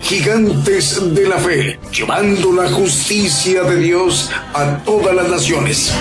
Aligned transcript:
Gigantes 0.00 1.14
de 1.14 1.28
la 1.28 1.38
Fe, 1.38 1.78
llevando 1.92 2.52
la 2.52 2.68
justicia 2.70 3.62
de 3.62 3.76
Dios 3.76 4.30
a 4.54 4.82
todas 4.84 5.14
las 5.14 5.28
naciones. 5.28 5.94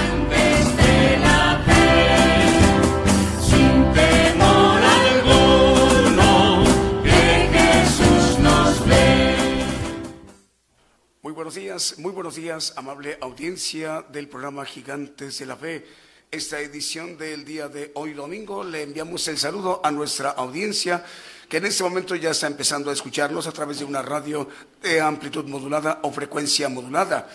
buenos 11.49 11.63
días, 11.63 11.95
muy 11.97 12.11
buenos 12.11 12.35
días, 12.35 12.73
amable 12.75 13.17
audiencia 13.21 14.05
del 14.11 14.27
programa 14.27 14.65
Gigantes 14.65 15.39
de 15.39 15.47
la 15.47 15.55
Fe. 15.55 15.83
Esta 16.29 16.59
edición 16.59 17.17
del 17.17 17.43
día 17.43 17.67
de 17.67 17.91
hoy 17.95 18.13
domingo 18.13 18.63
le 18.63 18.83
enviamos 18.83 19.27
el 19.29 19.39
saludo 19.39 19.81
a 19.83 19.89
nuestra 19.89 20.29
audiencia 20.29 21.03
que 21.49 21.57
en 21.57 21.65
este 21.65 21.83
momento 21.83 22.15
ya 22.15 22.29
está 22.29 22.45
empezando 22.45 22.91
a 22.91 22.93
escucharnos 22.93 23.47
a 23.47 23.51
través 23.51 23.79
de 23.79 23.85
una 23.85 24.03
radio 24.03 24.47
de 24.83 25.01
amplitud 25.01 25.45
modulada 25.45 25.99
o 26.03 26.11
frecuencia 26.11 26.69
modulada. 26.69 27.27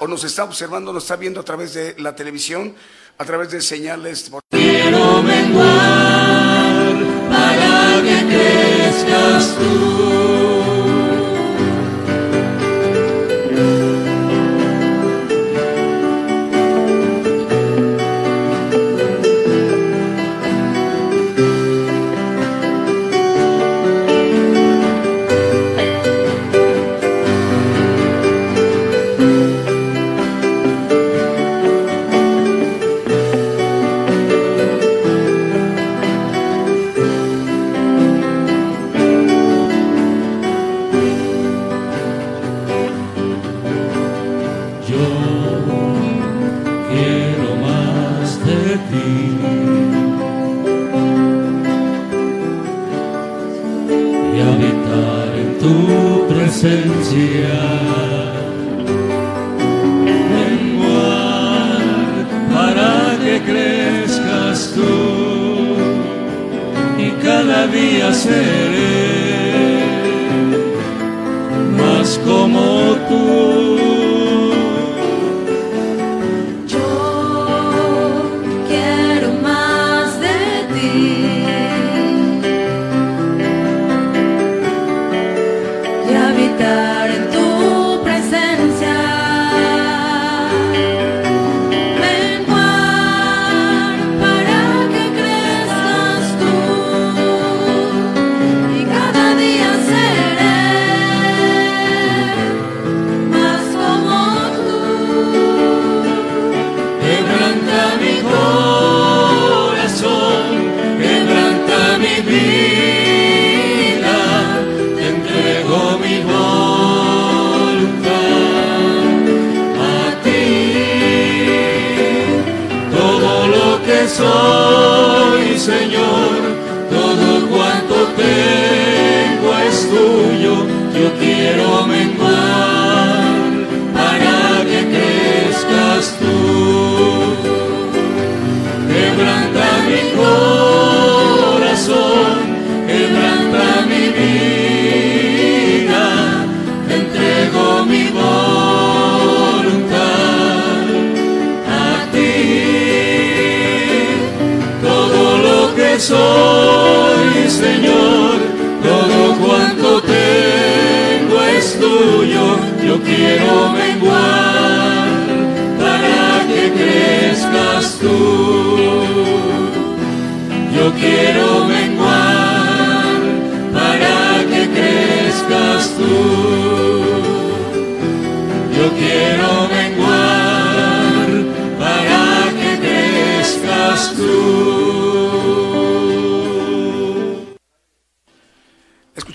O 0.00 0.06
nos 0.06 0.24
está 0.24 0.44
observando, 0.44 0.92
nos 0.92 1.04
está 1.04 1.16
viendo 1.16 1.40
a 1.40 1.44
través 1.44 1.72
de 1.72 1.94
la 1.98 2.14
televisión, 2.14 2.74
a 3.16 3.24
través 3.24 3.50
de 3.50 3.62
señales. 3.62 4.30
Quiero 4.50 5.22
menguar 5.22 6.96
para 7.30 8.02
que 8.02 8.26
crezcas 8.26 9.56
tú. 9.56 9.91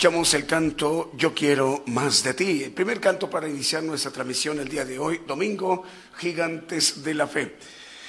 El 0.07 0.45
canto 0.45 1.11
Yo 1.17 1.33
quiero 1.33 1.83
más 1.87 2.23
de 2.23 2.33
ti. 2.33 2.63
El 2.63 2.71
primer 2.71 3.01
canto 3.01 3.29
para 3.29 3.49
iniciar 3.49 3.83
nuestra 3.83 4.09
transmisión 4.09 4.57
el 4.57 4.69
día 4.69 4.85
de 4.85 4.97
hoy, 4.97 5.19
domingo, 5.27 5.83
Gigantes 6.17 7.03
de 7.03 7.13
la 7.13 7.27
Fe. 7.27 7.57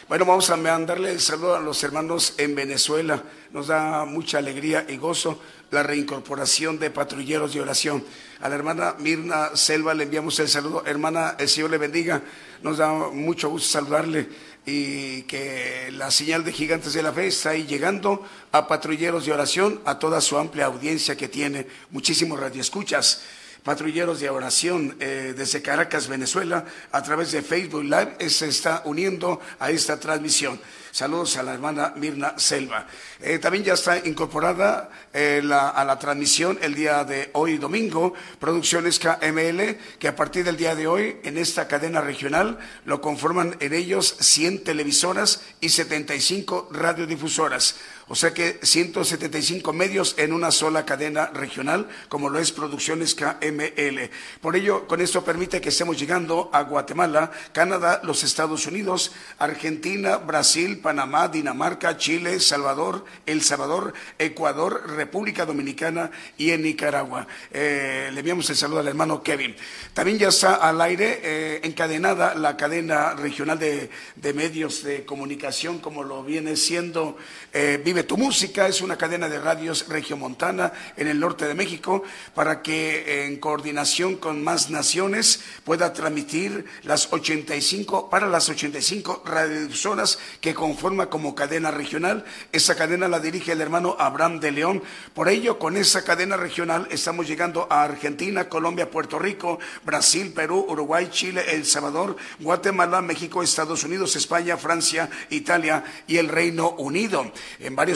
Bueno, 0.08 0.24
vamos 0.24 0.48
a 0.50 0.56
mandarle 0.56 1.10
el 1.10 1.20
saludo 1.20 1.56
a 1.56 1.60
los 1.60 1.82
hermanos 1.82 2.34
en 2.38 2.54
Venezuela. 2.54 3.20
Nos 3.50 3.66
da 3.66 4.04
mucha 4.04 4.38
alegría 4.38 4.86
y 4.88 4.96
gozo 4.96 5.40
la 5.72 5.82
reincorporación 5.82 6.78
de 6.78 6.90
patrulleros 6.90 7.52
de 7.52 7.62
oración. 7.62 8.04
A 8.40 8.48
la 8.48 8.54
hermana 8.54 8.94
Mirna 9.00 9.56
Selva 9.56 9.92
le 9.92 10.04
enviamos 10.04 10.38
el 10.38 10.48
saludo. 10.48 10.84
Hermana, 10.86 11.34
el 11.36 11.48
Señor 11.48 11.70
le 11.70 11.78
bendiga. 11.78 12.22
Nos 12.62 12.78
da 12.78 12.92
mucho 12.92 13.50
gusto 13.50 13.68
saludarle 13.68 14.28
y 14.70 15.22
que 15.22 15.90
la 15.92 16.10
señal 16.10 16.44
de 16.44 16.52
Gigantes 16.52 16.92
de 16.92 17.02
la 17.02 17.12
Fe 17.12 17.28
está 17.28 17.50
ahí 17.50 17.64
llegando 17.64 18.22
a 18.52 18.68
patrulleros 18.68 19.24
de 19.24 19.32
oración, 19.32 19.80
a 19.86 19.98
toda 19.98 20.20
su 20.20 20.36
amplia 20.36 20.66
audiencia 20.66 21.16
que 21.16 21.26
tiene, 21.26 21.66
muchísimos 21.90 22.38
radioescuchas. 22.38 23.22
Patrulleros 23.68 24.20
de 24.20 24.30
oración 24.30 24.96
eh, 24.98 25.34
desde 25.36 25.60
Caracas, 25.60 26.08
Venezuela, 26.08 26.64
a 26.90 27.02
través 27.02 27.32
de 27.32 27.42
Facebook 27.42 27.84
Live, 27.84 28.30
se 28.30 28.48
está 28.48 28.80
uniendo 28.86 29.42
a 29.58 29.70
esta 29.70 30.00
transmisión. 30.00 30.58
Saludos 30.90 31.36
a 31.36 31.42
la 31.42 31.52
hermana 31.52 31.92
Mirna 31.94 32.32
Selva. 32.38 32.86
Eh, 33.20 33.38
también 33.38 33.64
ya 33.64 33.74
está 33.74 33.98
incorporada 33.98 34.88
eh, 35.12 35.42
a 35.52 35.84
la 35.84 35.98
transmisión 35.98 36.58
el 36.62 36.74
día 36.74 37.04
de 37.04 37.28
hoy 37.34 37.58
domingo, 37.58 38.14
Producciones 38.40 38.98
KML, 38.98 39.76
que 39.98 40.08
a 40.08 40.16
partir 40.16 40.44
del 40.46 40.56
día 40.56 40.74
de 40.74 40.86
hoy 40.86 41.18
en 41.22 41.36
esta 41.36 41.68
cadena 41.68 42.00
regional 42.00 42.58
lo 42.86 43.02
conforman 43.02 43.54
en 43.60 43.74
ellos 43.74 44.16
100 44.18 44.64
televisoras 44.64 45.42
y 45.60 45.68
75 45.68 46.70
radiodifusoras. 46.72 47.76
O 48.10 48.14
sea 48.14 48.32
que 48.32 48.58
175 48.62 49.72
medios 49.74 50.14
en 50.16 50.32
una 50.32 50.50
sola 50.50 50.86
cadena 50.86 51.26
regional, 51.26 51.88
como 52.08 52.30
lo 52.30 52.38
es 52.38 52.52
Producciones 52.52 53.14
KML. 53.14 54.10
Por 54.40 54.56
ello, 54.56 54.86
con 54.86 55.02
esto 55.02 55.22
permite 55.22 55.60
que 55.60 55.68
estemos 55.68 55.98
llegando 55.98 56.48
a 56.54 56.62
Guatemala, 56.62 57.30
Canadá, 57.52 58.00
los 58.04 58.24
Estados 58.24 58.66
Unidos, 58.66 59.12
Argentina, 59.38 60.16
Brasil, 60.16 60.78
Panamá, 60.78 61.28
Dinamarca, 61.28 61.98
Chile, 61.98 62.40
Salvador, 62.40 63.04
El 63.26 63.42
Salvador, 63.42 63.92
Ecuador, 64.18 64.88
República 64.96 65.44
Dominicana 65.44 66.10
y 66.38 66.52
en 66.52 66.62
Nicaragua. 66.62 67.26
Eh, 67.50 68.08
le 68.12 68.20
enviamos 68.20 68.48
el 68.48 68.56
saludo 68.56 68.80
al 68.80 68.88
hermano 68.88 69.22
Kevin. 69.22 69.54
También 69.92 70.18
ya 70.18 70.28
está 70.28 70.54
al 70.54 70.80
aire 70.80 71.20
eh, 71.22 71.60
encadenada 71.62 72.34
la 72.34 72.56
cadena 72.56 73.12
regional 73.12 73.58
de, 73.58 73.90
medios 74.32 74.82
de 74.82 75.04
comunicación, 75.04 75.78
como 75.78 76.04
lo 76.04 76.22
viene 76.22 76.56
siendo 76.56 77.18
eh, 77.52 77.80
Vive 77.84 77.97
tu 78.04 78.16
Música, 78.16 78.68
es 78.68 78.80
una 78.80 78.98
cadena 78.98 79.28
de 79.28 79.38
radios 79.38 79.86
regiomontana 79.88 80.72
en 80.96 81.08
el 81.08 81.18
norte 81.18 81.46
de 81.46 81.54
México, 81.54 82.02
para 82.34 82.62
que 82.62 83.24
en 83.24 83.38
coordinación 83.38 84.16
con 84.16 84.42
más 84.42 84.70
naciones 84.70 85.40
pueda 85.64 85.92
transmitir 85.92 86.66
las 86.82 87.12
85, 87.12 88.10
para 88.10 88.26
las 88.26 88.48
85 88.48 89.22
radiodifusoras 89.24 90.18
que 90.40 90.54
conforma 90.54 91.08
como 91.08 91.34
cadena 91.34 91.70
regional. 91.70 92.24
Esa 92.52 92.76
cadena 92.76 93.08
la 93.08 93.20
dirige 93.20 93.52
el 93.52 93.60
hermano 93.60 93.96
Abraham 93.98 94.40
de 94.40 94.52
León. 94.52 94.82
Por 95.14 95.28
ello, 95.28 95.58
con 95.58 95.76
esa 95.76 96.04
cadena 96.04 96.36
regional 96.36 96.88
estamos 96.90 97.26
llegando 97.26 97.66
a 97.70 97.82
Argentina, 97.82 98.48
Colombia, 98.48 98.90
Puerto 98.90 99.18
Rico, 99.18 99.58
Brasil, 99.84 100.32
Perú, 100.32 100.66
Uruguay, 100.68 101.08
Chile, 101.10 101.44
El 101.48 101.64
Salvador, 101.64 102.16
Guatemala, 102.40 103.00
México, 103.00 103.42
Estados 103.42 103.84
Unidos, 103.84 104.16
España, 104.16 104.56
Francia, 104.56 105.08
Italia 105.30 105.84
y 106.06 106.18
el 106.18 106.28
Reino 106.28 106.70
Unido. 106.70 107.32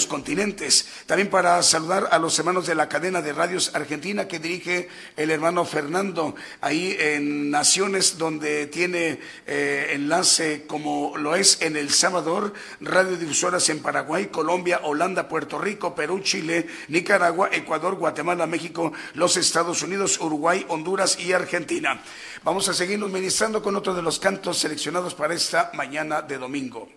Continentes. 0.07 0.87
También 1.07 1.29
para 1.29 1.63
saludar 1.63 2.09
a 2.11 2.19
los 2.19 2.39
hermanos 2.39 2.67
de 2.67 2.75
la 2.75 2.89
cadena 2.89 3.21
de 3.21 3.33
radios 3.33 3.75
argentina 3.75 4.27
que 4.27 4.39
dirige 4.39 4.89
el 5.17 5.31
hermano 5.31 5.65
Fernando, 5.65 6.35
ahí 6.61 6.97
en 6.99 7.51
naciones 7.51 8.17
donde 8.19 8.67
tiene 8.67 9.21
eh, 9.47 9.91
enlace 9.91 10.65
como 10.67 11.17
lo 11.17 11.35
es 11.37 11.61
en 11.61 11.77
El 11.77 11.91
Salvador, 11.91 12.55
radiodifusoras 12.81 13.69
en 13.69 13.81
Paraguay, 13.81 14.27
Colombia, 14.27 14.81
Holanda, 14.85 15.29
Puerto 15.29 15.59
Rico, 15.59 15.95
Perú, 15.95 16.21
Chile, 16.21 16.67
Nicaragua, 16.89 17.51
Ecuador, 17.53 17.97
Guatemala, 17.97 18.47
México, 18.47 18.93
los 19.15 19.37
Estados 19.37 19.83
Unidos, 19.83 20.19
Uruguay, 20.21 20.65
Honduras 20.69 21.19
y 21.21 21.33
Argentina. 21.33 22.03
Vamos 22.43 22.69
a 22.69 22.75
seguirnos 22.75 23.11
ministrando 23.11 23.63
con 23.63 23.77
otro 23.77 23.95
de 23.95 24.03
los 24.03 24.19
cantos 24.19 24.59
seleccionados 24.59 25.15
para 25.15 25.35
esta 25.35 25.71
mañana 25.75 26.23
de 26.23 26.39
domingo. 26.39 26.89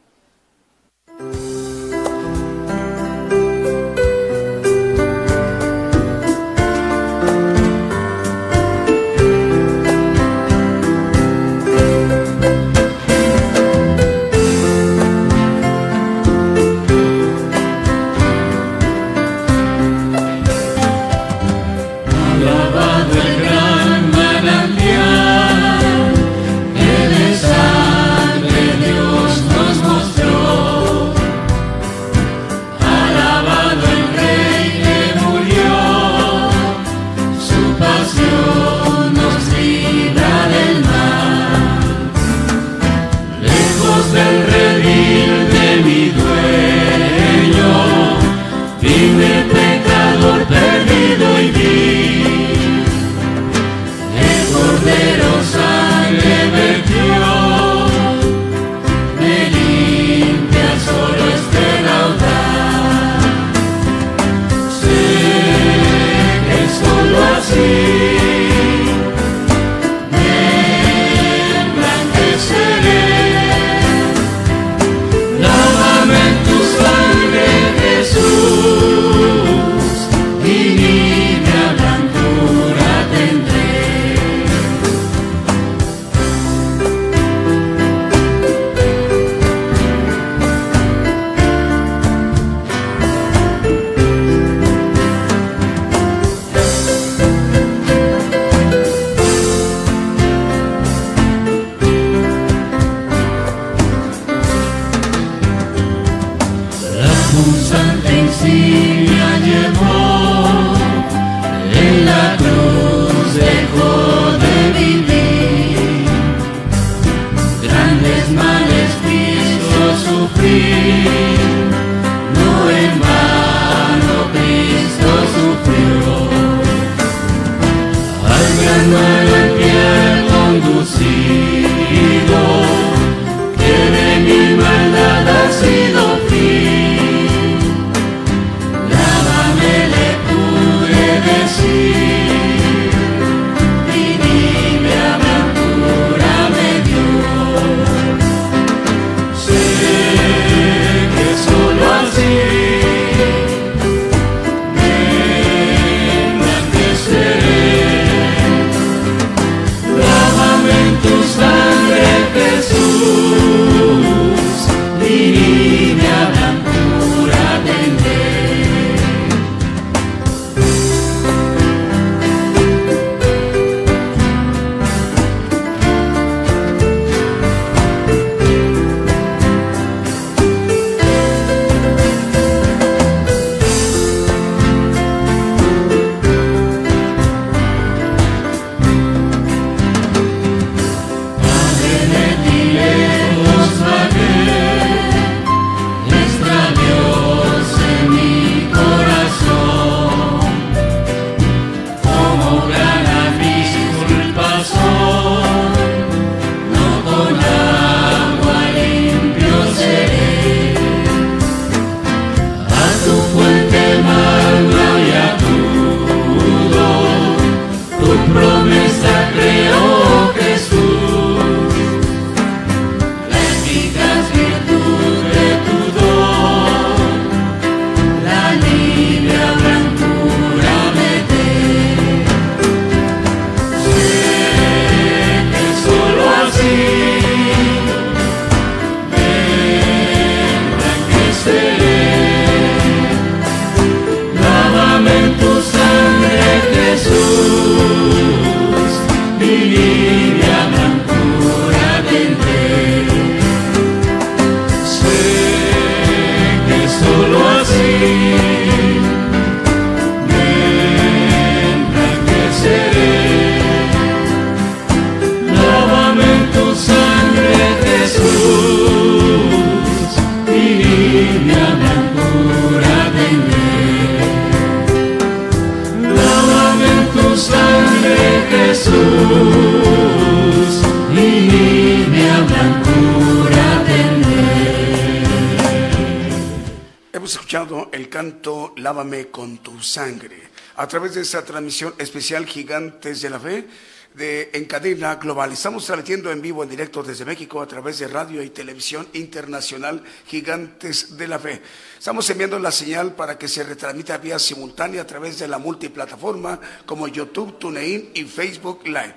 Escuchado 287.33 287.89
el 287.91 288.07
canto 288.07 288.73
Lávame 288.77 289.27
con 289.27 289.57
tu 289.57 289.81
sangre 289.81 290.49
a 290.75 290.87
través 290.87 291.15
de 291.15 291.21
esta 291.21 291.43
transmisión 291.43 291.95
especial 291.97 292.45
Gigantes 292.45 293.21
de 293.21 293.29
la 293.29 293.39
Fe 293.39 293.67
de 294.13 294.51
En 294.53 294.65
Cadena 294.65 295.15
Global. 295.15 295.51
Estamos 295.51 295.85
transmitiendo 295.85 296.31
en 296.31 296.41
vivo, 296.41 296.61
en 296.61 296.69
directo 296.69 297.01
desde 297.01 297.25
México 297.25 297.61
a 297.61 297.67
través 297.67 297.97
de 297.99 298.07
radio 298.07 298.43
y 298.43 298.49
televisión 298.49 299.07
internacional 299.13 300.03
Gigantes 300.27 301.17
de 301.17 301.27
la 301.27 301.39
Fe. 301.39 301.61
Estamos 301.97 302.29
enviando 302.29 302.59
la 302.59 302.71
señal 302.71 303.15
para 303.15 303.37
que 303.37 303.47
se 303.47 303.63
retransmita 303.63 304.19
vía 304.19 304.37
simultánea 304.37 305.01
a 305.01 305.07
través 305.07 305.39
de 305.39 305.47
la 305.47 305.57
multiplataforma 305.57 306.59
como 306.85 307.07
YouTube, 307.07 307.57
TuneIn 307.57 308.11
y 308.13 308.23
Facebook 308.25 308.85
Live. 308.85 309.15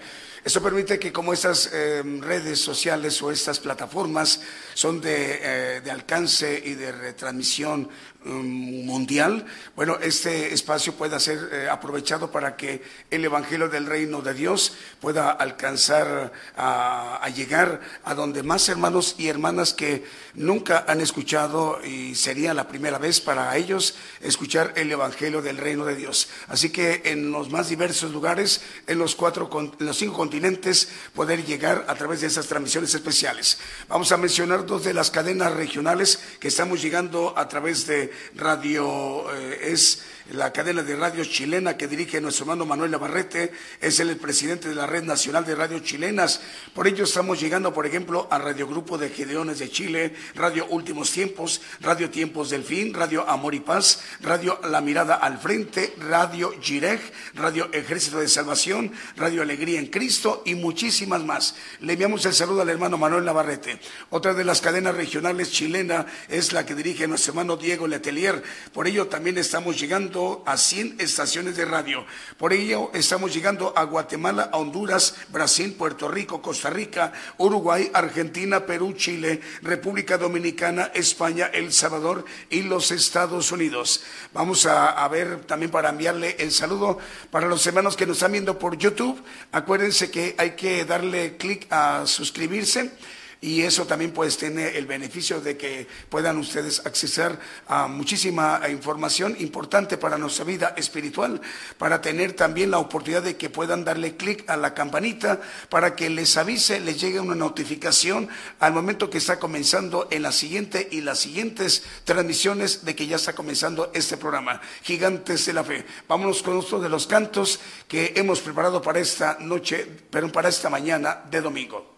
Eso 0.48 0.62
permite 0.62 0.98
que 0.98 1.12
como 1.12 1.34
estas 1.34 1.68
eh, 1.74 2.02
redes 2.22 2.58
sociales 2.58 3.20
o 3.20 3.30
estas 3.30 3.60
plataformas 3.60 4.40
son 4.72 4.98
de, 4.98 5.40
eh, 5.42 5.80
de 5.82 5.90
alcance 5.90 6.62
y 6.64 6.72
de 6.72 6.90
retransmisión 6.90 7.90
mundial, 8.25 9.46
bueno, 9.76 9.96
este 10.02 10.52
espacio 10.52 10.94
pueda 10.94 11.20
ser 11.20 11.50
eh, 11.52 11.68
aprovechado 11.70 12.32
para 12.32 12.56
que 12.56 12.82
el 13.10 13.25
Evangelio 13.25 13.68
del 13.68 13.87
Reino 13.87 14.22
de 14.22 14.34
Dios 14.34 14.75
pueda 15.00 15.30
alcanzar 15.30 16.32
a, 16.56 17.28
llegar 17.34 17.80
a 18.04 18.14
donde 18.14 18.42
más 18.42 18.68
hermanos 18.68 19.14
y 19.18 19.28
hermanas 19.28 19.72
que 19.72 20.04
nunca 20.34 20.84
han 20.88 21.00
escuchado 21.00 21.80
y 21.84 22.14
sería 22.16 22.54
la 22.54 22.66
primera 22.66 22.98
vez 22.98 23.20
para 23.20 23.56
ellos 23.56 23.94
escuchar 24.20 24.72
el 24.76 24.90
Evangelio 24.90 25.40
del 25.40 25.58
Reino 25.58 25.84
de 25.84 25.94
Dios. 25.94 26.28
Así 26.48 26.70
que 26.70 27.02
en 27.04 27.30
los 27.30 27.50
más 27.50 27.68
diversos 27.68 28.10
lugares, 28.10 28.62
en 28.87 28.98
los 28.98 29.14
cuatro, 29.14 29.48
en 29.78 29.87
los 29.87 29.96
cinco 29.96 30.16
continentes, 30.16 30.88
poder 31.14 31.44
llegar 31.44 31.84
a 31.88 31.94
través 31.94 32.22
de 32.22 32.26
esas 32.26 32.46
transmisiones 32.46 32.92
especiales. 32.94 33.58
Vamos 33.88 34.10
a 34.10 34.16
mencionar 34.16 34.66
dos 34.66 34.84
de 34.84 34.94
las 34.94 35.10
cadenas 35.10 35.52
regionales 35.52 36.18
que 36.40 36.48
estamos 36.48 36.82
llegando 36.82 37.34
a 37.37 37.48
través 37.48 37.87
de 37.87 38.07
radio 38.36 39.26
eh, 39.34 39.72
es 39.72 40.02
la 40.30 40.52
cadena 40.52 40.82
de 40.82 40.94
radio 40.94 41.25
chilena 41.25 41.76
que 41.76 41.88
dirige 41.88 42.20
nuestro 42.20 42.44
hermano 42.44 42.66
Manuel 42.66 42.90
Navarrete, 42.90 43.52
es 43.80 43.99
el 44.00 44.14
presidente 44.16 44.68
de 44.68 44.75
la 44.75 44.87
Red 44.87 45.04
Nacional 45.04 45.44
de 45.44 45.54
Radio 45.54 45.78
Chilenas. 45.78 46.40
Por 46.75 46.87
ello 46.87 47.04
estamos 47.04 47.40
llegando, 47.40 47.73
por 47.73 47.87
ejemplo, 47.87 48.28
a 48.30 48.38
Radio 48.38 48.66
Grupo 48.66 48.99
de 48.99 49.08
Gedeones 49.08 49.58
de 49.58 49.70
Chile, 49.70 50.14
Radio 50.35 50.66
Últimos 50.66 51.11
Tiempos, 51.12 51.62
Radio 51.80 52.11
Tiempos 52.11 52.50
del 52.50 52.62
Fin, 52.62 52.92
Radio 52.92 53.28
Amor 53.28 53.54
y 53.54 53.61
Paz, 53.61 54.02
Radio 54.20 54.61
La 54.64 54.80
Mirada 54.80 55.14
al 55.14 55.38
Frente, 55.38 55.94
Radio 55.99 56.52
Gireg, 56.61 57.00
Radio 57.35 57.70
Ejército 57.73 58.18
de 58.18 58.28
Salvación, 58.28 58.92
Radio 59.16 59.40
Alegría 59.40 59.78
en 59.78 59.87
Cristo 59.87 60.42
y 60.44 60.54
muchísimas 60.54 61.25
más. 61.25 61.56
Le 61.80 61.94
enviamos 61.94 62.26
el 62.26 62.35
saludo 62.35 62.62
al 62.62 62.68
hermano 62.68 62.99
Manuel 62.99 63.25
Navarrete. 63.25 63.80
Otra 64.11 64.35
de 64.35 64.44
las 64.44 64.61
cadenas 64.61 64.94
regionales 64.94 65.52
chilena 65.52 66.04
es 66.28 66.52
la 66.52 66.66
que 66.66 66.75
dirige 66.75 67.08
nuestro 67.08 67.32
hermano 67.32 67.56
Diego 67.56 67.87
Letelier. 67.87 68.42
Por 68.75 68.87
ello 68.87 69.06
también 69.06 69.38
estamos 69.38 69.80
llegando 69.80 70.17
a 70.46 70.56
100 70.56 70.96
estaciones 70.98 71.56
de 71.56 71.64
radio. 71.64 72.04
Por 72.37 72.52
ello 72.52 72.90
estamos 72.94 73.32
llegando 73.32 73.72
a 73.76 73.84
Guatemala, 73.84 74.50
a 74.52 74.58
Honduras, 74.58 75.14
Brasil, 75.28 75.75
Puerto 75.75 76.08
Rico, 76.08 76.42
Costa 76.42 76.70
Rica, 76.70 77.12
Uruguay, 77.38 77.90
Argentina, 77.94 78.66
Perú, 78.66 78.94
Chile, 78.94 79.40
República 79.62 80.18
Dominicana, 80.18 80.90
España, 80.94 81.46
El 81.52 81.72
Salvador 81.72 82.25
y 82.50 82.62
los 82.62 82.90
Estados 82.90 83.52
Unidos. 83.52 84.02
Vamos 84.32 84.66
a, 84.66 84.90
a 84.90 85.08
ver 85.08 85.44
también 85.44 85.70
para 85.70 85.90
enviarle 85.90 86.37
el 86.38 86.50
saludo 86.52 86.98
para 87.30 87.46
los 87.46 87.66
hermanos 87.66 87.96
que 87.96 88.06
nos 88.06 88.16
están 88.16 88.32
viendo 88.32 88.58
por 88.58 88.76
YouTube. 88.76 89.22
Acuérdense 89.52 90.10
que 90.10 90.34
hay 90.38 90.52
que 90.56 90.84
darle 90.84 91.37
clic 91.37 91.66
a 91.70 92.06
suscribirse 92.06 92.92
y 93.40 93.62
eso 93.62 93.87
también 93.87 94.12
pues 94.12 94.37
tiene 94.37 94.76
el 94.76 94.87
beneficio 94.87 95.40
de 95.40 95.57
que 95.57 95.87
puedan 96.09 96.38
ustedes 96.38 96.85
acceder 96.85 97.38
a 97.68 97.87
muchísima 97.87 98.61
información 98.68 99.37
importante 99.38 99.97
para 99.97 100.18
nuestra 100.18 100.45
vida 100.45 100.75
espiritual, 100.76 101.40
para 101.78 102.00
tener 102.00 102.33
también 102.33 102.73
la 102.73 102.78
oportunidad 102.78 103.23
de 103.23 103.37
que 103.37 103.49
puedan 103.49 103.85
darle 103.85 104.16
clic 104.16 104.49
a 104.50 104.57
la 104.57 104.75
campanita 104.75 105.40
para 105.68 105.95
que 105.95 106.11
les 106.11 106.37
avise, 106.37 106.80
les 106.80 107.00
llegue 107.00 107.21
una 107.21 107.37
notificación 107.37 108.28
al 108.59 108.73
momento 108.73 109.09
que 109.09 109.18
está 109.18 109.38
comenzando 109.38 110.09
en 110.11 110.23
la 110.23 110.33
siguiente 110.33 110.88
y 110.90 111.00
las 111.00 111.21
siguientes 111.21 111.85
transmisiones 112.04 112.85
de 112.85 112.97
que 112.97 113.07
ya 113.07 113.16
está 113.16 113.35
comenzando 113.35 113.92
este 113.95 114.16
programa, 114.16 114.61
Gigantes 114.83 115.47
de 115.47 115.52
la 115.52 115.62
Fe. 115.62 115.85
Vámonos 116.09 116.42
con 116.42 116.57
otro 116.57 116.80
de 116.80 116.88
los 116.88 117.07
cantos 117.07 117.61
que 117.87 118.14
hemos 118.16 118.40
preparado 118.40 118.83
para 118.83 118.99
esta 118.99 119.38
noche, 119.40 119.87
pero 120.11 120.30
para 120.33 120.49
esta 120.49 120.68
mañana 120.68 121.23
de 121.30 121.40
domingo. 121.40 121.97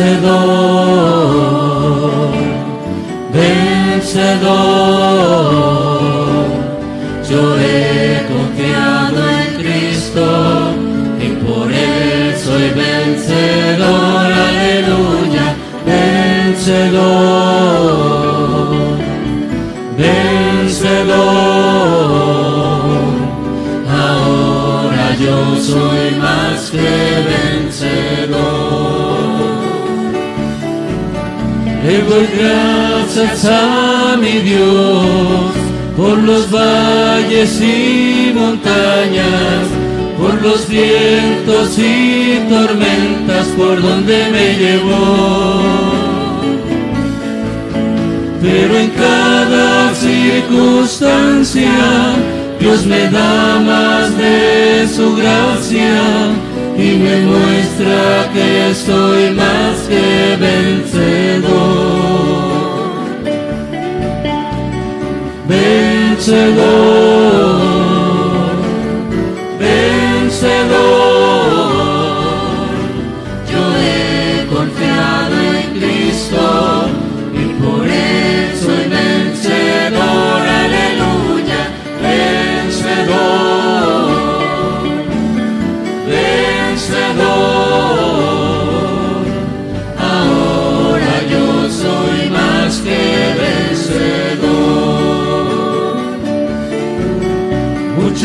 vencedor, 0.00 0.40
vencedor. 3.32 4.40
Yo 7.28 7.42
he 7.58 8.26
confiado 8.32 9.20
en 9.28 9.48
Cristo 9.60 10.24
y 11.20 11.28
por 11.44 11.66
él 11.70 12.34
soy 12.36 12.66
vencedor, 12.70 14.26
aleluya, 14.32 15.46
vencedor, 15.86 17.00
vencedor. 19.96 21.10
Ahora 23.88 25.06
yo 25.20 25.36
soy 25.60 26.04
más 26.18 26.70
que 26.70 27.09
gracias 32.28 33.44
a 33.44 34.16
mi 34.20 34.40
Dios 34.40 35.52
por 35.96 36.18
los 36.18 36.50
valles 36.50 37.60
y 37.60 38.32
montañas, 38.34 39.66
por 40.18 40.42
los 40.42 40.68
vientos 40.68 41.78
y 41.78 42.40
tormentas 42.48 43.46
por 43.56 43.80
donde 43.80 44.30
me 44.30 44.54
llevó. 44.54 45.62
Pero 48.42 48.78
en 48.78 48.90
cada 48.90 49.94
circunstancia 49.94 51.70
Dios 52.58 52.86
me 52.86 53.10
da 53.10 53.58
más 53.60 54.16
de 54.16 54.88
su 54.88 55.14
gracia 55.16 56.00
y 56.80 56.96
me 56.96 57.20
muestra 57.26 58.30
que 58.32 58.74
soy 58.74 59.30
más 59.34 59.76
que 59.86 60.36
vencedor. 60.40 61.50
Vencedor. 65.46 66.70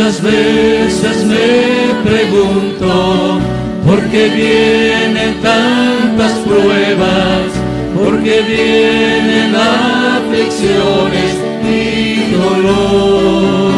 Muchas 0.05 0.21
veces 0.21 1.25
me 1.25 1.95
pregunto 2.07 3.39
por 3.87 3.99
qué 4.11 4.29
vienen 4.29 5.41
tantas 5.41 6.33
pruebas, 6.45 7.49
por 7.97 8.21
qué 8.21 8.43
vienen 8.43 9.55
aflicciones 9.55 11.33
y 11.67 12.35
dolor. 12.35 13.71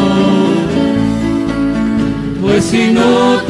Pues 2.42 2.62
si 2.62 2.92
no 2.92 3.38
a 3.38 3.40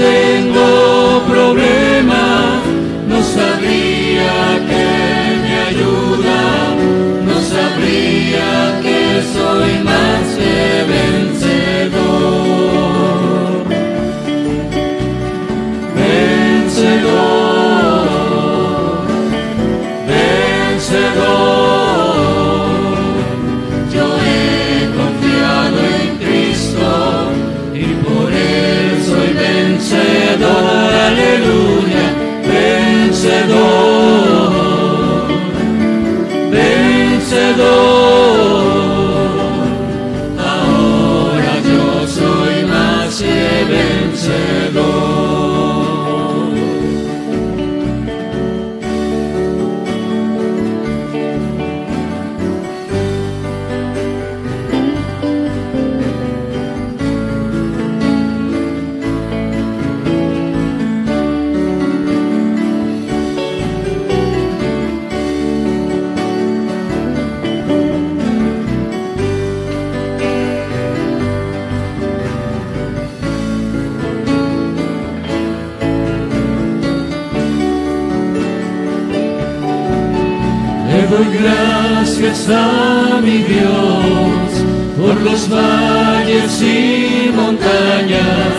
valles 85.48 86.62
y 86.62 87.30
montañas, 87.34 88.54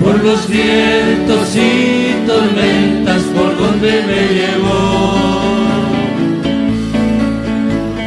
por 0.00 0.22
los 0.22 0.48
vientos 0.48 1.56
y 1.56 2.26
tormentas 2.26 3.22
por 3.34 3.56
donde 3.58 4.02
me 4.08 4.22
llevó. 4.38 5.38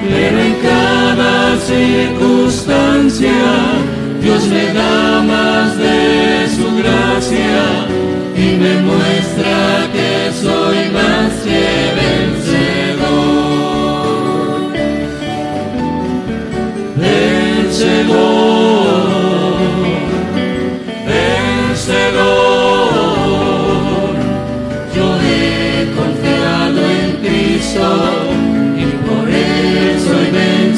Pero 0.10 0.40
en 0.40 0.56
cada 0.70 1.58
circunstancia 1.58 3.34
Dios 4.22 4.44
me 4.48 4.66
da 4.74 5.22
más 5.24 5.78
de 5.78 6.48
su 6.56 6.68
gracia 6.78 7.88
y 8.36 8.58
me 8.58 8.82
muestra 8.82 9.01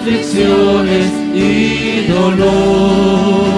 aflicciones 0.00 1.12
y 1.34 2.06
dolor. 2.06 3.50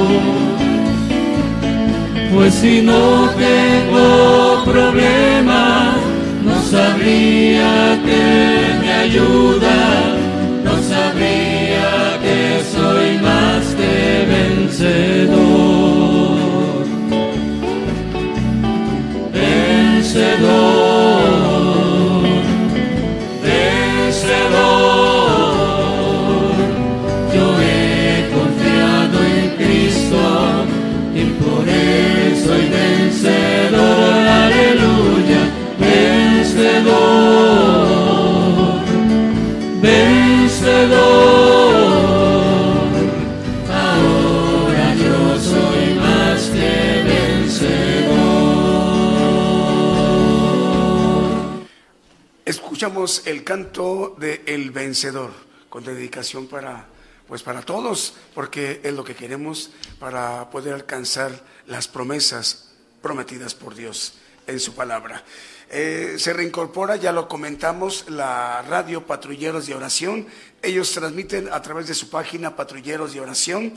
Pues 2.35 2.55
si 2.55 2.83
no 2.83 3.29
tengo 3.31 4.65
problemas, 4.65 5.97
no 6.45 6.63
sabría 6.63 8.01
que 8.05 8.81
me 8.81 8.93
ayuda, 8.93 10.17
no 10.65 10.73
sabría 10.83 12.19
que 12.23 12.63
soy 12.75 13.19
más 13.19 13.65
que 13.77 14.27
vencedor. 14.27 15.52
El 53.27 53.45
canto 53.45 54.17
de 54.19 54.43
El 54.45 54.73
Vencedor, 54.73 55.31
con 55.69 55.85
dedicación 55.85 56.49
para, 56.49 56.87
pues 57.29 57.45
para 57.45 57.63
todos, 57.63 58.15
porque 58.35 58.81
es 58.83 58.93
lo 58.93 59.05
que 59.05 59.15
queremos 59.15 59.71
para 60.01 60.51
poder 60.51 60.75
alcanzar 60.75 61.45
las 61.69 61.87
promesas 61.87 62.73
prometidas 63.01 63.55
por 63.55 63.77
Dios 63.77 64.15
en 64.49 64.59
su 64.59 64.75
palabra. 64.75 65.23
Eh, 65.71 66.17
se 66.19 66.33
reincorpora, 66.33 66.97
ya 66.97 67.13
lo 67.13 67.29
comentamos, 67.29 68.07
la 68.09 68.63
radio 68.63 69.07
Patrulleros 69.07 69.69
de 69.69 69.77
Oración. 69.77 70.27
Ellos 70.61 70.91
transmiten 70.91 71.51
a 71.53 71.63
través 71.63 71.87
de 71.87 71.95
su 71.95 72.11
página 72.11 72.57
Patrulleros 72.57 73.15
de 73.15 73.21
Oración, 73.21 73.75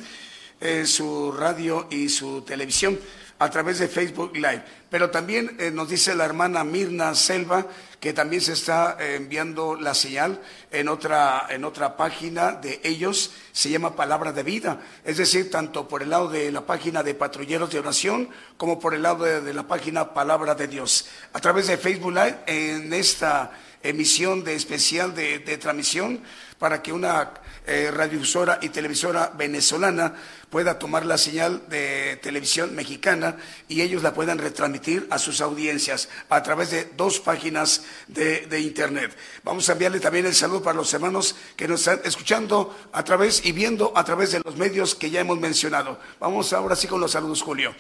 eh, 0.62 0.88
su 0.88 1.32
radio 1.32 1.86
y 1.92 2.10
su 2.10 2.42
televisión 2.42 3.00
a 3.38 3.50
través 3.50 3.80
de 3.80 3.88
Facebook 3.88 4.36
Live. 4.36 4.64
Pero 4.90 5.10
también 5.10 5.56
eh, 5.60 5.72
nos 5.72 5.90
dice 5.90 6.16
la 6.16 6.26
hermana 6.26 6.64
Mirna 6.64 7.14
Selva 7.16 7.68
que 8.06 8.14
también 8.14 8.44
se 8.44 8.54
está 8.54 8.98
eh, 9.00 9.16
enviando 9.16 9.76
la 9.76 9.96
señal 9.96 10.40
en 10.70 10.90
otra, 10.90 11.48
en 11.50 11.66
otra 11.66 11.98
página 11.98 12.52
de 12.52 12.80
ellos, 12.84 13.32
se 13.52 13.72
llama 13.72 13.96
Palabra 13.96 14.32
de 14.32 14.44
Vida. 14.44 14.80
Es 15.04 15.18
decir, 15.18 15.50
tanto 15.50 15.88
por 15.88 16.04
el 16.04 16.12
lado 16.12 16.30
de 16.30 16.52
la 16.52 16.68
página 16.68 17.02
de 17.02 17.16
Patrulleros 17.16 17.72
de 17.72 17.80
Oración 17.80 18.30
como 18.58 18.80
por 18.80 18.94
el 18.94 19.02
lado 19.02 19.26
de, 19.26 19.52
la 19.56 19.64
página 19.64 20.14
Palabra 20.14 20.54
de 20.54 20.68
Dios. 20.68 21.08
A 21.34 21.40
través 21.40 21.66
de 21.66 21.80
Facebook 21.80 22.12
Live, 22.12 22.38
en 22.46 22.94
esta 22.94 23.54
emisión 23.82 24.44
de 24.44 24.54
especial 24.54 25.16
de, 25.16 25.40
de 25.40 25.58
transmisión, 25.58 26.22
para 26.60 26.82
que 26.82 26.94
una 26.94 27.32
eh, 27.68 27.92
radiodifusora 27.92 28.60
y 28.62 28.70
televisora 28.70 29.32
venezolana 29.36 30.14
pueda 30.50 30.80
tomar 30.80 31.06
la 31.06 31.18
señal 31.18 31.64
de 31.68 32.18
televisión 32.22 32.76
mexicana 32.76 33.38
y 33.68 33.82
ellos 33.82 34.04
la 34.04 34.14
puedan 34.14 34.38
retransmitir 34.38 35.08
a 35.10 35.18
sus 35.18 35.42
audiencias 35.42 36.08
a 36.30 36.42
través 36.44 36.72
de 36.72 36.86
dos 36.96 37.20
páginas 37.20 37.84
de, 38.08 38.46
de, 38.46 38.60
internet. 38.62 39.16
Vamos 39.44 39.68
a 39.68 39.74
enviarle 39.74 40.00
también 40.00 40.26
el 40.26 40.36
saludo 40.36 40.64
para 40.64 40.78
los 40.78 40.94
hermanos 40.94 41.36
que 41.56 41.68
nos 41.68 41.82
están 41.82 42.02
escuchando 42.06 42.76
a 42.94 43.04
través 43.04 43.46
y 43.46 43.52
viendo 43.52 43.92
a 43.96 44.04
través 44.04 44.32
de 44.32 44.40
los 44.40 44.56
medios 44.56 44.96
que 44.96 45.10
ya 45.10 45.22
hemos 45.22 45.40
mencionado. 45.40 46.00
Vamos 46.20 46.54
ahora 46.54 46.76
sí 46.76 46.88
con 46.88 47.02
los 47.02 47.12
saludos, 47.12 47.42
Julio. 47.42 47.76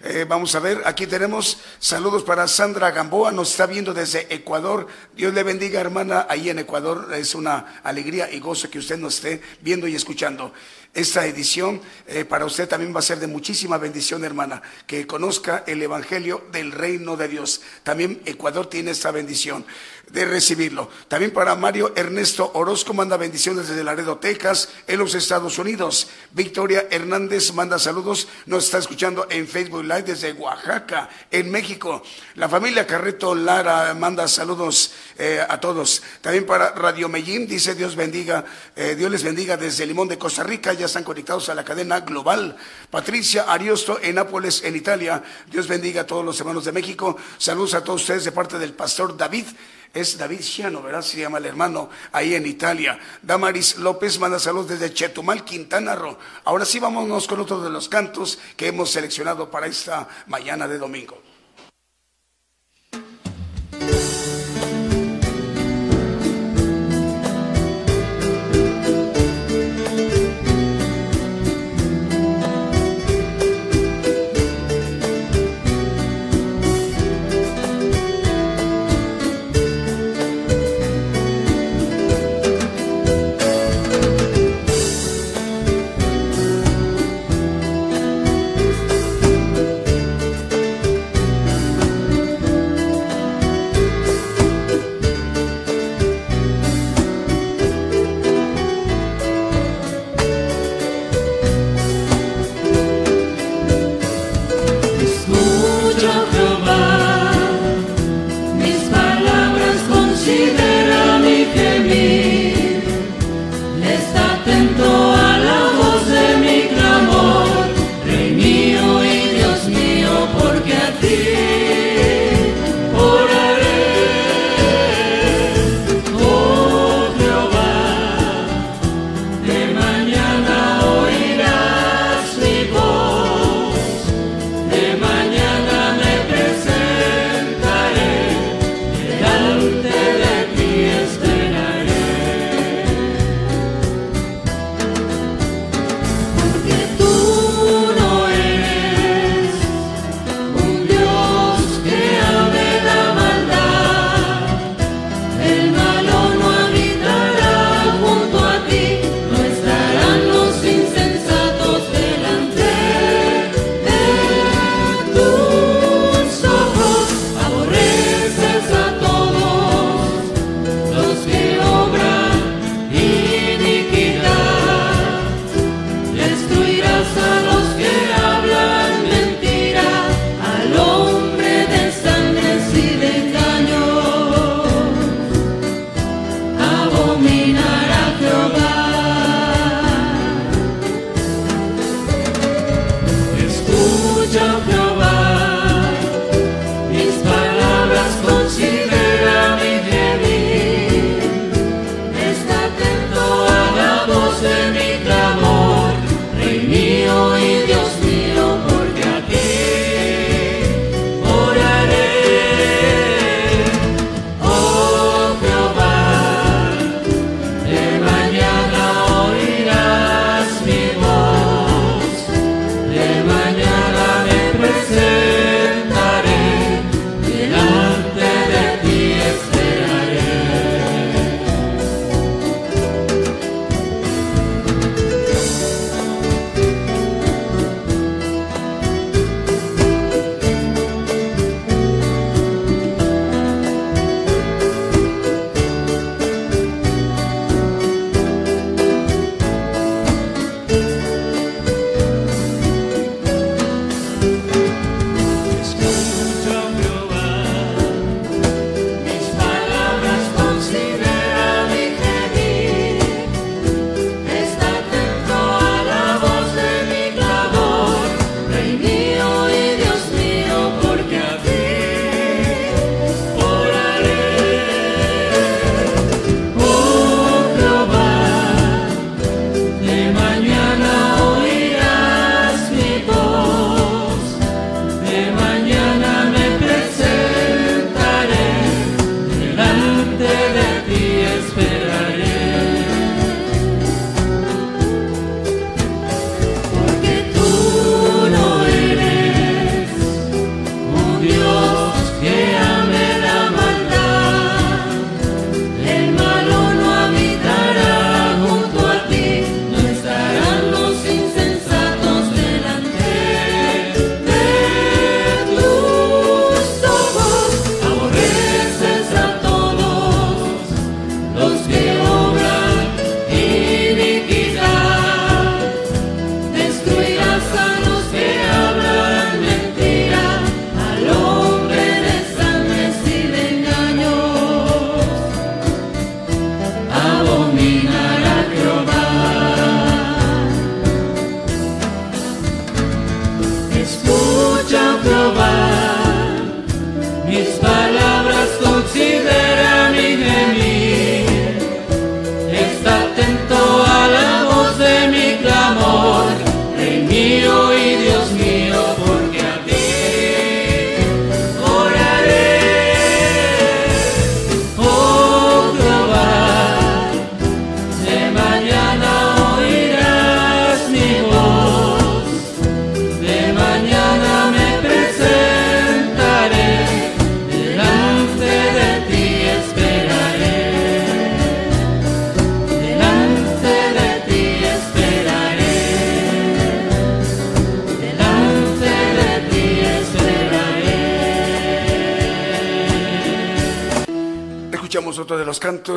Eh, 0.00 0.24
vamos 0.28 0.54
a 0.54 0.60
ver, 0.60 0.82
aquí 0.84 1.08
tenemos 1.08 1.58
saludos 1.80 2.22
para 2.22 2.46
Sandra 2.46 2.92
Gamboa, 2.92 3.32
nos 3.32 3.50
está 3.50 3.66
viendo 3.66 3.92
desde 3.92 4.32
Ecuador. 4.32 4.86
Dios 5.16 5.34
le 5.34 5.42
bendiga, 5.42 5.80
hermana, 5.80 6.24
ahí 6.28 6.50
en 6.50 6.60
Ecuador. 6.60 7.12
Es 7.14 7.34
una 7.34 7.80
alegría 7.82 8.30
y 8.30 8.38
gozo 8.38 8.70
que 8.70 8.78
usted 8.78 8.96
nos 8.96 9.16
esté 9.16 9.42
viendo 9.60 9.88
y 9.88 9.96
escuchando. 9.96 10.52
Esta 10.94 11.26
edición 11.26 11.80
eh, 12.06 12.24
para 12.24 12.44
usted 12.44 12.68
también 12.68 12.94
va 12.94 13.00
a 13.00 13.02
ser 13.02 13.18
de 13.18 13.26
muchísima 13.26 13.76
bendición, 13.76 14.24
hermana, 14.24 14.62
que 14.86 15.04
conozca 15.06 15.64
el 15.66 15.82
Evangelio 15.82 16.44
del 16.52 16.70
Reino 16.70 17.16
de 17.16 17.26
Dios. 17.26 17.60
También 17.82 18.22
Ecuador 18.24 18.70
tiene 18.70 18.92
esta 18.92 19.10
bendición 19.10 19.66
de 20.10 20.24
recibirlo. 20.24 20.88
También 21.08 21.32
para 21.32 21.54
Mario 21.54 21.92
Ernesto 21.94 22.50
Orozco 22.54 22.94
manda 22.94 23.16
bendiciones 23.16 23.68
desde 23.68 23.84
Laredo, 23.84 24.18
Texas, 24.18 24.70
en 24.86 24.98
los 24.98 25.14
Estados 25.14 25.58
Unidos. 25.58 26.08
Victoria 26.32 26.86
Hernández 26.90 27.52
manda 27.52 27.78
saludos, 27.78 28.28
nos 28.46 28.64
está 28.64 28.78
escuchando 28.78 29.26
en 29.30 29.46
Facebook 29.46 29.82
Live 29.82 30.02
desde 30.02 30.32
Oaxaca, 30.32 31.08
en 31.30 31.50
México. 31.50 32.02
La 32.34 32.48
familia 32.48 32.86
Carreto 32.86 33.34
Lara 33.34 33.94
manda 33.94 34.28
saludos 34.28 34.92
eh, 35.18 35.44
a 35.46 35.60
todos. 35.60 36.02
También 36.20 36.46
para 36.46 36.70
Radio 36.70 37.08
Medellín 37.08 37.46
dice 37.46 37.74
Dios 37.74 37.96
bendiga, 37.96 38.44
eh, 38.76 38.94
Dios 38.96 39.10
les 39.10 39.22
bendiga 39.22 39.56
desde 39.56 39.86
Limón 39.86 40.08
de 40.08 40.18
Costa 40.18 40.42
Rica, 40.42 40.72
ya 40.72 40.86
están 40.86 41.04
conectados 41.04 41.48
a 41.48 41.54
la 41.54 41.64
cadena 41.64 42.00
global. 42.00 42.56
Patricia 42.90 43.42
Ariosto 43.42 43.98
en 44.02 44.14
Nápoles, 44.14 44.62
en 44.64 44.76
Italia. 44.76 45.22
Dios 45.50 45.68
bendiga 45.68 46.02
a 46.02 46.06
todos 46.06 46.24
los 46.24 46.38
hermanos 46.40 46.64
de 46.64 46.72
México. 46.72 47.16
Saludos 47.38 47.74
a 47.74 47.84
todos 47.84 48.02
ustedes 48.02 48.24
de 48.24 48.32
parte 48.32 48.58
del 48.58 48.72
pastor 48.72 49.16
David 49.16 49.46
es 49.94 50.18
David 50.18 50.40
Ciano, 50.40 50.82
¿verdad? 50.82 51.02
Se 51.02 51.18
llama 51.18 51.38
el 51.38 51.46
hermano 51.46 51.90
ahí 52.12 52.34
en 52.34 52.46
Italia. 52.46 52.98
Damaris 53.22 53.76
López 53.78 54.18
manda 54.18 54.38
saludos 54.38 54.68
desde 54.68 54.92
Chetumal, 54.92 55.44
Quintana 55.44 55.94
Roo. 55.94 56.18
Ahora 56.44 56.64
sí, 56.64 56.78
vámonos 56.78 57.26
con 57.26 57.40
otro 57.40 57.60
de 57.60 57.70
los 57.70 57.88
cantos 57.88 58.38
que 58.56 58.68
hemos 58.68 58.90
seleccionado 58.90 59.50
para 59.50 59.66
esta 59.66 60.08
mañana 60.26 60.68
de 60.68 60.78
domingo. 60.78 61.27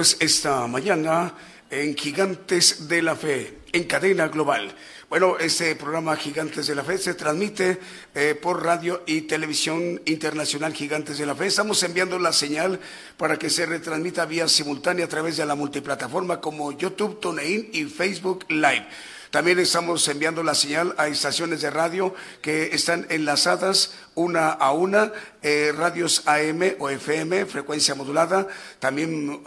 Cantos 0.01 0.17
esta 0.19 0.65
mañana 0.65 1.31
en 1.69 1.95
Gigantes 1.95 2.87
de 2.87 3.03
la 3.03 3.15
Fe, 3.15 3.59
en 3.71 3.83
cadena 3.83 4.29
global. 4.29 4.73
Bueno, 5.09 5.37
este 5.37 5.75
programa 5.75 6.15
Gigantes 6.15 6.65
de 6.65 6.73
la 6.73 6.83
Fe 6.83 6.97
se 6.97 7.13
transmite 7.13 7.77
eh, 8.15 8.33
por 8.33 8.63
radio 8.63 9.03
y 9.05 9.21
televisión 9.21 10.01
internacional 10.05 10.73
Gigantes 10.73 11.19
de 11.19 11.27
la 11.27 11.35
Fe. 11.35 11.45
Estamos 11.45 11.83
enviando 11.83 12.17
la 12.17 12.33
señal 12.33 12.79
para 13.15 13.37
que 13.37 13.51
se 13.51 13.67
retransmita 13.67 14.25
vía 14.25 14.47
simultánea 14.47 15.05
a 15.05 15.09
través 15.09 15.37
de 15.37 15.45
la 15.45 15.53
multiplataforma 15.53 16.41
como 16.41 16.71
YouTube, 16.71 17.19
TuneIn 17.19 17.69
y 17.71 17.85
Facebook 17.85 18.45
Live. 18.49 18.87
También 19.29 19.59
estamos 19.59 20.05
enviando 20.07 20.43
la 20.43 20.55
señal 20.55 20.95
a 20.97 21.07
estaciones 21.07 21.61
de 21.61 21.69
radio 21.69 22.13
que 22.41 22.75
están 22.75 23.05
enlazadas 23.09 23.93
una 24.15 24.49
a 24.49 24.71
una, 24.71 25.11
eh, 25.41 25.73
radios 25.75 26.23
AM 26.27 26.75
o 26.79 26.89
FM, 26.89 27.45
frecuencia 27.45 27.95
modulada, 27.95 28.47
también 28.79 29.41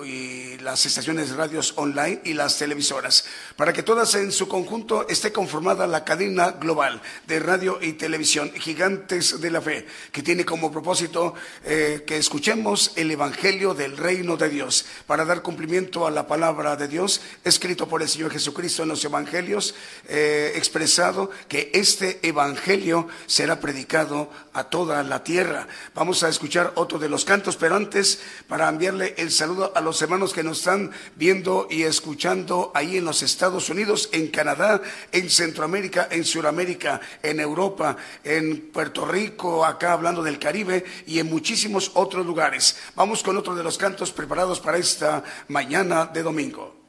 las 0.63 0.87
estaciones 0.87 1.31
de 1.31 1.37
radios 1.37 1.75
online 1.77 2.21
y 2.25 2.33
las 2.33 2.59
televisoras, 2.59 3.25
para 3.57 3.73
que 3.73 3.83
todas 3.83 4.15
en 4.15 4.33
su 4.33 4.49
conjunto 4.49 5.07
esté 5.09 5.33
conformada 5.33 5.87
la 5.87 6.05
cadena 6.05 6.53
global 6.53 7.01
de 7.27 7.39
radio 7.41 7.79
y 7.81 7.93
televisión, 7.93 8.53
Gigantes 8.55 9.41
de 9.41 9.51
la 9.51 9.61
Fe, 9.61 9.87
que 10.11 10.23
tiene 10.23 10.45
como 10.45 10.73
propósito 10.73 11.35
eh, 11.65 12.05
que 12.07 12.17
escuchemos 12.17 12.93
el 12.97 13.11
Evangelio 13.11 13.75
del 13.75 13.97
Reino 13.97 14.37
de 14.37 14.49
Dios, 14.49 14.87
para 15.07 15.25
dar 15.25 15.43
cumplimiento 15.43 16.07
a 16.07 16.11
la 16.11 16.27
palabra 16.27 16.77
de 16.77 16.89
Dios, 16.89 17.21
escrito 17.45 17.89
por 17.89 18.03
el 18.03 18.09
Señor 18.09 18.33
Jesucristo 18.33 18.83
en 18.83 18.89
los 18.89 19.05
Evangelios, 19.05 19.75
eh, 20.09 20.53
expresado 20.57 21.31
que 21.49 21.71
este 21.75 22.19
Evangelio 22.27 23.09
será 23.27 23.61
predicado 23.61 24.31
a 24.55 24.65
toda 24.65 25.03
la 25.03 25.23
tierra. 25.23 25.69
Vamos 25.95 26.23
a 26.23 26.29
escuchar 26.29 26.73
otro 26.77 26.99
de 26.99 27.09
los 27.09 27.25
cantos, 27.25 27.57
pero 27.57 27.75
antes 27.75 28.21
para 28.49 28.69
enviarle 28.69 29.15
el 29.19 29.31
saludo 29.31 29.73
a 29.75 29.81
los 29.81 30.01
hermanos 30.01 30.33
que 30.33 30.43
nos 30.43 30.59
están 30.59 30.93
viendo 31.17 31.69
y 31.71 31.83
escuchando 31.83 32.73
ahí 32.75 32.97
en 32.97 33.05
los 33.05 33.23
Estados 33.23 33.69
Unidos, 33.69 34.09
en 34.13 34.29
Canadá, 34.29 34.81
en 35.13 35.29
Centroamérica, 35.29 36.09
en 36.11 36.25
Sudamérica, 36.25 37.01
en 37.23 37.41
Europa, 37.41 37.97
en 38.23 38.71
Puerto 38.73 39.05
Rico, 39.05 39.65
acá 39.65 39.93
hablando 39.93 40.23
del 40.23 40.39
Caribe 40.39 40.85
y 41.07 41.19
en 41.19 41.29
muchísimos 41.29 41.91
otros 41.95 42.25
lugares. 42.25 42.77
Vamos 42.95 43.23
con 43.23 43.37
otro 43.37 43.55
de 43.55 43.65
los 43.65 43.77
cantos 43.77 44.13
preparados 44.13 44.61
para 44.61 44.79
esta 44.79 45.25
mañana 45.49 46.07
de 46.07 46.23
domingo. 46.23 46.84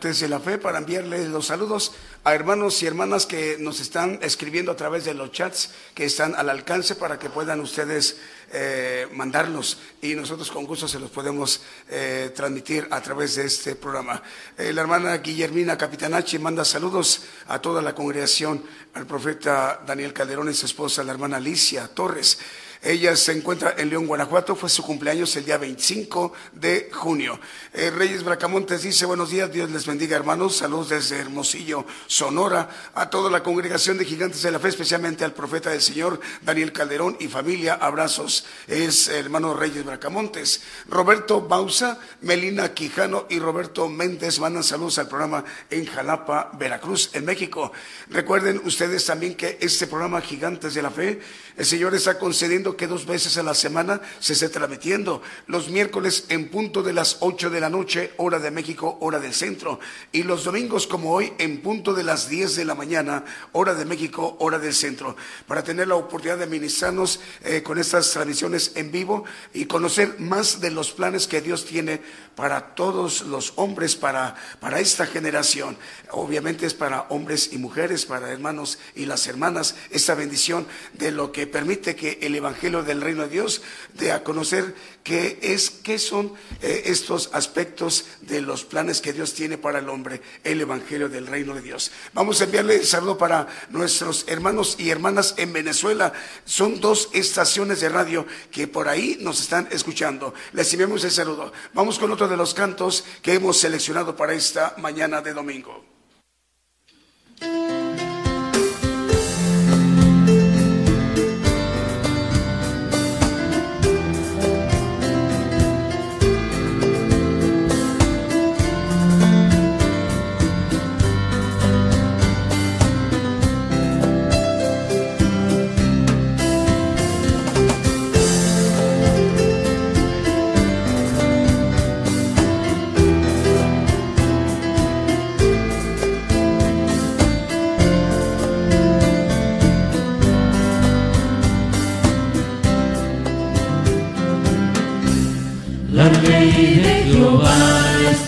De 0.00 0.28
la 0.28 0.40
Fe 0.40 0.56
para 0.56 0.78
enviarles 0.78 1.28
los 1.28 1.48
saludos 1.48 1.92
a 2.24 2.34
hermanos 2.34 2.82
y 2.82 2.86
hermanas 2.86 3.26
que 3.26 3.58
nos 3.60 3.80
están 3.80 4.18
escribiendo 4.22 4.72
a 4.72 4.76
través 4.76 5.04
de 5.04 5.12
los 5.12 5.30
chats 5.30 5.72
que 5.94 6.06
están 6.06 6.34
al 6.36 6.48
alcance 6.48 6.94
para 6.94 7.18
que 7.18 7.28
puedan 7.28 7.60
ustedes 7.60 8.16
eh, 8.50 9.06
mandarlos 9.12 9.76
y 10.00 10.14
nosotros 10.14 10.50
con 10.50 10.64
gusto 10.64 10.88
se 10.88 10.98
los 10.98 11.10
podemos 11.10 11.60
eh, 11.90 12.32
transmitir 12.34 12.88
a 12.90 13.02
través 13.02 13.36
de 13.36 13.44
este 13.44 13.74
programa. 13.74 14.22
Eh, 14.56 14.72
la 14.72 14.80
hermana 14.80 15.18
Guillermina 15.18 15.76
Capitanachi 15.76 16.38
manda 16.38 16.64
saludos 16.64 17.20
a 17.48 17.60
toda 17.60 17.82
la 17.82 17.94
congregación, 17.94 18.64
al 18.94 19.06
profeta 19.06 19.82
Daniel 19.86 20.14
Calderón 20.14 20.48
y 20.48 20.54
su 20.54 20.64
esposa, 20.64 21.04
la 21.04 21.12
hermana 21.12 21.36
Alicia 21.36 21.88
Torres. 21.88 22.38
Ella 22.82 23.14
se 23.14 23.32
encuentra 23.32 23.74
en 23.76 23.90
León, 23.90 24.06
Guanajuato. 24.06 24.56
Fue 24.56 24.70
su 24.70 24.82
cumpleaños 24.82 25.36
el 25.36 25.44
día 25.44 25.58
25 25.58 26.32
de 26.52 26.88
junio. 26.90 27.38
Eh, 27.74 27.90
Reyes 27.90 28.24
Bracamontes 28.24 28.82
dice, 28.82 29.04
buenos 29.04 29.28
días, 29.28 29.52
Dios 29.52 29.70
les 29.70 29.84
bendiga 29.84 30.16
hermanos. 30.16 30.56
Saludos 30.56 30.88
desde 30.88 31.18
Hermosillo, 31.18 31.84
Sonora, 32.06 32.70
a 32.94 33.10
toda 33.10 33.30
la 33.30 33.42
congregación 33.42 33.98
de 33.98 34.06
Gigantes 34.06 34.40
de 34.40 34.50
la 34.50 34.58
Fe, 34.58 34.68
especialmente 34.68 35.26
al 35.26 35.34
profeta 35.34 35.68
del 35.68 35.82
Señor, 35.82 36.20
Daniel 36.40 36.72
Calderón 36.72 37.18
y 37.20 37.28
familia. 37.28 37.74
Abrazos. 37.74 38.46
Es 38.66 39.08
hermano 39.08 39.52
Reyes 39.52 39.84
Bracamontes. 39.84 40.62
Roberto 40.88 41.42
Bausa, 41.42 41.98
Melina 42.22 42.72
Quijano 42.72 43.26
y 43.28 43.40
Roberto 43.40 43.90
Méndez 43.90 44.38
mandan 44.38 44.64
saludos 44.64 44.98
al 44.98 45.08
programa 45.08 45.44
en 45.68 45.84
Jalapa, 45.84 46.50
Veracruz, 46.58 47.10
en 47.12 47.26
México. 47.26 47.72
Recuerden 48.08 48.62
ustedes 48.64 49.04
también 49.04 49.34
que 49.34 49.58
este 49.60 49.86
programa 49.86 50.22
Gigantes 50.22 50.72
de 50.72 50.82
la 50.82 50.90
Fe, 50.90 51.20
el 51.60 51.66
Señor 51.66 51.94
está 51.94 52.18
concediendo 52.18 52.74
que 52.74 52.86
dos 52.86 53.04
veces 53.04 53.36
a 53.36 53.42
la 53.42 53.52
semana 53.52 54.00
se 54.18 54.32
esté 54.32 54.48
transmitiendo. 54.48 55.20
Los 55.46 55.68
miércoles 55.68 56.24
en 56.30 56.48
punto 56.48 56.82
de 56.82 56.94
las 56.94 57.18
8 57.20 57.50
de 57.50 57.60
la 57.60 57.68
noche, 57.68 58.12
hora 58.16 58.38
de 58.38 58.50
México, 58.50 58.96
hora 59.02 59.18
del 59.18 59.34
centro. 59.34 59.78
Y 60.10 60.22
los 60.22 60.44
domingos 60.44 60.86
como 60.86 61.12
hoy 61.12 61.34
en 61.36 61.60
punto 61.60 61.92
de 61.92 62.02
las 62.02 62.30
10 62.30 62.56
de 62.56 62.64
la 62.64 62.74
mañana, 62.74 63.26
hora 63.52 63.74
de 63.74 63.84
México, 63.84 64.38
hora 64.40 64.58
del 64.58 64.72
centro. 64.72 65.16
Para 65.46 65.62
tener 65.62 65.88
la 65.88 65.96
oportunidad 65.96 66.38
de 66.38 66.46
ministrarnos 66.46 67.20
eh, 67.44 67.62
con 67.62 67.78
estas 67.78 68.10
transmisiones 68.10 68.72
en 68.76 68.90
vivo 68.90 69.24
y 69.52 69.66
conocer 69.66 70.18
más 70.18 70.62
de 70.62 70.70
los 70.70 70.92
planes 70.92 71.26
que 71.26 71.42
Dios 71.42 71.66
tiene 71.66 72.00
para 72.36 72.74
todos 72.74 73.20
los 73.20 73.52
hombres, 73.56 73.96
para, 73.96 74.34
para 74.60 74.80
esta 74.80 75.04
generación. 75.04 75.76
Obviamente 76.12 76.64
es 76.64 76.72
para 76.72 77.02
hombres 77.10 77.50
y 77.52 77.58
mujeres, 77.58 78.06
para 78.06 78.30
hermanos 78.30 78.78
y 78.94 79.04
las 79.04 79.26
hermanas, 79.26 79.74
esta 79.90 80.14
bendición 80.14 80.66
de 80.94 81.10
lo 81.10 81.32
que 81.32 81.49
permite 81.50 81.94
que 81.94 82.18
el 82.22 82.34
Evangelio 82.34 82.82
del 82.82 83.00
Reino 83.00 83.24
de 83.24 83.28
Dios 83.28 83.62
de 83.94 84.12
a 84.12 84.24
conocer 84.24 84.74
qué 85.02 85.38
es, 85.42 85.70
qué 85.70 85.98
son 85.98 86.32
eh, 86.62 86.82
estos 86.86 87.30
aspectos 87.32 88.06
de 88.22 88.40
los 88.40 88.64
planes 88.64 89.00
que 89.00 89.12
Dios 89.12 89.34
tiene 89.34 89.58
para 89.58 89.80
el 89.80 89.88
hombre, 89.88 90.22
el 90.44 90.60
Evangelio 90.60 91.08
del 91.08 91.26
Reino 91.26 91.54
de 91.54 91.62
Dios. 91.62 91.90
Vamos 92.14 92.40
a 92.40 92.44
enviarle 92.44 92.84
saludo 92.84 93.18
para 93.18 93.46
nuestros 93.70 94.24
hermanos 94.28 94.76
y 94.78 94.90
hermanas 94.90 95.34
en 95.36 95.52
Venezuela. 95.52 96.12
Son 96.44 96.80
dos 96.80 97.10
estaciones 97.12 97.80
de 97.80 97.88
radio 97.88 98.26
que 98.50 98.66
por 98.66 98.88
ahí 98.88 99.18
nos 99.20 99.40
están 99.40 99.68
escuchando. 99.70 100.32
Les 100.52 100.72
enviamos 100.72 101.04
el 101.04 101.10
saludo. 101.10 101.52
Vamos 101.74 101.98
con 101.98 102.10
otro 102.10 102.28
de 102.28 102.36
los 102.36 102.54
cantos 102.54 103.04
que 103.22 103.34
hemos 103.34 103.58
seleccionado 103.58 104.16
para 104.16 104.34
esta 104.34 104.74
mañana 104.78 105.20
de 105.20 105.32
domingo. 105.32 105.89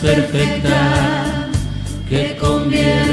Perfecta 0.03 1.49
que 2.09 2.37
convierte 2.37 3.12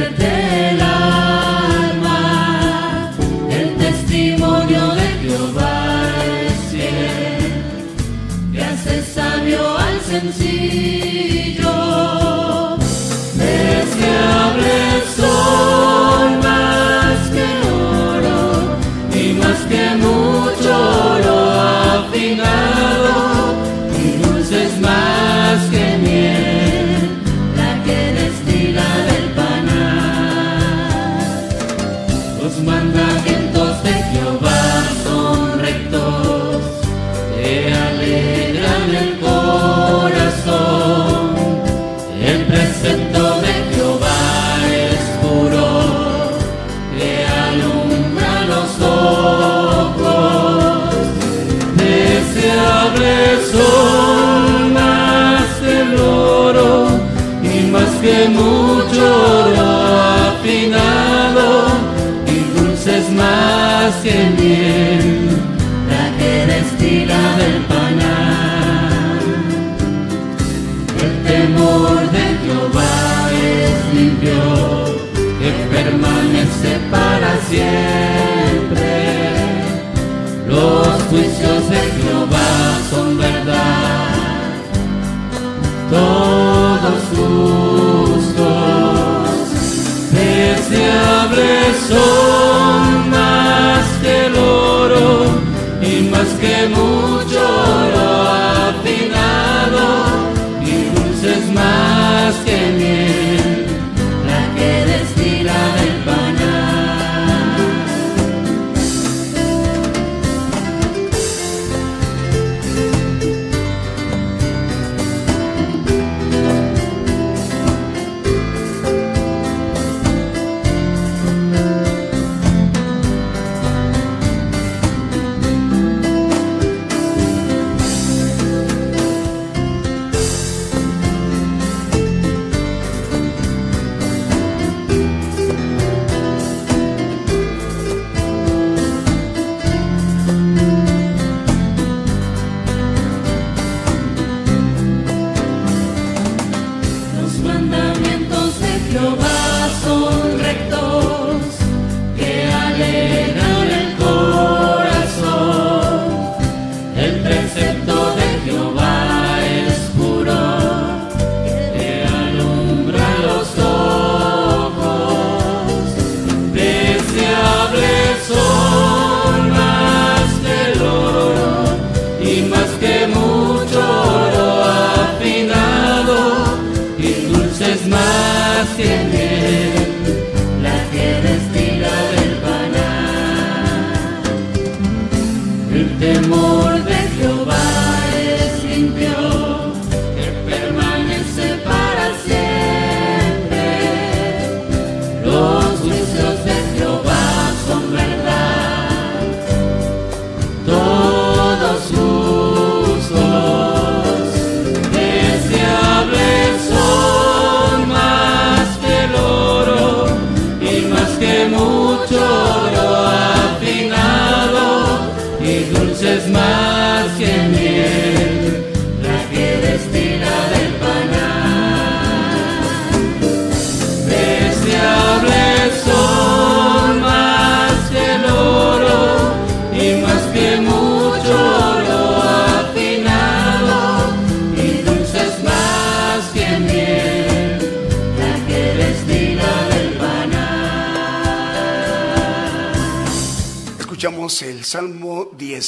still. 178.80 179.29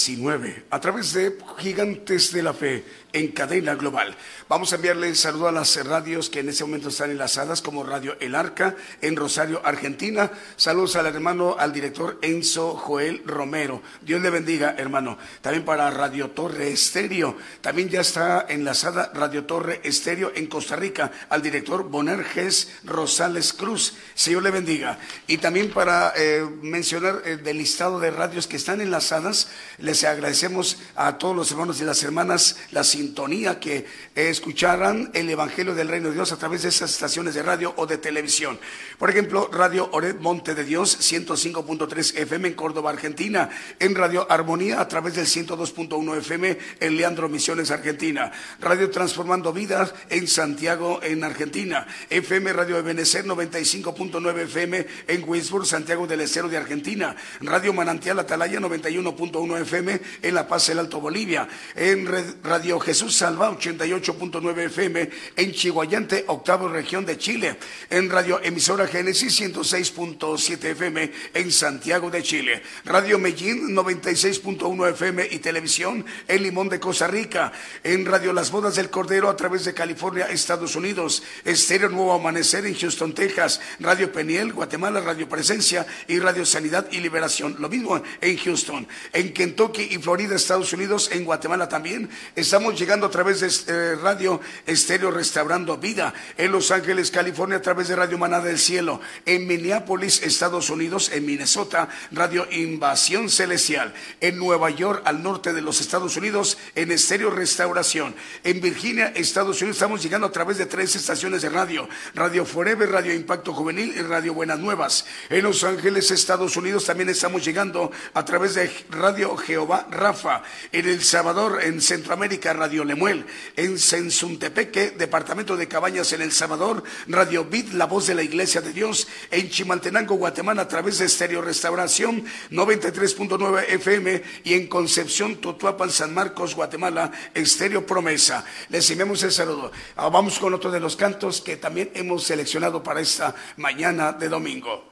19 0.06 0.66
a 0.70 0.80
través 0.80 1.14
de 1.14 1.38
Gigantes 1.60 2.32
de 2.32 2.42
la 2.42 2.54
Fe 2.54 2.84
en 3.14 3.30
cadena 3.30 3.76
global. 3.76 4.16
Vamos 4.48 4.72
a 4.72 4.76
enviarle 4.76 5.14
saludo 5.16 5.48
a 5.48 5.52
las 5.52 5.84
radios 5.86 6.30
que 6.30 6.40
en 6.40 6.50
ese 6.50 6.64
momento 6.64 6.90
están 6.90 7.12
enlazadas, 7.12 7.62
como 7.62 7.84
Radio 7.84 8.16
El 8.20 8.36
Arca 8.36 8.76
en 9.02 9.16
Rosario, 9.16 9.62
Argentina. 9.64 10.32
Saludos 10.56 10.96
al 10.96 11.08
hermano, 11.08 11.56
al 11.58 11.74
director 11.74 12.20
Enzo 12.22 12.76
Joel 12.76 13.22
Romero. 13.26 13.82
Dios 14.02 14.22
le 14.22 14.30
bendiga, 14.30 14.76
hermano. 14.78 15.18
También 15.42 15.66
para 15.66 15.90
Radio 15.92 16.32
Torre 16.32 16.72
Estéreo. 16.72 17.36
También 17.62 17.90
ya 17.90 18.02
está 18.02 18.46
enlazada 18.48 19.12
Radio 19.14 19.46
Torre 19.46 19.82
Estéreo 19.84 20.32
en 20.36 20.48
Costa 20.48 20.76
Rica, 20.76 21.12
al 21.30 21.42
director 21.42 21.90
Bonerges 21.90 22.72
Rosales 22.84 23.54
Cruz. 23.54 23.94
Señor 24.16 24.44
le 24.44 24.52
bendiga. 24.52 25.00
Y 25.28 25.38
también 25.38 25.72
para 25.72 26.14
eh, 26.16 26.46
mencionar 26.62 27.22
el 27.26 27.44
del 27.44 27.58
listado 27.58 28.00
de 28.00 28.12
radios 28.12 28.48
que 28.48 28.58
están 28.58 28.82
enlazadas, 28.82 29.50
les 29.92 30.06
agradecemos 30.06 30.78
a 30.96 31.18
todos 31.18 31.36
los 31.36 31.52
hermanos 31.52 31.82
y 31.82 31.84
las 31.84 32.02
hermanas 32.02 32.56
las 32.72 32.88
sintonía 32.88 33.60
que 33.60 33.86
escucharan 34.16 35.12
el 35.14 35.30
Evangelio 35.30 35.76
del 35.76 35.90
Reino 35.90 36.08
de 36.08 36.16
Dios 36.16 36.32
a 36.32 36.38
través 36.38 36.62
de 36.62 36.70
esas 36.70 36.92
estaciones 36.92 37.34
de 37.34 37.44
radio 37.44 37.74
o 37.76 37.86
de 37.86 37.98
televisión. 37.98 38.58
Por 38.98 39.10
ejemplo, 39.10 39.50
Radio 39.52 39.90
Ored 39.92 40.16
Monte 40.16 40.56
de 40.56 40.64
Dios, 40.64 40.98
105.3 41.02 42.20
FM 42.20 42.48
en 42.48 42.54
Córdoba, 42.54 42.92
Argentina. 42.92 43.50
En 43.80 43.94
Radio 43.94 44.26
Armonía 44.32 44.80
a 44.80 44.88
través 44.88 45.16
del 45.16 45.26
102.1 45.26 46.18
FM 46.20 46.58
en 46.80 46.96
Leandro 46.96 47.28
Misiones, 47.28 47.70
Argentina. 47.70 48.32
Radio 48.62 48.90
Transformando 48.92 49.52
Vidas 49.52 49.94
en 50.10 50.26
Santiago, 50.26 51.02
en 51.04 51.26
Argentina. 51.26 51.86
FM 52.10 52.54
Radio 52.54 52.78
Ebenecer 52.78 53.26
95.9 53.26 54.40
FM 54.44 54.88
en 55.10 55.24
Wiesburg, 55.28 55.66
Santiago 55.66 56.08
del 56.08 56.22
Estero 56.22 56.48
de 56.48 56.56
Argentina. 56.56 57.14
Radio 57.42 57.74
Manantial 57.74 58.20
Atalaya 58.20 58.62
91.1 58.62 59.62
FM 59.64 59.81
en 59.90 60.36
La 60.36 60.48
Paz, 60.48 60.70
el 60.70 60.80
Alto 60.80 61.00
Bolivia. 61.00 61.48
En 61.76 62.08
Radio 62.44 62.80
Jesús 62.80 63.16
Salva 63.16 63.52
88.9 63.52 64.66
FM 64.66 65.10
en 65.36 65.52
Chihuayante, 65.52 66.26
octavo 66.28 66.68
región 66.68 67.06
de 67.06 67.18
Chile, 67.18 67.58
en 67.90 68.10
Radio 68.10 68.40
Emisora 68.44 68.88
Génesis 68.88 69.40
106.7 69.42 70.64
FM 70.64 71.12
en 71.34 71.52
Santiago 71.52 72.10
de 72.10 72.24
Chile, 72.24 72.62
Radio 72.86 73.18
Medellín 73.18 73.76
96.1 73.76 74.90
FM 74.92 75.28
y 75.32 75.40
televisión 75.40 76.06
en 76.28 76.44
Limón 76.44 76.70
de 76.70 76.80
Costa 76.80 77.08
Rica, 77.08 77.52
en 77.84 78.06
Radio 78.06 78.34
Las 78.34 78.52
Bodas 78.52 78.76
del 78.76 78.90
Cordero 78.90 79.30
a 79.30 79.36
través 79.36 79.66
de 79.66 79.74
California, 79.74 80.28
Estados 80.30 80.76
Unidos, 80.76 81.24
Estéreo 81.46 81.90
Nuevo 81.90 82.14
Amanecer 82.14 82.66
en 82.66 82.76
Houston, 82.76 83.14
Texas, 83.14 83.62
Radio 83.80 84.12
Peniel, 84.12 84.54
Guatemala, 84.54 85.00
Radio 85.00 85.28
Presencia 85.28 85.86
y 86.08 86.20
Radio 86.20 86.46
Sanidad 86.46 86.88
y 86.92 87.00
Liberación. 87.00 87.56
Lo 87.60 87.70
mismo 87.70 88.02
en 88.20 88.38
Houston, 88.38 88.88
en 89.14 89.34
Kentucky 89.34 89.71
y 89.80 89.98
Florida, 89.98 90.36
Estados 90.36 90.74
Unidos, 90.74 91.10
en 91.12 91.24
Guatemala 91.24 91.70
también. 91.70 92.10
Estamos 92.36 92.78
llegando 92.80 93.06
a 93.06 93.10
través 93.10 93.40
de 93.40 93.48
eh, 93.74 93.96
Radio 93.96 94.42
Estéreo 94.66 95.12
Restaurando 95.12 95.78
Vida, 95.78 96.14
en 96.38 96.52
Los 96.52 96.72
Ángeles, 96.72 97.12
California, 97.12 97.58
a 97.58 97.62
través 97.62 97.88
de 97.88 97.96
Radio 97.96 98.18
Manada 98.18 98.46
del 98.46 98.60
Cielo, 98.60 99.00
en 99.26 99.48
Minneapolis, 99.48 100.22
Estados 100.24 100.70
Unidos, 100.70 101.12
en 101.14 101.26
Minnesota, 101.26 101.88
Radio 102.12 102.48
Invasión 102.52 103.30
Celestial, 103.30 103.94
en 104.20 104.38
Nueva 104.38 104.70
York, 104.70 105.02
al 105.06 105.24
norte 105.24 105.54
de 105.54 105.62
los 105.62 105.82
Estados 105.82 106.18
Unidos, 106.18 106.58
en 106.76 106.92
Estéreo 106.92 107.30
Restauración, 107.30 108.16
en 108.44 108.62
Virginia, 108.62 109.14
Estados 109.16 109.62
Unidos, 109.62 109.78
estamos 109.78 110.04
llegando 110.04 110.28
a 110.28 110.32
través 110.32 110.58
de 110.58 110.66
tres 110.66 110.96
estaciones 110.96 111.42
de 111.42 111.50
radio, 111.50 111.88
Radio 112.14 112.46
Forever, 112.46 112.90
Radio 112.90 113.14
Impacto 113.14 113.54
Juvenil 113.54 113.94
y 113.98 114.02
Radio 114.02 114.34
Buenas 114.34 114.60
Nuevas. 114.60 115.06
En 115.30 115.44
Los 115.44 115.64
Ángeles, 115.64 116.12
Estados 116.12 116.58
Unidos, 116.58 116.86
también 116.86 117.10
estamos 117.10 117.44
llegando 117.46 117.92
a 118.14 118.26
través 118.26 118.56
de 118.56 118.72
Radio 118.90 119.36
Rafa, 119.66 120.44
en 120.72 120.88
El 120.88 121.04
Salvador, 121.04 121.60
en 121.64 121.82
Centroamérica, 121.82 122.54
Radio 122.54 122.84
Lemuel, 122.84 123.26
en 123.56 123.78
Sensuntepeque, 123.78 124.92
departamento 124.92 125.58
de 125.58 125.68
Cabañas 125.68 126.14
en 126.14 126.22
El 126.22 126.32
Salvador, 126.32 126.84
Radio 127.08 127.46
Vid, 127.46 127.74
la 127.74 127.86
voz 127.86 128.08
de 128.08 128.16
la 128.16 128.24
Iglesia 128.24 128.62
de 128.62 128.74
Dios, 128.74 129.08
en 129.30 129.50
Chimaltenango, 129.50 130.16
Guatemala, 130.16 130.64
a 130.64 130.68
través 130.68 130.98
de 130.98 131.06
Estéreo 131.06 131.42
Restauración 131.42 132.26
93.9 132.52 133.66
FM 133.70 134.24
y 134.44 134.54
en 134.54 134.68
Concepción, 134.68 135.38
Totuapan, 135.38 135.90
San 135.90 136.14
Marcos, 136.14 136.56
Guatemala, 136.56 137.12
Estéreo 137.34 137.86
Promesa. 137.86 138.44
Les 138.70 138.90
enviamos 138.90 139.24
el 139.24 139.32
saludo. 139.32 139.72
Ah, 139.96 140.10
vamos 140.10 140.40
con 140.40 140.54
otro 140.54 140.72
de 140.72 140.80
los 140.80 140.96
cantos 140.96 141.42
que 141.42 141.58
también 141.58 141.92
hemos 141.94 142.24
seleccionado 142.24 142.84
para 142.84 143.02
esta 143.02 143.36
mañana 143.58 144.12
de 144.14 144.30
domingo. 144.30 144.91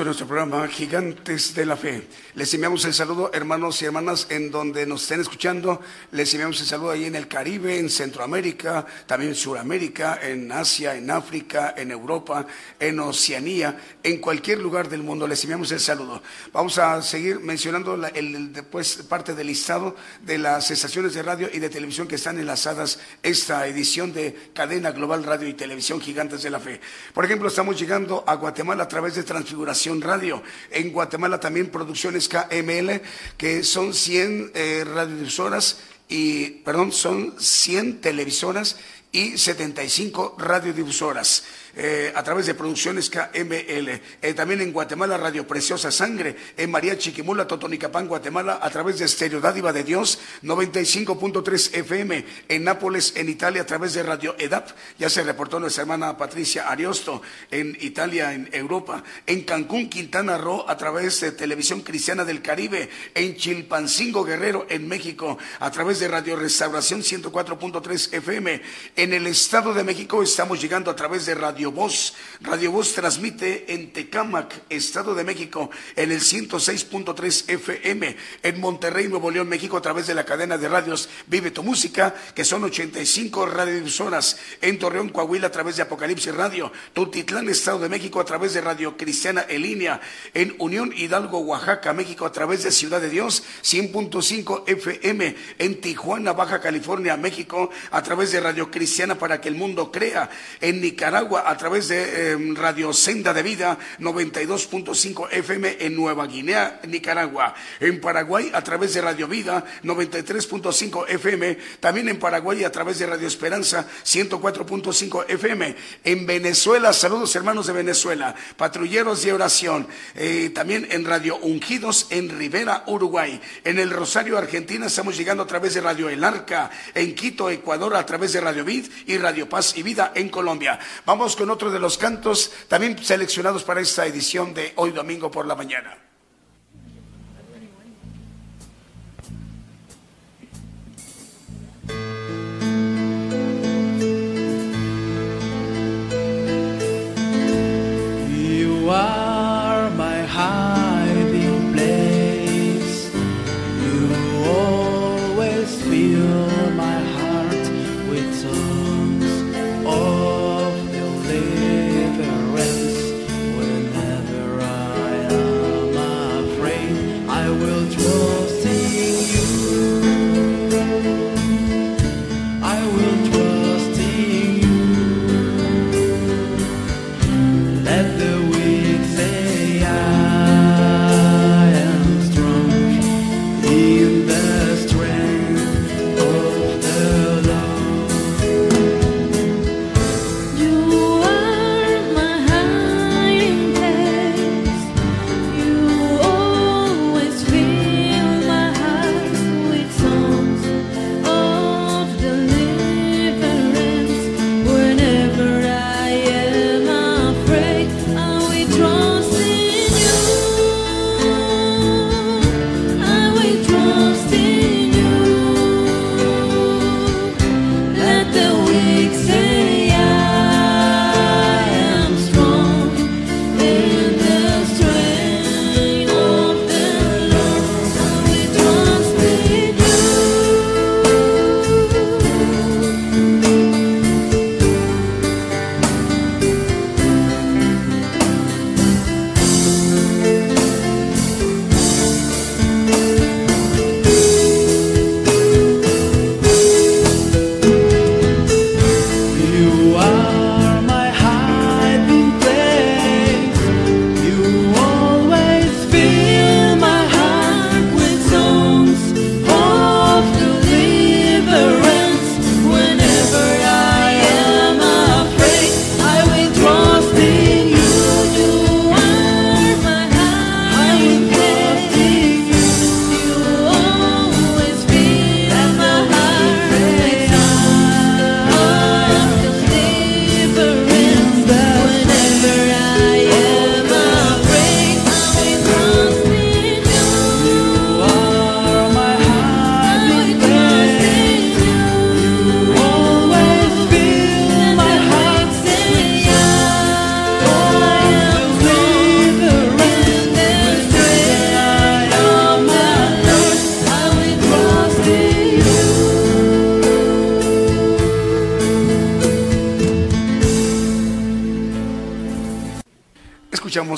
Con 0.00 0.06
nuestro 0.06 0.26
programa 0.26 0.66
Gigantes 0.66 1.54
de 1.54 1.66
la 1.66 1.76
Fe. 1.76 2.08
Les 2.34 2.54
enviamos 2.54 2.86
el 2.86 2.94
saludo, 2.94 3.30
hermanos 3.34 3.82
y 3.82 3.84
hermanas, 3.84 4.28
en 4.30 4.50
donde 4.50 4.86
nos 4.86 5.02
estén 5.02 5.20
escuchando. 5.20 5.82
Les 6.12 6.32
enviamos 6.32 6.58
el 6.62 6.66
saludo 6.66 6.92
ahí 6.92 7.04
en 7.04 7.16
el 7.16 7.28
Caribe, 7.28 7.78
en 7.78 7.90
Centroamérica, 7.90 8.86
también 9.04 9.32
en 9.32 9.36
Sudamérica, 9.36 10.18
en 10.22 10.50
Asia, 10.52 10.96
en 10.96 11.10
África, 11.10 11.74
en 11.76 11.90
Europa, 11.90 12.46
en 12.78 12.98
Oceanía, 12.98 13.78
en 14.02 14.22
cualquier 14.22 14.60
lugar 14.60 14.88
del 14.88 15.02
mundo. 15.02 15.28
Les 15.28 15.44
enviamos 15.44 15.70
el 15.70 15.80
saludo. 15.80 16.22
Vamos 16.50 16.78
a 16.78 17.02
seguir 17.02 17.38
mencionando 17.40 17.94
el, 18.14 18.54
después 18.54 19.04
parte 19.06 19.34
del 19.34 19.48
listado 19.48 19.96
de 20.22 20.38
las 20.38 20.70
estaciones 20.70 21.12
de 21.12 21.22
radio 21.22 21.50
y 21.52 21.58
de 21.58 21.68
televisión 21.68 22.08
que 22.08 22.14
están 22.14 22.38
enlazadas 22.38 23.00
esta 23.22 23.66
edición 23.66 24.14
de 24.14 24.50
Cadena 24.54 24.92
Global 24.92 25.24
Radio 25.24 25.46
y 25.46 25.52
Televisión 25.52 26.00
Gigantes 26.00 26.42
de 26.42 26.48
la 26.48 26.58
Fe. 26.58 26.80
Por 27.12 27.26
ejemplo, 27.26 27.48
estamos 27.48 27.78
llegando 27.78 28.24
a 28.26 28.36
Guatemala 28.36 28.84
a 28.84 28.88
través 28.88 29.14
de 29.14 29.24
Transfiguración 29.24 29.89
Radio. 29.98 30.42
En 30.70 30.92
Guatemala 30.92 31.40
también 31.40 31.70
Producciones 31.70 32.28
KML, 32.28 33.02
que 33.36 33.64
son 33.64 33.94
100 33.94 34.52
eh, 34.54 34.84
radiodifusoras 34.84 35.78
y, 36.08 36.50
perdón, 36.64 36.92
son 36.92 37.34
100 37.38 38.00
televisoras 38.00 38.76
y 39.12 39.38
75 39.38 40.36
radiodifusoras. 40.38 41.44
Eh, 41.76 42.12
a 42.14 42.22
través 42.22 42.46
de 42.46 42.54
Producciones 42.54 43.10
KML. 43.10 44.00
Eh, 44.22 44.34
también 44.34 44.60
en 44.60 44.72
Guatemala, 44.72 45.16
Radio 45.16 45.46
Preciosa 45.46 45.90
Sangre. 45.90 46.36
En 46.56 46.70
María 46.70 46.98
Chiquimula, 46.98 47.46
Totonicapán, 47.46 48.08
Guatemala, 48.08 48.58
a 48.60 48.70
través 48.70 48.98
de 48.98 49.04
Estéreo 49.04 49.40
Dádiva 49.40 49.72
de 49.72 49.84
Dios, 49.84 50.18
95.3 50.42 51.74
FM. 51.74 52.24
En 52.48 52.64
Nápoles, 52.64 53.14
en 53.16 53.28
Italia, 53.28 53.62
a 53.62 53.66
través 53.66 53.94
de 53.94 54.02
Radio 54.02 54.34
EDAP. 54.38 54.70
Ya 54.98 55.08
se 55.08 55.22
reportó 55.22 55.60
nuestra 55.60 55.82
hermana 55.82 56.16
Patricia 56.16 56.68
Ariosto, 56.68 57.22
en 57.50 57.76
Italia, 57.80 58.32
en 58.32 58.48
Europa. 58.52 59.04
En 59.26 59.42
Cancún, 59.42 59.88
Quintana 59.88 60.38
Roo, 60.38 60.64
a 60.68 60.76
través 60.76 61.20
de 61.20 61.32
Televisión 61.32 61.82
Cristiana 61.82 62.24
del 62.24 62.42
Caribe. 62.42 62.90
En 63.14 63.36
Chilpancingo, 63.36 64.24
Guerrero, 64.24 64.66
en 64.68 64.88
México, 64.88 65.38
a 65.60 65.70
través 65.70 66.00
de 66.00 66.08
Radio 66.08 66.34
Restauración 66.36 67.02
104.3 67.02 68.14
FM. 68.14 68.62
En 68.96 69.12
el 69.12 69.26
Estado 69.26 69.72
de 69.72 69.84
México 69.84 70.22
estamos 70.22 70.60
llegando 70.60 70.90
a 70.90 70.96
través 70.96 71.26
de 71.26 71.34
Radio 71.34 71.59
Radio 71.60 71.72
Voz. 71.72 72.14
Radio 72.40 72.72
Voz 72.72 72.94
transmite 72.94 73.74
en 73.74 73.92
Tecámac, 73.92 74.62
Estado 74.70 75.14
de 75.14 75.24
México, 75.24 75.70
en 75.94 76.10
el 76.10 76.20
106.3 76.20 77.50
FM, 77.50 78.16
en 78.42 78.60
Monterrey, 78.60 79.08
Nuevo 79.08 79.30
León, 79.30 79.46
México, 79.46 79.76
a 79.76 79.82
través 79.82 80.06
de 80.06 80.14
la 80.14 80.24
cadena 80.24 80.56
de 80.56 80.70
radios 80.70 81.10
Vive 81.26 81.50
tu 81.50 81.62
Música, 81.62 82.14
que 82.34 82.46
son 82.46 82.64
85 82.64 83.44
radiodifusoras, 83.44 84.38
en 84.62 84.78
Torreón, 84.78 85.10
Coahuila, 85.10 85.48
a 85.48 85.52
través 85.52 85.76
de 85.76 85.82
Apocalipsis 85.82 86.34
Radio, 86.34 86.72
Tutitlán, 86.94 87.50
Estado 87.50 87.80
de 87.80 87.90
México, 87.90 88.20
a 88.20 88.24
través 88.24 88.54
de 88.54 88.62
Radio 88.62 88.96
Cristiana 88.96 89.44
en 89.46 89.60
línea, 89.60 90.00
en 90.32 90.54
Unión 90.60 90.94
Hidalgo, 90.96 91.40
Oaxaca, 91.40 91.92
México, 91.92 92.24
a 92.24 92.32
través 92.32 92.62
de 92.62 92.70
Ciudad 92.70 93.02
de 93.02 93.10
Dios, 93.10 93.42
100.5 93.62 94.64
FM, 94.66 95.36
en 95.58 95.80
Tijuana, 95.82 96.32
Baja 96.32 96.58
California, 96.62 97.18
México, 97.18 97.68
a 97.90 98.02
través 98.02 98.32
de 98.32 98.40
Radio 98.40 98.70
Cristiana 98.70 99.16
para 99.16 99.42
que 99.42 99.48
el 99.50 99.56
mundo 99.56 99.92
crea, 99.92 100.30
en 100.62 100.80
Nicaragua, 100.80 101.49
a 101.50 101.56
través 101.56 101.88
de 101.88 102.30
em, 102.30 102.54
Radio 102.54 102.92
Senda 102.92 103.34
de 103.34 103.42
Vida 103.42 103.76
92.5 103.98 105.32
FM 105.32 105.78
en 105.80 105.96
Nueva 105.96 106.28
Guinea, 106.28 106.80
Nicaragua. 106.86 107.54
En 107.80 108.00
Paraguay 108.00 108.52
a 108.54 108.62
través 108.62 108.94
de 108.94 109.00
Radio 109.00 109.26
Vida 109.26 109.64
93.5 109.82 111.08
FM. 111.08 111.58
También 111.80 112.08
en 112.08 112.20
Paraguay 112.20 112.62
a 112.62 112.70
través 112.70 113.00
de 113.00 113.06
Radio 113.06 113.26
Esperanza 113.26 113.84
104.5 114.04 115.24
FM. 115.28 115.74
En 116.04 116.24
Venezuela, 116.24 116.92
saludos 116.92 117.34
hermanos 117.34 117.66
de 117.66 117.72
Venezuela, 117.72 118.32
patrulleros 118.56 119.24
de 119.24 119.32
oración. 119.32 119.88
Eh, 120.14 120.52
también 120.54 120.86
en 120.92 121.04
Radio 121.04 121.36
Ungidos 121.38 122.06
en 122.10 122.28
Rivera, 122.28 122.84
Uruguay. 122.86 123.40
En 123.64 123.80
el 123.80 123.90
Rosario, 123.90 124.38
Argentina, 124.38 124.86
estamos 124.86 125.16
llegando 125.16 125.42
a 125.42 125.48
través 125.48 125.74
de 125.74 125.80
Radio 125.80 126.08
El 126.08 126.22
Arca. 126.22 126.70
En 126.94 127.12
Quito, 127.16 127.50
Ecuador, 127.50 127.96
a 127.96 128.06
través 128.06 128.34
de 128.34 128.40
Radio 128.40 128.64
Vid 128.64 128.86
y 129.06 129.18
Radio 129.18 129.48
Paz 129.48 129.76
y 129.76 129.82
Vida 129.82 130.12
en 130.14 130.28
Colombia. 130.28 130.78
Vamos 131.04 131.39
con 131.40 131.48
otro 131.48 131.70
de 131.70 131.78
los 131.78 131.96
cantos 131.96 132.52
también 132.68 133.02
seleccionados 133.02 133.64
para 133.64 133.80
esta 133.80 134.04
edición 134.04 134.52
de 134.52 134.74
hoy 134.76 134.90
domingo 134.90 135.30
por 135.30 135.46
la 135.46 135.54
mañana. 135.54 136.09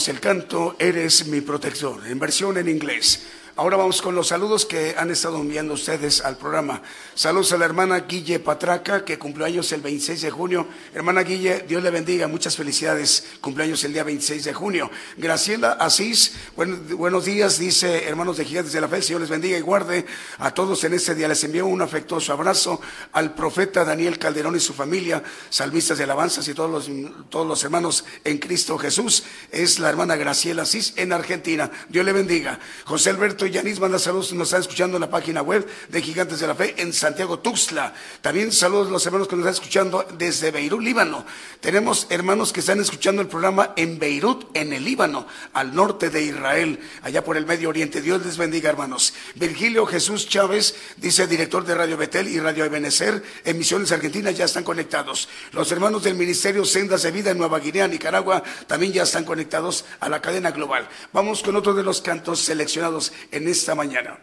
El 0.08 0.20
canto 0.20 0.76
Eres 0.78 1.26
mi 1.26 1.40
protector, 1.40 2.06
en 2.06 2.18
versión 2.18 2.56
en 2.58 2.68
inglés. 2.68 3.26
Ahora 3.54 3.76
vamos 3.76 4.00
con 4.00 4.14
los 4.14 4.28
saludos 4.28 4.64
que 4.64 4.94
han 4.96 5.10
estado 5.10 5.36
enviando 5.36 5.74
ustedes 5.74 6.22
al 6.22 6.38
programa. 6.38 6.80
Saludos 7.14 7.52
a 7.52 7.58
la 7.58 7.66
hermana 7.66 8.00
Guille 8.00 8.38
Patraca, 8.38 9.04
que 9.04 9.18
cumplió 9.18 9.44
años 9.44 9.70
el 9.72 9.82
26 9.82 10.22
de 10.22 10.30
junio. 10.30 10.66
Hermana 10.94 11.22
Guille, 11.22 11.66
Dios 11.68 11.82
le 11.82 11.90
bendiga, 11.90 12.26
muchas 12.28 12.56
felicidades. 12.56 13.26
Cumpleaños 13.42 13.84
el 13.84 13.92
día 13.92 14.04
26 14.04 14.44
de 14.44 14.54
junio. 14.54 14.90
Graciela 15.18 15.72
Asís, 15.72 16.32
buenos 16.56 17.26
días, 17.26 17.58
dice 17.58 18.08
hermanos 18.08 18.38
de 18.38 18.46
Gigantes 18.46 18.72
de 18.72 18.80
la 18.80 18.88
Fe, 18.88 19.02
Señor 19.02 19.20
les 19.20 19.28
bendiga 19.28 19.58
y 19.58 19.60
guarde 19.60 20.06
a 20.38 20.52
todos 20.54 20.82
en 20.84 20.94
este 20.94 21.14
día. 21.14 21.28
Les 21.28 21.44
envío 21.44 21.66
un 21.66 21.82
afectuoso 21.82 22.32
abrazo 22.32 22.80
al 23.12 23.34
profeta 23.34 23.84
Daniel 23.84 24.18
Calderón 24.18 24.56
y 24.56 24.60
su 24.60 24.72
familia, 24.72 25.22
salmistas 25.50 25.98
de 25.98 26.04
alabanzas 26.04 26.48
y 26.48 26.54
todos 26.54 26.70
los, 26.70 26.90
todos 27.28 27.46
los 27.46 27.62
hermanos 27.62 28.06
en 28.24 28.38
Cristo 28.38 28.78
Jesús. 28.78 29.24
Es 29.50 29.78
la 29.78 29.90
hermana 29.90 30.16
Graciela 30.16 30.62
Asís 30.62 30.94
en 30.96 31.12
Argentina. 31.12 31.70
Dios 31.90 32.06
le 32.06 32.14
bendiga. 32.14 32.58
José 32.86 33.10
Alberto 33.10 33.41
y 33.46 33.50
Yanis 33.50 33.80
manda 33.80 33.98
saludos, 33.98 34.32
nos 34.32 34.48
están 34.48 34.60
escuchando 34.60 34.96
en 34.96 35.00
la 35.00 35.10
página 35.10 35.42
web 35.42 35.66
de 35.88 36.02
Gigantes 36.02 36.40
de 36.40 36.46
la 36.46 36.54
Fe 36.54 36.74
en 36.78 36.92
Santiago 36.92 37.38
Tuxtla. 37.38 37.94
También 38.20 38.52
saludos 38.52 38.88
a 38.88 38.90
los 38.90 39.06
hermanos 39.06 39.28
que 39.28 39.36
nos 39.36 39.46
están 39.46 39.54
escuchando 39.54 40.06
desde 40.16 40.50
Beirut, 40.50 40.82
Líbano. 40.82 41.24
Tenemos 41.60 42.06
hermanos 42.10 42.52
que 42.52 42.60
están 42.60 42.80
escuchando 42.80 43.22
el 43.22 43.28
programa 43.28 43.72
en 43.76 43.98
Beirut, 43.98 44.54
en 44.54 44.72
el 44.72 44.84
Líbano, 44.84 45.26
al 45.52 45.74
norte 45.74 46.10
de 46.10 46.22
Israel, 46.22 46.78
allá 47.02 47.24
por 47.24 47.36
el 47.36 47.46
Medio 47.46 47.68
Oriente. 47.68 48.00
Dios 48.00 48.24
les 48.24 48.36
bendiga, 48.36 48.70
hermanos. 48.70 49.14
Virgilio 49.34 49.86
Jesús 49.86 50.28
Chávez, 50.28 50.74
dice 50.96 51.26
director 51.26 51.64
de 51.64 51.74
Radio 51.74 51.96
Betel 51.96 52.28
y 52.28 52.38
Radio 52.38 52.64
Ebenecer, 52.64 53.22
en 53.44 53.58
Misiones 53.58 53.92
Argentinas, 53.92 54.36
ya 54.36 54.44
están 54.44 54.64
conectados. 54.64 55.28
Los 55.52 55.72
hermanos 55.72 56.04
del 56.04 56.14
Ministerio 56.14 56.64
Sendas 56.64 57.02
de 57.02 57.10
Vida 57.10 57.30
en 57.30 57.38
Nueva 57.38 57.58
Guinea, 57.58 57.88
Nicaragua, 57.88 58.42
también 58.66 58.92
ya 58.92 59.02
están 59.02 59.24
conectados 59.24 59.84
a 60.00 60.08
la 60.08 60.20
cadena 60.20 60.50
global. 60.50 60.88
Vamos 61.12 61.42
con 61.42 61.56
otro 61.56 61.74
de 61.74 61.82
los 61.82 62.00
cantos 62.00 62.40
seleccionados 62.40 63.12
en 63.32 63.48
esta 63.48 63.74
mañana. 63.74 64.18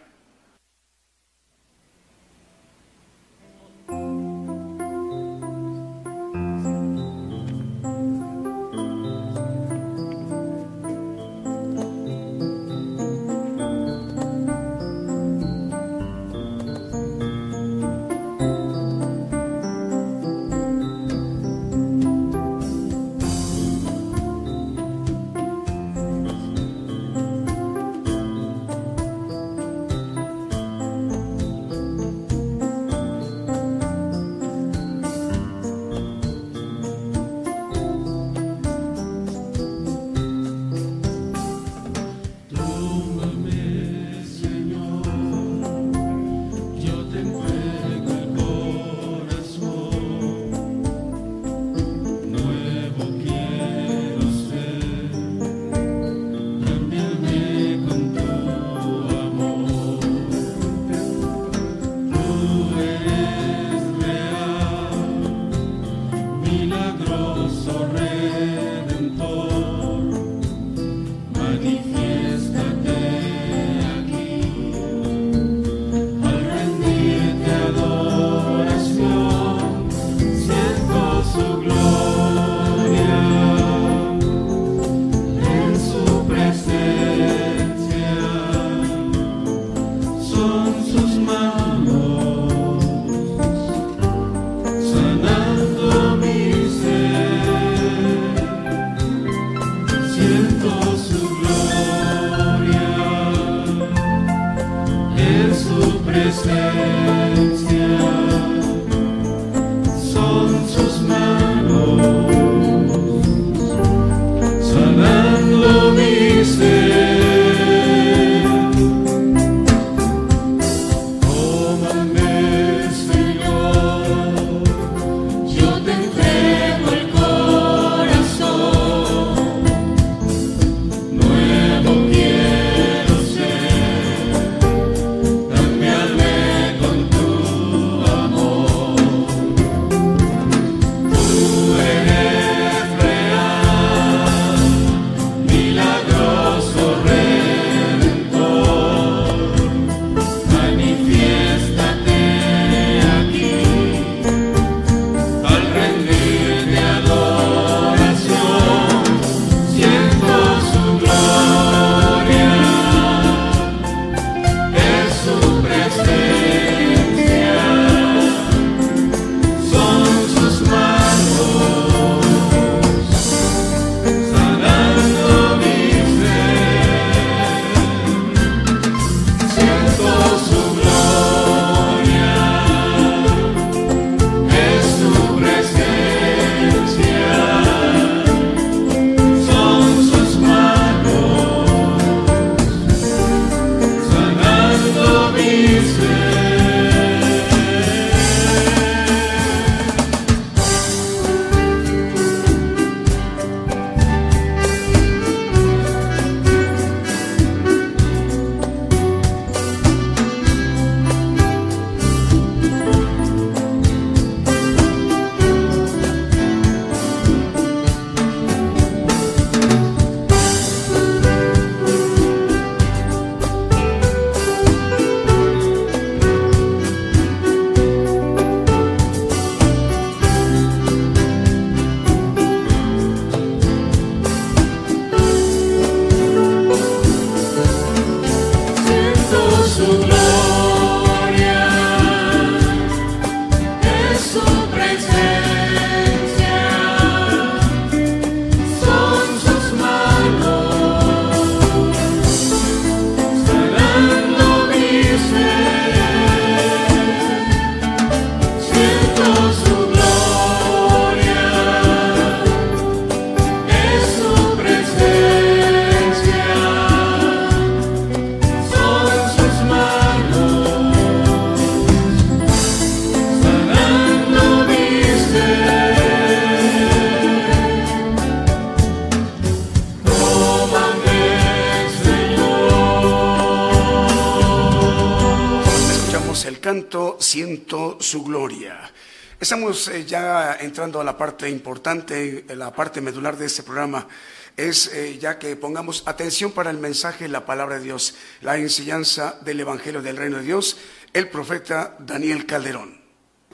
Siento 287.30 287.96
su 288.00 288.24
gloria. 288.24 288.90
Estamos 289.38 289.86
eh, 289.86 290.04
ya 290.04 290.56
entrando 290.60 291.00
a 291.00 291.04
la 291.04 291.16
parte 291.16 291.48
importante, 291.48 292.44
la 292.56 292.72
parte 292.72 293.00
medular 293.00 293.36
de 293.36 293.46
este 293.46 293.62
programa. 293.62 294.08
Es 294.56 294.88
eh, 294.92 295.16
ya 295.16 295.38
que 295.38 295.54
pongamos 295.54 296.02
atención 296.06 296.50
para 296.50 296.70
el 296.70 296.78
mensaje, 296.78 297.28
la 297.28 297.46
palabra 297.46 297.78
de 297.78 297.84
Dios, 297.84 298.16
la 298.40 298.56
enseñanza 298.56 299.38
del 299.42 299.60
Evangelio 299.60 300.02
del 300.02 300.16
Reino 300.16 300.38
de 300.38 300.42
Dios, 300.42 300.76
el 301.12 301.28
profeta 301.28 301.94
Daniel 302.00 302.46
Calderón. 302.46 303.00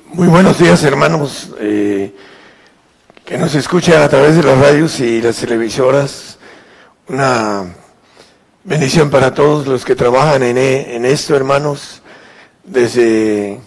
Muy 0.07 0.27
buenos 0.27 0.59
días, 0.59 0.83
hermanos, 0.83 1.51
eh, 1.61 2.15
que 3.27 3.37
nos 3.37 3.55
escuchan 3.55 4.01
a 4.01 4.09
través 4.09 4.37
de 4.37 4.43
las 4.43 4.59
radios 4.59 5.01
y 5.01 5.21
las 5.21 5.37
televisoras. 5.37 6.39
Una 7.09 7.75
bendición 8.65 9.11
para 9.11 9.35
todos 9.35 9.67
los 9.67 9.85
que 9.85 9.95
trabajan 9.95 10.43
en, 10.43 10.57
en 10.57 11.05
esto, 11.05 11.37
hermanos, 11.37 12.01
desde 12.65 13.61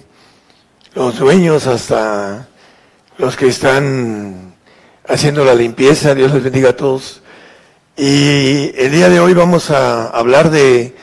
los 0.96 1.20
dueños 1.20 1.68
hasta 1.68 2.48
los 3.18 3.36
que 3.36 3.48
están 3.48 4.56
haciendo 5.08 5.46
la 5.46 5.54
limpieza. 5.54 6.16
Dios 6.16 6.34
les 6.34 6.44
bendiga 6.44 6.70
a 6.70 6.76
todos. 6.76 7.22
Y 7.96 8.72
el 8.76 8.92
día 8.92 9.10
de 9.10 9.20
hoy 9.20 9.34
vamos 9.34 9.70
a 9.72 10.08
hablar 10.08 10.50
de 10.50 10.96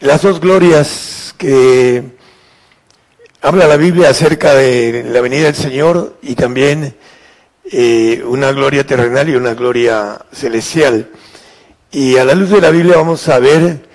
las 0.00 0.22
dos 0.22 0.40
glorias 0.40 1.34
que 1.38 2.02
habla 3.40 3.66
la 3.66 3.76
Biblia 3.76 4.10
acerca 4.10 4.54
de 4.54 5.04
la 5.04 5.20
venida 5.20 5.44
del 5.44 5.54
Señor 5.54 6.18
y 6.20 6.34
también 6.34 6.94
eh, 7.72 8.22
una 8.26 8.52
gloria 8.52 8.84
terrenal 8.84 9.30
y 9.30 9.36
una 9.36 9.54
gloria 9.54 10.26
celestial. 10.32 11.08
Y 11.90 12.18
a 12.18 12.24
la 12.24 12.34
luz 12.34 12.50
de 12.50 12.60
la 12.60 12.70
Biblia 12.70 12.96
vamos 12.96 13.28
a 13.28 13.38
ver 13.38 13.88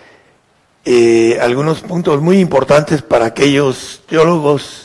eh, 0.84 1.38
algunos 1.42 1.82
puntos 1.82 2.22
muy 2.22 2.40
importantes 2.40 3.02
para 3.02 3.26
aquellos 3.26 4.04
teólogos 4.08 4.85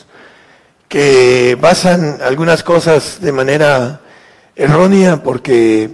que 0.91 1.55
basan 1.55 2.19
algunas 2.21 2.63
cosas 2.63 3.21
de 3.21 3.31
manera 3.31 4.01
errónea 4.57 5.23
porque 5.23 5.89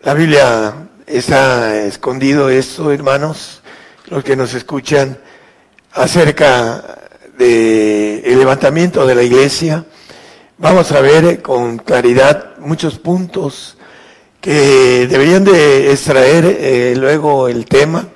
la 0.00 0.14
Biblia 0.14 0.72
está 1.06 1.82
escondido 1.84 2.48
esto, 2.48 2.90
hermanos, 2.90 3.60
los 4.06 4.24
que 4.24 4.34
nos 4.34 4.54
escuchan 4.54 5.18
acerca 5.92 6.82
del 7.36 8.22
el 8.24 8.38
levantamiento 8.38 9.06
de 9.06 9.14
la 9.14 9.22
iglesia. 9.22 9.84
Vamos 10.56 10.92
a 10.92 11.02
ver 11.02 11.42
con 11.42 11.76
claridad 11.76 12.56
muchos 12.56 12.98
puntos 12.98 13.76
que 14.40 15.06
deberían 15.08 15.44
de 15.44 15.92
extraer 15.92 16.46
eh, 16.46 16.94
luego 16.96 17.48
el 17.48 17.66
tema 17.66 18.08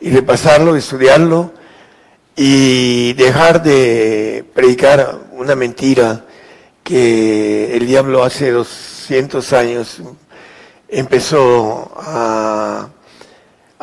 y 0.00 0.10
repasarlo, 0.10 0.76
estudiarlo 0.76 1.52
y 2.36 3.14
dejar 3.14 3.64
de 3.64 4.44
predicar 4.54 5.25
una 5.36 5.54
mentira 5.54 6.24
que 6.82 7.76
el 7.76 7.86
diablo 7.86 8.24
hace 8.24 8.50
200 8.50 9.52
años 9.52 10.00
empezó 10.88 11.92
a, 11.96 12.88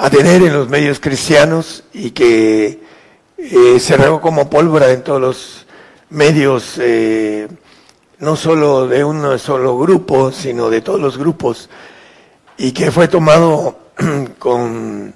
tener 0.09 0.41
en 0.41 0.53
los 0.53 0.67
medios 0.67 0.99
cristianos 0.99 1.83
y 1.93 2.11
que 2.11 2.79
eh, 3.37 3.79
se 3.79 3.97
regó 3.97 4.19
como 4.19 4.49
pólvora 4.49 4.91
en 4.91 5.03
todos 5.03 5.21
los 5.21 5.67
medios, 6.09 6.77
eh, 6.79 7.47
no 8.19 8.35
solo 8.35 8.87
de 8.87 9.03
un 9.03 9.37
solo 9.37 9.77
grupo, 9.77 10.31
sino 10.31 10.69
de 10.69 10.81
todos 10.81 10.99
los 10.99 11.17
grupos, 11.17 11.69
y 12.57 12.71
que 12.71 12.91
fue 12.91 13.07
tomado 13.07 13.77
con 14.39 15.13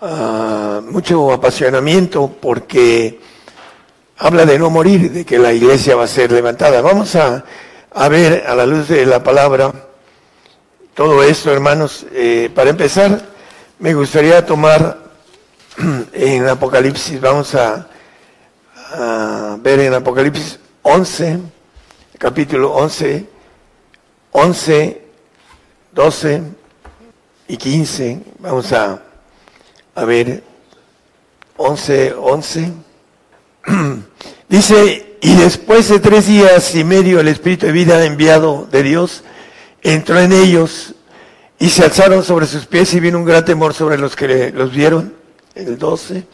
ah, 0.00 0.80
mucho 0.84 1.32
apasionamiento 1.32 2.32
porque 2.40 3.20
habla 4.18 4.46
de 4.46 4.58
no 4.58 4.70
morir, 4.70 5.10
de 5.10 5.24
que 5.24 5.38
la 5.38 5.52
iglesia 5.52 5.96
va 5.96 6.04
a 6.04 6.08
ser 6.08 6.32
levantada. 6.32 6.80
Vamos 6.80 7.16
a, 7.16 7.44
a 7.90 8.08
ver 8.08 8.44
a 8.46 8.54
la 8.54 8.66
luz 8.66 8.88
de 8.88 9.06
la 9.06 9.22
palabra 9.22 9.72
todo 10.94 11.22
esto, 11.22 11.52
hermanos. 11.52 12.06
Eh, 12.12 12.50
para 12.54 12.70
empezar, 12.70 13.20
me 13.78 13.94
gustaría 13.94 14.46
tomar 14.46 14.98
en 16.12 16.48
Apocalipsis, 16.48 17.20
vamos 17.20 17.54
a, 17.54 17.88
ver 19.60 19.80
en 19.80 19.94
Apocalipsis 19.94 20.60
11, 20.82 21.40
capítulo 22.16 22.72
11, 22.74 23.26
11, 24.30 25.02
12 25.90 26.42
y 27.48 27.56
15. 27.56 28.20
Vamos 28.38 28.72
a, 28.72 29.02
a 29.96 30.04
ver 30.04 30.44
11, 31.56 32.14
11. 32.16 32.83
Dice, 34.48 35.16
y 35.20 35.34
después 35.36 35.88
de 35.88 36.00
tres 36.00 36.26
días 36.26 36.74
y 36.74 36.84
medio 36.84 37.20
el 37.20 37.28
Espíritu 37.28 37.66
de 37.66 37.72
vida 37.72 38.04
enviado 38.04 38.68
de 38.70 38.82
Dios 38.82 39.24
entró 39.82 40.18
en 40.18 40.32
ellos 40.32 40.94
y 41.58 41.70
se 41.70 41.84
alzaron 41.84 42.24
sobre 42.24 42.46
sus 42.46 42.66
pies 42.66 42.92
y 42.94 43.00
vino 43.00 43.18
un 43.18 43.24
gran 43.24 43.44
temor 43.44 43.74
sobre 43.74 43.96
los 43.96 44.16
que 44.16 44.50
los 44.50 44.72
vieron, 44.72 45.14
el 45.54 45.78
12, 45.78 46.24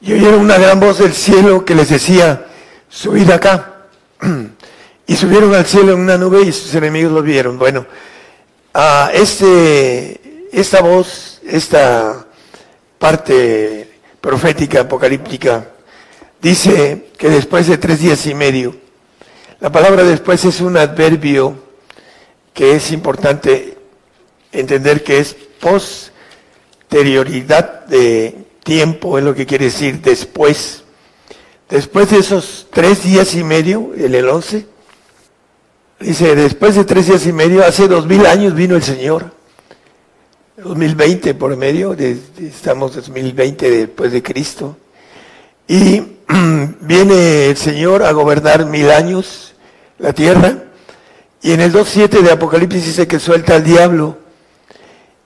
y 0.00 0.12
oyeron 0.12 0.40
una 0.40 0.58
gran 0.58 0.78
voz 0.78 0.98
del 0.98 1.12
cielo 1.12 1.64
que 1.64 1.74
les 1.74 1.88
decía, 1.88 2.46
subid 2.88 3.30
acá. 3.30 3.74
Y 5.10 5.16
subieron 5.16 5.54
al 5.54 5.64
cielo 5.64 5.94
en 5.94 6.00
una 6.00 6.18
nube 6.18 6.42
y 6.42 6.52
sus 6.52 6.74
enemigos 6.74 7.10
los 7.10 7.24
vieron. 7.24 7.58
Bueno, 7.58 7.86
a 8.74 9.10
este, 9.14 10.48
esta 10.52 10.82
voz, 10.82 11.40
esta 11.46 12.26
parte 12.98 13.90
profética, 14.20 14.80
apocalíptica, 14.80 15.66
dice 16.40 17.08
que 17.16 17.28
después 17.28 17.66
de 17.66 17.78
tres 17.78 18.00
días 18.00 18.26
y 18.26 18.34
medio, 18.34 18.76
la 19.60 19.72
palabra 19.72 20.04
después 20.04 20.44
es 20.44 20.60
un 20.60 20.76
adverbio 20.76 21.56
que 22.54 22.76
es 22.76 22.92
importante 22.92 23.76
entender 24.52 25.02
que 25.02 25.18
es 25.18 25.34
posterioridad 25.60 27.86
de 27.86 28.46
tiempo, 28.62 29.18
es 29.18 29.24
lo 29.24 29.34
que 29.34 29.46
quiere 29.46 29.64
decir 29.66 30.00
después. 30.00 30.84
Después 31.68 32.10
de 32.10 32.18
esos 32.18 32.68
tres 32.72 33.02
días 33.02 33.34
y 33.34 33.42
medio, 33.44 33.92
en 33.94 34.14
el 34.14 34.28
11, 34.28 34.66
dice, 36.00 36.34
después 36.34 36.76
de 36.76 36.84
tres 36.84 37.08
días 37.08 37.26
y 37.26 37.32
medio, 37.32 37.64
hace 37.64 37.88
dos 37.88 38.06
mil 38.06 38.24
años 38.26 38.54
vino 38.54 38.76
el 38.76 38.82
Señor. 38.82 39.36
2020 40.56 41.34
por 41.34 41.56
medio, 41.56 41.94
de, 41.94 42.18
estamos 42.40 42.96
2020 42.96 43.70
después 43.70 44.12
de 44.12 44.22
Cristo. 44.22 44.76
Y 45.68 46.17
viene 46.80 47.46
el 47.50 47.56
Señor 47.56 48.02
a 48.02 48.12
gobernar 48.12 48.66
mil 48.66 48.90
años 48.90 49.54
la 49.98 50.12
tierra 50.12 50.64
y 51.42 51.52
en 51.52 51.60
el 51.60 51.72
2.7 51.72 52.20
de 52.22 52.32
Apocalipsis 52.32 52.86
dice 52.86 53.06
que 53.06 53.18
suelta 53.18 53.54
al 53.54 53.64
diablo. 53.64 54.18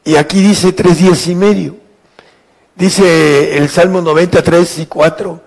Y 0.05 0.17
aquí 0.17 0.41
dice 0.41 0.73
tres 0.73 0.99
días 0.99 1.27
y 1.27 1.35
medio. 1.35 1.77
Dice 2.75 3.57
el 3.57 3.69
Salmo 3.69 4.01
93 4.01 4.79
y 4.81 4.87
4 4.87 5.41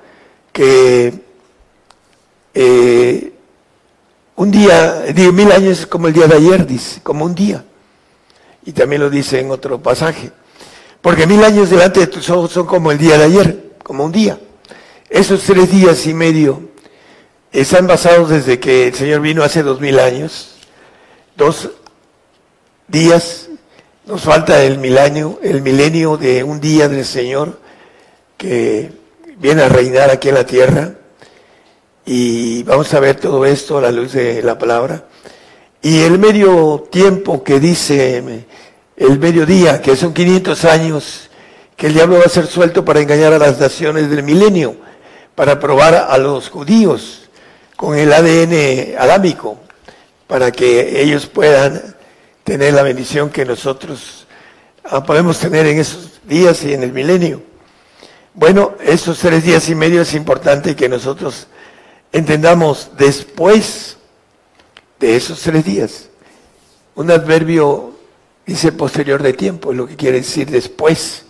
que 0.51 1.13
eh, 2.53 3.33
un 4.37 4.51
día, 4.51 5.01
diez 5.13 5.33
mil 5.33 5.51
años 5.51 5.79
es 5.81 5.87
como 5.87 6.07
el 6.07 6.13
día 6.13 6.27
de 6.27 6.35
ayer, 6.35 6.65
dice, 6.65 7.01
como 7.01 7.25
un 7.25 7.35
día. 7.35 7.63
Y 8.65 8.71
también 8.71 9.01
lo 9.01 9.09
dice 9.09 9.39
en 9.39 9.51
otro 9.51 9.81
pasaje. 9.81 10.31
Porque 11.01 11.27
mil 11.27 11.43
años 11.43 11.69
delante 11.69 11.99
de 11.99 12.07
tus 12.07 12.29
ojos 12.29 12.51
son 12.51 12.65
como 12.65 12.91
el 12.91 12.97
día 12.97 13.17
de 13.17 13.25
ayer, 13.25 13.73
como 13.83 14.05
un 14.05 14.11
día. 14.11 14.39
Esos 15.15 15.43
tres 15.43 15.71
días 15.71 16.07
y 16.07 16.13
medio 16.13 16.59
están 17.53 17.87
basados 17.87 18.29
desde 18.29 18.59
que 18.59 18.89
el 18.89 18.93
Señor 18.95 19.21
vino 19.21 19.45
hace 19.45 19.63
dos 19.63 19.79
mil 19.79 19.97
años 19.97 20.57
dos 21.37 21.69
días, 22.89 23.47
nos 24.05 24.23
falta 24.23 24.61
el 24.61 24.77
milenio, 24.77 25.39
el 25.41 25.61
milenio 25.61 26.17
de 26.17 26.43
un 26.43 26.59
día 26.59 26.89
del 26.89 27.05
Señor 27.05 27.61
que 28.35 28.91
viene 29.37 29.61
a 29.61 29.69
reinar 29.69 30.09
aquí 30.09 30.27
en 30.27 30.35
la 30.35 30.45
tierra. 30.45 30.95
Y 32.05 32.63
vamos 32.63 32.93
a 32.93 32.99
ver 32.99 33.15
todo 33.15 33.45
esto 33.45 33.77
a 33.77 33.81
la 33.83 33.91
luz 33.91 34.11
de 34.11 34.43
la 34.43 34.59
palabra. 34.59 35.05
Y 35.81 36.01
el 36.01 36.19
medio 36.19 36.89
tiempo 36.91 37.41
que 37.41 37.61
dice, 37.61 38.45
el 38.97 39.19
mediodía, 39.19 39.81
que 39.81 39.95
son 39.95 40.13
500 40.13 40.65
años, 40.65 41.29
que 41.77 41.87
el 41.87 41.93
diablo 41.93 42.17
va 42.17 42.25
a 42.25 42.29
ser 42.29 42.47
suelto 42.47 42.83
para 42.83 42.99
engañar 42.99 43.31
a 43.31 43.39
las 43.39 43.61
naciones 43.61 44.09
del 44.09 44.23
milenio, 44.23 44.75
para 45.35 45.59
probar 45.59 45.93
a 46.09 46.17
los 46.17 46.49
judíos 46.49 47.29
con 47.75 47.97
el 47.97 48.11
ADN 48.11 48.97
adámico 48.97 49.59
para 50.27 50.51
que 50.51 51.01
ellos 51.01 51.27
puedan 51.27 51.95
tener 52.43 52.73
la 52.73 52.83
bendición 52.83 53.29
que 53.29 53.45
nosotros 53.45 54.25
ah, 54.85 55.03
podemos 55.03 55.39
tener 55.39 55.65
en 55.67 55.79
esos 55.79 56.21
días 56.23 56.63
y 56.63 56.73
en 56.73 56.83
el 56.83 56.93
milenio. 56.93 57.43
Bueno, 58.33 58.75
esos 58.83 59.19
tres 59.19 59.43
días 59.43 59.67
y 59.69 59.75
medio 59.75 60.01
es 60.01 60.13
importante 60.13 60.75
que 60.75 60.89
nosotros 60.89 61.47
entendamos 62.11 62.91
después 62.97 63.97
de 64.99 65.15
esos 65.15 65.39
tres 65.41 65.65
días. 65.65 66.09
Un 66.95 67.11
adverbio 67.11 67.93
dice 68.45 68.71
posterior 68.71 69.21
de 69.21 69.33
tiempo, 69.33 69.71
es 69.71 69.77
lo 69.77 69.87
que 69.87 69.95
quiere 69.95 70.19
decir 70.19 70.49
después. 70.49 71.25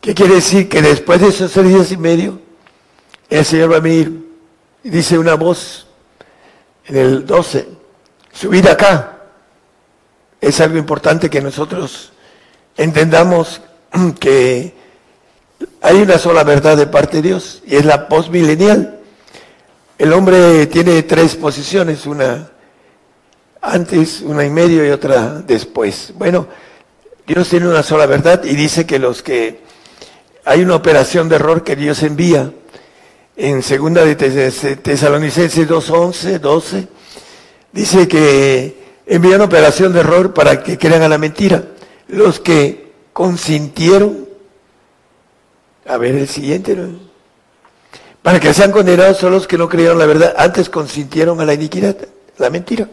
¿Qué 0.00 0.14
quiere 0.14 0.36
decir? 0.36 0.68
Que 0.68 0.82
después 0.82 1.20
de 1.20 1.28
esos 1.28 1.52
tres 1.52 1.68
días 1.68 1.90
y 1.90 1.96
medio 1.96 2.45
el 3.30 3.44
Señor 3.44 3.72
va 3.72 3.76
a 3.76 3.80
venir. 3.80 4.26
Y 4.84 4.90
dice 4.90 5.18
una 5.18 5.34
voz 5.34 5.86
en 6.86 6.96
el 6.96 7.26
12, 7.26 7.68
subid 8.32 8.66
acá. 8.66 9.12
Es 10.40 10.60
algo 10.60 10.78
importante 10.78 11.28
que 11.28 11.40
nosotros 11.40 12.12
entendamos 12.76 13.60
que 14.20 14.74
hay 15.80 15.96
una 16.02 16.18
sola 16.18 16.44
verdad 16.44 16.76
de 16.76 16.86
parte 16.86 17.18
de 17.18 17.28
Dios 17.28 17.62
y 17.66 17.76
es 17.76 17.84
la 17.84 18.08
postmilenial. 18.08 19.00
El 19.98 20.12
hombre 20.12 20.66
tiene 20.66 21.02
tres 21.04 21.36
posiciones, 21.36 22.06
una 22.06 22.50
antes, 23.62 24.20
una 24.20 24.44
y 24.44 24.50
medio 24.50 24.86
y 24.86 24.90
otra 24.90 25.40
después. 25.40 26.12
Bueno, 26.16 26.46
Dios 27.26 27.48
tiene 27.48 27.66
una 27.66 27.82
sola 27.82 28.06
verdad 28.06 28.44
y 28.44 28.54
dice 28.54 28.86
que 28.86 28.98
los 28.98 29.22
que 29.22 29.60
hay 30.44 30.62
una 30.62 30.76
operación 30.76 31.28
de 31.28 31.36
error 31.36 31.64
que 31.64 31.74
Dios 31.74 32.02
envía 32.02 32.52
en 33.36 33.62
segunda 33.62 34.04
de 34.04 34.16
Tesalonicenses 34.16 35.68
2.11, 35.68 36.40
12, 36.40 36.88
dice 37.72 38.08
que 38.08 39.02
envía 39.06 39.36
una 39.36 39.44
operación 39.44 39.92
de 39.92 40.00
error 40.00 40.32
para 40.32 40.62
que 40.62 40.78
crean 40.78 41.02
a 41.02 41.08
la 41.08 41.18
mentira. 41.18 41.62
Los 42.08 42.40
que 42.40 42.92
consintieron, 43.12 44.26
a 45.86 45.96
ver 45.98 46.14
el 46.14 46.28
siguiente, 46.28 46.76
para 48.22 48.40
que 48.40 48.54
sean 48.54 48.72
condenados 48.72 49.18
son 49.18 49.32
los 49.32 49.46
que 49.46 49.58
no 49.58 49.68
creyeron 49.68 49.98
la 49.98 50.06
verdad, 50.06 50.34
antes 50.38 50.70
consintieron 50.70 51.40
a 51.40 51.44
la 51.44 51.54
iniquidad, 51.54 51.96
la 52.38 52.48
mentira. 52.48 52.88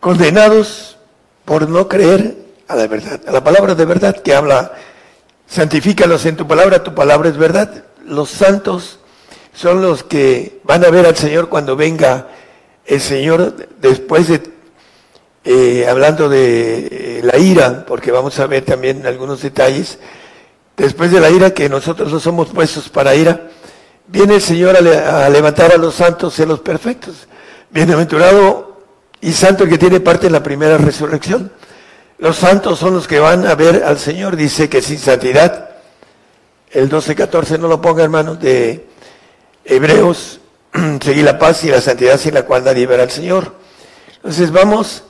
Condenados 0.00 0.98
por 1.44 1.68
no 1.68 1.88
creer 1.88 2.36
a 2.66 2.74
la 2.74 2.86
verdad, 2.88 3.20
a 3.26 3.30
la 3.32 3.44
palabra 3.44 3.74
de 3.74 3.84
verdad 3.84 4.16
que 4.16 4.34
habla 4.34 4.72
santifícalos 5.46 6.26
en 6.26 6.36
tu 6.36 6.46
palabra, 6.46 6.82
tu 6.82 6.94
palabra 6.94 7.28
es 7.28 7.36
verdad. 7.36 7.84
Los 8.06 8.30
santos 8.30 8.98
son 9.52 9.82
los 9.82 10.02
que 10.02 10.60
van 10.64 10.84
a 10.84 10.90
ver 10.90 11.06
al 11.06 11.16
Señor 11.16 11.48
cuando 11.48 11.76
venga 11.76 12.28
el 12.86 13.00
Señor 13.00 13.54
después 13.80 14.28
de, 14.28 14.42
eh, 15.44 15.86
hablando 15.88 16.28
de 16.28 16.88
eh, 16.90 17.20
la 17.22 17.38
ira, 17.38 17.84
porque 17.86 18.10
vamos 18.10 18.38
a 18.40 18.46
ver 18.46 18.64
también 18.64 19.06
algunos 19.06 19.42
detalles, 19.42 19.98
después 20.76 21.10
de 21.10 21.20
la 21.20 21.30
ira 21.30 21.52
que 21.52 21.68
nosotros 21.68 22.12
no 22.12 22.20
somos 22.20 22.48
puestos 22.48 22.88
para 22.88 23.14
ira, 23.14 23.48
viene 24.06 24.34
el 24.34 24.42
Señor 24.42 24.76
a, 24.76 25.26
a 25.26 25.28
levantar 25.30 25.72
a 25.72 25.78
los 25.78 25.94
santos 25.94 26.38
y 26.38 26.42
a 26.42 26.46
los 26.46 26.60
perfectos. 26.60 27.28
Bienaventurado 27.70 28.82
y 29.20 29.32
santo 29.32 29.64
el 29.64 29.70
que 29.70 29.78
tiene 29.78 30.00
parte 30.00 30.26
en 30.26 30.32
la 30.32 30.42
primera 30.42 30.76
resurrección. 30.76 31.50
Los 32.18 32.36
santos 32.36 32.78
son 32.78 32.94
los 32.94 33.08
que 33.08 33.18
van 33.18 33.46
a 33.46 33.54
ver 33.54 33.82
al 33.84 33.98
Señor. 33.98 34.36
Dice 34.36 34.68
que 34.68 34.82
sin 34.82 34.98
santidad, 34.98 35.73
el 36.74 36.90
12-14 36.90 37.58
no 37.58 37.68
lo 37.68 37.80
ponga 37.80 38.04
hermano, 38.04 38.34
de 38.34 38.86
Hebreos, 39.64 40.40
seguir 41.00 41.24
la 41.24 41.38
paz 41.38 41.64
y 41.64 41.68
la 41.68 41.80
santidad 41.80 42.18
sin 42.18 42.34
la 42.34 42.44
cual 42.44 42.64
nadie 42.64 42.86
verá 42.86 43.04
al 43.04 43.10
Señor. 43.10 43.54
Entonces 44.16 44.50
vamos 44.50 45.04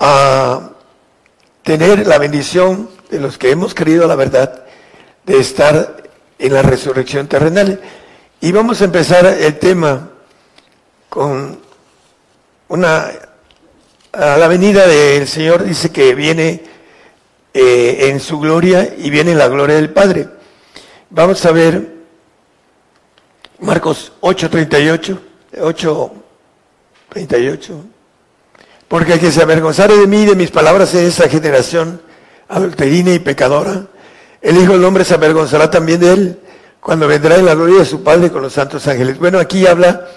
a 0.00 0.70
tener 1.62 2.06
la 2.06 2.18
bendición 2.18 2.90
de 3.10 3.20
los 3.20 3.38
que 3.38 3.50
hemos 3.50 3.74
creído 3.74 4.08
la 4.08 4.16
verdad 4.16 4.64
de 5.24 5.38
estar 5.38 6.02
en 6.38 6.52
la 6.52 6.62
resurrección 6.62 7.28
terrenal. 7.28 7.80
Y 8.40 8.52
vamos 8.52 8.80
a 8.80 8.84
empezar 8.84 9.26
el 9.26 9.58
tema 9.58 10.10
con 11.08 11.60
una 12.68 13.10
a 14.12 14.38
la 14.38 14.48
venida 14.48 14.86
del 14.86 15.28
Señor 15.28 15.62
dice 15.64 15.90
que 15.90 16.14
viene 16.14 16.62
eh, 17.52 18.08
en 18.08 18.18
su 18.18 18.38
gloria 18.38 18.94
y 18.96 19.10
viene 19.10 19.32
en 19.32 19.38
la 19.38 19.48
gloria 19.48 19.76
del 19.76 19.90
Padre. 19.90 20.35
Vamos 21.10 21.44
a 21.46 21.52
ver 21.52 21.94
Marcos 23.60 24.12
8:38, 24.20 25.18
8:38. 25.58 27.84
Porque 28.88 29.12
el 29.14 29.20
que 29.20 29.30
se 29.30 29.42
avergonzare 29.42 29.96
de 29.96 30.08
mí 30.08 30.22
y 30.22 30.26
de 30.26 30.34
mis 30.34 30.50
palabras 30.50 30.92
en 30.94 31.06
esta 31.06 31.28
generación 31.28 32.02
adulterina 32.48 33.14
y 33.14 33.20
pecadora, 33.20 33.86
el 34.42 34.56
Hijo 34.56 34.72
del 34.72 34.84
Hombre 34.84 35.04
se 35.04 35.14
avergonzará 35.14 35.70
también 35.70 36.00
de 36.00 36.12
él 36.12 36.40
cuando 36.80 37.06
vendrá 37.06 37.36
en 37.36 37.46
la 37.46 37.54
gloria 37.54 37.78
de 37.78 37.84
su 37.84 38.02
Padre 38.02 38.30
con 38.30 38.42
los 38.42 38.52
santos 38.52 38.86
ángeles. 38.88 39.18
Bueno, 39.18 39.38
aquí 39.38 39.66
habla 39.66 40.08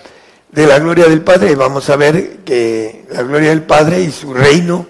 de 0.51 0.65
la 0.65 0.79
gloria 0.79 1.05
del 1.05 1.21
Padre, 1.21 1.53
vamos 1.55 1.87
a 1.89 1.95
ver 1.95 2.39
que 2.39 3.05
la 3.11 3.21
gloria 3.21 3.49
del 3.49 3.61
Padre 3.63 4.01
y 4.01 4.11
su 4.11 4.33
reino 4.33 4.87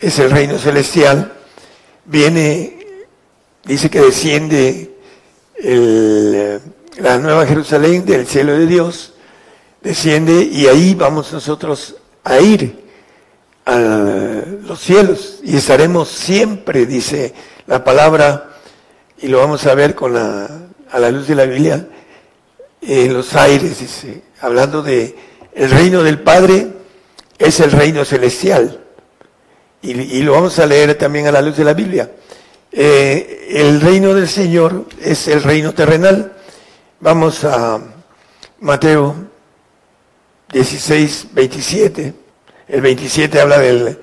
es 0.00 0.18
el 0.20 0.30
reino 0.30 0.58
celestial. 0.58 1.32
Viene, 2.04 2.86
dice 3.64 3.90
que 3.90 4.00
desciende 4.00 4.97
la 5.62 7.18
nueva 7.18 7.46
Jerusalén 7.46 8.04
del 8.04 8.26
cielo 8.26 8.52
de 8.52 8.66
Dios, 8.66 9.14
desciende 9.82 10.42
y 10.42 10.66
ahí 10.66 10.94
vamos 10.94 11.32
nosotros 11.32 11.96
a 12.24 12.38
ir 12.40 12.84
a 13.64 13.78
los 14.62 14.80
cielos 14.80 15.40
y 15.42 15.56
estaremos 15.56 16.08
siempre, 16.08 16.86
dice 16.86 17.34
la 17.66 17.84
palabra, 17.84 18.56
y 19.20 19.28
lo 19.28 19.38
vamos 19.38 19.66
a 19.66 19.74
ver 19.74 19.94
con 19.94 20.14
la, 20.14 20.48
a 20.90 20.98
la 20.98 21.10
luz 21.10 21.26
de 21.26 21.34
la 21.34 21.44
Biblia, 21.44 21.86
en 22.80 23.12
los 23.12 23.34
aires, 23.34 23.80
dice, 23.80 24.22
hablando 24.40 24.82
de 24.82 25.16
el 25.54 25.70
reino 25.70 26.02
del 26.02 26.20
Padre, 26.20 26.68
es 27.38 27.60
el 27.60 27.72
reino 27.72 28.04
celestial. 28.04 28.80
Y, 29.80 30.22
lo 30.22 30.32
vamos 30.32 30.58
a 30.58 30.66
leer 30.66 30.96
también 30.96 31.26
a 31.28 31.32
la 31.32 31.40
luz 31.40 31.56
de 31.56 31.64
la 31.64 31.72
Biblia. 31.72 32.10
Eh, 32.70 33.48
el 33.50 33.80
reino 33.80 34.14
del 34.14 34.28
Señor 34.28 34.86
es 35.00 35.28
el 35.28 35.42
reino 35.42 35.72
terrenal. 35.74 36.32
Vamos 37.00 37.44
a 37.44 37.80
Mateo 38.60 39.14
16, 40.52 41.28
27. 41.32 42.14
El 42.68 42.80
27 42.80 43.40
habla 43.40 43.58
del 43.58 43.98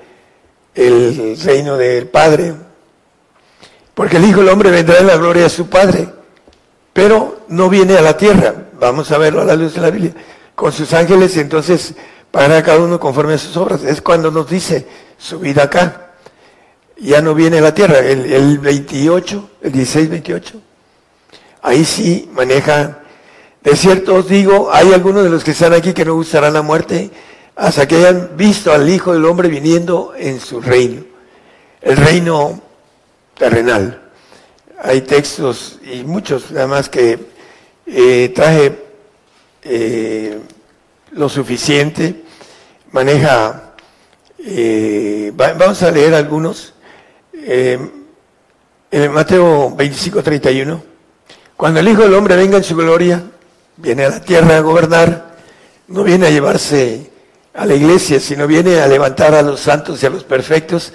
el 0.76 1.38
reino 1.42 1.76
del 1.76 2.06
Padre. 2.08 2.54
Porque 3.94 4.18
el 4.18 4.24
Hijo 4.26 4.40
del 4.40 4.50
Hombre 4.50 4.70
vendrá 4.70 4.98
en 4.98 5.06
la 5.06 5.16
gloria 5.16 5.44
de 5.44 5.48
su 5.48 5.68
Padre, 5.68 6.08
pero 6.92 7.40
no 7.48 7.68
viene 7.68 7.96
a 7.96 8.02
la 8.02 8.16
tierra, 8.16 8.54
Vamos 8.78 9.10
a 9.10 9.16
verlo 9.16 9.40
a 9.40 9.44
la 9.46 9.56
luz 9.56 9.72
de 9.74 9.80
la 9.80 9.88
Biblia. 9.88 10.12
Con 10.54 10.70
sus 10.70 10.92
ángeles, 10.92 11.34
entonces, 11.38 11.94
para 12.30 12.62
cada 12.62 12.78
uno 12.78 13.00
conforme 13.00 13.32
a 13.32 13.38
sus 13.38 13.56
obras. 13.56 13.82
Es 13.84 14.02
cuando 14.02 14.30
nos 14.30 14.50
dice, 14.50 14.86
subid 15.16 15.58
acá. 15.58 16.05
Ya 16.98 17.20
no 17.20 17.34
viene 17.34 17.58
a 17.58 17.62
la 17.62 17.74
tierra. 17.74 17.98
El, 17.98 18.32
el 18.32 18.58
28, 18.58 19.50
el 19.62 19.72
16, 19.72 20.10
28. 20.10 20.60
Ahí 21.62 21.84
sí 21.84 22.28
maneja. 22.32 23.00
De 23.62 23.74
cierto 23.74 24.14
os 24.14 24.28
digo, 24.28 24.70
hay 24.72 24.92
algunos 24.92 25.24
de 25.24 25.30
los 25.30 25.42
que 25.42 25.50
están 25.50 25.72
aquí 25.72 25.92
que 25.92 26.04
no 26.04 26.14
gustarán 26.14 26.54
la 26.54 26.62
muerte 26.62 27.10
hasta 27.56 27.88
que 27.88 27.96
hayan 27.96 28.36
visto 28.36 28.72
al 28.72 28.88
Hijo 28.88 29.12
del 29.12 29.24
Hombre 29.24 29.48
viniendo 29.48 30.12
en 30.16 30.38
su 30.38 30.60
reino. 30.60 31.02
El 31.80 31.96
reino 31.96 32.60
terrenal. 33.36 34.02
Hay 34.78 35.00
textos 35.00 35.78
y 35.82 36.04
muchos 36.04 36.50
además 36.50 36.88
que 36.88 37.18
eh, 37.86 38.32
traje 38.34 38.84
eh, 39.62 40.38
lo 41.12 41.28
suficiente, 41.28 42.22
maneja, 42.92 43.74
eh, 44.38 45.32
vamos 45.34 45.82
a 45.82 45.90
leer 45.90 46.14
algunos. 46.14 46.74
En 47.46 49.12
Mateo 49.12 49.70
25, 49.76 50.22
31, 50.22 50.82
cuando 51.56 51.80
el 51.80 51.88
Hijo 51.88 52.02
del 52.02 52.14
Hombre 52.14 52.34
venga 52.36 52.56
en 52.56 52.64
su 52.64 52.76
gloria, 52.76 53.22
viene 53.76 54.04
a 54.04 54.10
la 54.10 54.20
tierra 54.20 54.56
a 54.56 54.60
gobernar, 54.60 55.36
no 55.88 56.02
viene 56.02 56.26
a 56.26 56.30
llevarse 56.30 57.10
a 57.54 57.64
la 57.64 57.74
iglesia, 57.74 58.18
sino 58.18 58.46
viene 58.46 58.80
a 58.80 58.88
levantar 58.88 59.34
a 59.34 59.42
los 59.42 59.60
santos 59.60 60.02
y 60.02 60.06
a 60.06 60.10
los 60.10 60.24
perfectos 60.24 60.92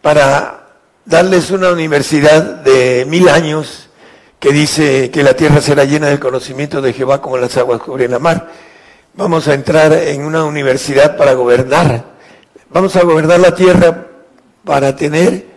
para 0.00 0.68
darles 1.04 1.50
una 1.50 1.70
universidad 1.70 2.42
de 2.42 3.04
mil 3.06 3.28
años 3.28 3.90
que 4.40 4.52
dice 4.52 5.10
que 5.10 5.22
la 5.22 5.34
tierra 5.34 5.60
será 5.60 5.84
llena 5.84 6.08
del 6.08 6.18
conocimiento 6.18 6.80
de 6.80 6.92
Jehová 6.92 7.20
como 7.20 7.36
las 7.36 7.56
aguas 7.56 7.80
cubren 7.80 8.10
la 8.10 8.18
mar. 8.18 8.50
Vamos 9.14 9.48
a 9.48 9.54
entrar 9.54 9.92
en 9.92 10.24
una 10.24 10.44
universidad 10.44 11.16
para 11.16 11.34
gobernar. 11.34 12.04
Vamos 12.70 12.96
a 12.96 13.04
gobernar 13.04 13.38
la 13.38 13.54
tierra 13.54 14.06
para 14.64 14.96
tener 14.96 15.53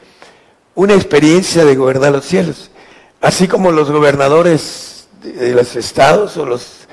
una 0.78 0.94
experiencia 0.94 1.66
de 1.66 1.76
gobernar 1.76 2.12
los 2.12 2.26
cielos. 2.26 2.70
Así 3.20 3.48
como 3.48 3.72
los 3.72 3.90
gobernadores 3.90 5.08
de 5.24 5.52
los 5.52 5.76
estados 5.76 6.38
o 6.38 6.46
los 6.46 6.88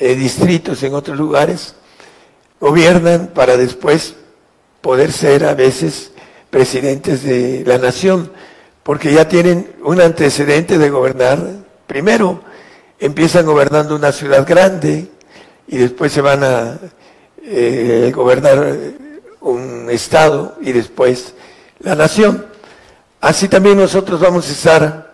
eh, 0.00 0.14
distritos 0.14 0.82
en 0.82 0.94
otros 0.94 1.18
lugares 1.18 1.74
gobiernan 2.58 3.30
para 3.34 3.58
después 3.58 4.14
poder 4.80 5.12
ser 5.12 5.44
a 5.44 5.54
veces 5.54 6.10
presidentes 6.48 7.22
de 7.22 7.64
la 7.66 7.76
nación 7.76 8.32
porque 8.82 9.12
ya 9.12 9.28
tienen 9.28 9.74
un 9.82 10.00
antecedente 10.00 10.78
de 10.78 10.88
gobernar. 10.88 11.38
Primero 11.86 12.40
empiezan 12.98 13.44
gobernando 13.44 13.94
una 13.94 14.10
ciudad 14.10 14.46
grande 14.48 15.06
y 15.66 15.76
después 15.76 16.12
se 16.12 16.22
van 16.22 16.44
a 16.44 16.78
eh, 17.42 18.10
gobernar 18.14 18.74
un 19.42 19.90
estado 19.90 20.56
y 20.62 20.72
después 20.72 21.34
la 21.80 21.94
nación. 21.94 22.56
Así 23.20 23.48
también 23.48 23.76
nosotros 23.76 24.20
vamos 24.20 24.48
a 24.48 24.52
estar 24.52 25.12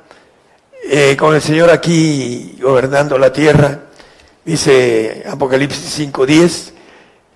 eh, 0.90 1.16
con 1.18 1.34
el 1.34 1.40
Señor 1.40 1.70
aquí 1.70 2.58
gobernando 2.60 3.16
la 3.16 3.32
tierra, 3.32 3.80
dice 4.44 5.24
Apocalipsis 5.26 6.00
5.10, 6.00 6.72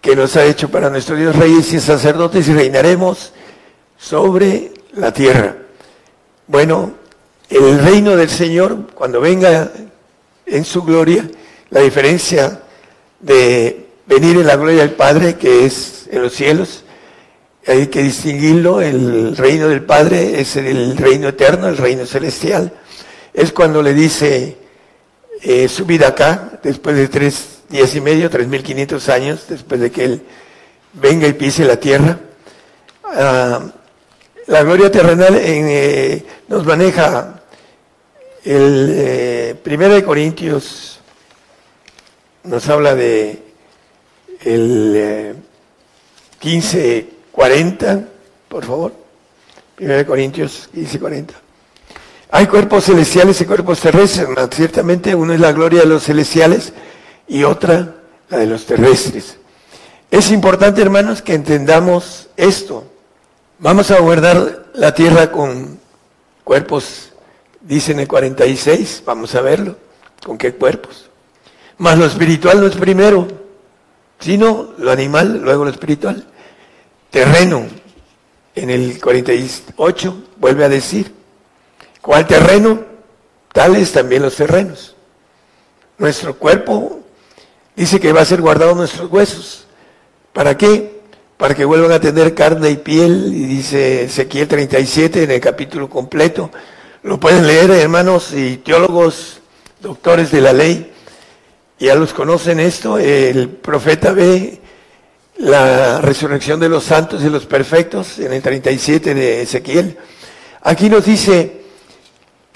que 0.03 0.15
nos 0.15 0.37
ha 0.37 0.45
hecho 0.45 0.71
para 0.71 0.91
nuestro 0.91 1.17
Dios 1.17 1.35
reyes 1.35 1.73
y 1.73 1.81
sacerdotes 1.81 2.47
y 2.49 2.53
reinaremos 2.53 3.33
sobre 3.97 4.73
la 4.93 5.11
tierra. 5.11 5.57
Bueno, 6.47 6.93
el 7.49 7.79
reino 7.79 8.15
del 8.15 8.29
Señor, 8.29 8.89
cuando 8.95 9.23
venga 9.23 9.73
en 10.45 10.65
su 10.67 10.83
gloria, 10.83 11.31
la 11.71 11.81
diferencia 11.81 12.61
de 13.21 13.87
venir 14.05 14.37
en 14.37 14.47
la 14.47 14.57
gloria 14.57 14.83
del 14.83 14.93
Padre, 14.93 15.37
que 15.37 15.65
es 15.65 16.09
en 16.11 16.21
los 16.21 16.35
cielos, 16.35 16.85
hay 17.69 17.89
que 17.89 18.03
distinguirlo, 18.03 18.81
el 18.81 19.37
reino 19.37 19.69
del 19.69 19.83
Padre 19.83 20.41
es 20.41 20.57
el 20.57 20.97
reino 20.97 21.29
eterno, 21.29 21.69
el 21.69 21.77
reino 21.77 22.07
celestial. 22.07 22.73
Es 23.35 23.53
cuando 23.53 23.83
le 23.83 23.93
dice, 23.93 24.57
eh, 25.43 25.69
vida 25.85 26.09
acá, 26.09 26.59
después 26.63 26.97
de 26.97 27.09
tres 27.09 27.59
días 27.69 27.95
y 27.95 28.01
medio, 28.01 28.31
tres 28.31 28.49
mil 28.49 28.63
quinientos 28.63 29.09
años, 29.09 29.45
después 29.49 29.81
de 29.81 29.91
que 29.91 30.05
Él 30.05 30.23
venga 30.95 31.29
y 31.29 31.35
pise 31.35 31.65
la 31.65 31.79
tierra. 31.79 32.19
Ah, 33.05 33.61
la 34.47 34.63
gloria 34.63 34.91
terrenal 34.91 35.37
eh, 35.39 36.25
nos 36.49 36.65
maneja 36.65 37.43
el 38.45 38.93
eh, 38.95 39.55
Primero 39.63 39.95
de 39.95 40.05
Corintios, 40.05 41.01
nos 42.45 42.67
habla 42.71 42.95
de 42.95 43.43
el 44.41 45.37
15, 46.39 46.99
eh, 46.99 47.18
40, 47.39 48.05
por 48.49 48.65
favor. 48.65 48.93
1 49.79 50.07
Corintios 50.07 50.69
15, 50.75 50.99
40. 50.99 51.35
Hay 52.33 52.49
cuerpos 52.49 52.87
celestiales 52.87 53.41
y 53.41 53.45
cuerpos 53.45 53.79
terrestres. 53.79 54.27
Ciertamente 54.51 55.15
uno 55.15 55.33
es 55.33 55.39
la 55.39 55.53
gloria 55.53 55.83
de 55.83 55.87
los 55.87 56.03
celestiales 56.03 56.73
y 57.29 57.45
otra 57.45 57.95
la 58.29 58.39
de 58.39 58.47
los 58.47 58.67
terrestres. 58.67 59.37
Es 60.11 60.33
importante, 60.33 60.83
hermanos, 60.83 61.23
que 61.23 61.35
entendamos 61.35 62.29
esto. 62.37 62.85
Vamos 63.61 63.93
a 63.93 64.01
guardar 64.01 64.71
la 64.75 64.93
tierra 64.93 65.31
con 65.31 65.79
cuerpos, 66.43 67.13
dicen 67.61 68.01
el 68.01 68.09
46, 68.09 69.05
vamos 69.07 69.37
a 69.37 69.43
verlo. 69.43 69.77
¿Con 70.27 70.39
qué 70.39 70.55
cuerpos? 70.55 71.09
Más 71.77 71.97
lo 71.97 72.05
espiritual 72.05 72.61
no 72.61 72.67
es 72.67 72.75
primero, 72.75 73.29
sino 74.19 74.71
lo 74.77 74.91
animal, 74.91 75.41
luego 75.41 75.65
lo 75.65 75.71
espiritual. 75.71 76.27
Terreno, 77.11 77.67
en 78.55 78.71
el 78.71 79.01
48 79.01 80.23
vuelve 80.37 80.65
a 80.65 80.69
decir, 80.69 81.15
¿cuál 82.01 82.27
terreno? 82.27 82.85
Tales 83.53 83.93
también 83.93 84.23
los 84.23 84.37
terrenos. 84.37 84.95
Nuestro 85.97 86.37
cuerpo 86.39 87.01
dice 87.75 87.99
que 87.99 88.13
va 88.13 88.21
a 88.21 88.25
ser 88.27 88.41
guardado 88.41 88.75
nuestros 88.75 89.11
huesos. 89.11 89.67
¿Para 90.33 90.57
qué? 90.57 91.01
Para 91.37 91.55
que 91.55 91.65
vuelvan 91.65 91.93
a 91.93 92.01
tener 92.01 92.35
carne 92.35 92.71
y 92.71 92.77
piel, 92.77 93.33
y 93.35 93.45
dice 93.47 94.05
Ezequiel 94.05 94.49
37 94.49 95.25
en 95.25 95.31
el 95.31 95.41
capítulo 95.41 95.89
completo. 95.89 96.51
Lo 97.03 97.19
pueden 97.19 97.47
leer, 97.47 97.71
hermanos 97.71 98.33
y 98.33 98.59
teólogos, 98.59 99.41
doctores 99.81 100.31
de 100.31 100.41
la 100.41 100.53
ley 100.53 100.93
ya 101.79 101.95
los 101.95 102.13
conocen 102.13 102.59
esto, 102.59 102.99
el 102.99 103.49
profeta 103.49 104.13
ve 104.13 104.61
la 105.39 106.01
resurrección 106.01 106.59
de 106.59 106.69
los 106.69 106.85
santos 106.85 107.23
y 107.23 107.31
los 107.31 107.47
perfectos 107.47 108.19
en 108.19 108.33
el 108.33 108.43
37 108.43 109.15
de 109.15 109.43
Ezequiel. 109.43 109.97
Aquí 110.63 110.91
nos 110.91 111.05
dice, 111.05 111.63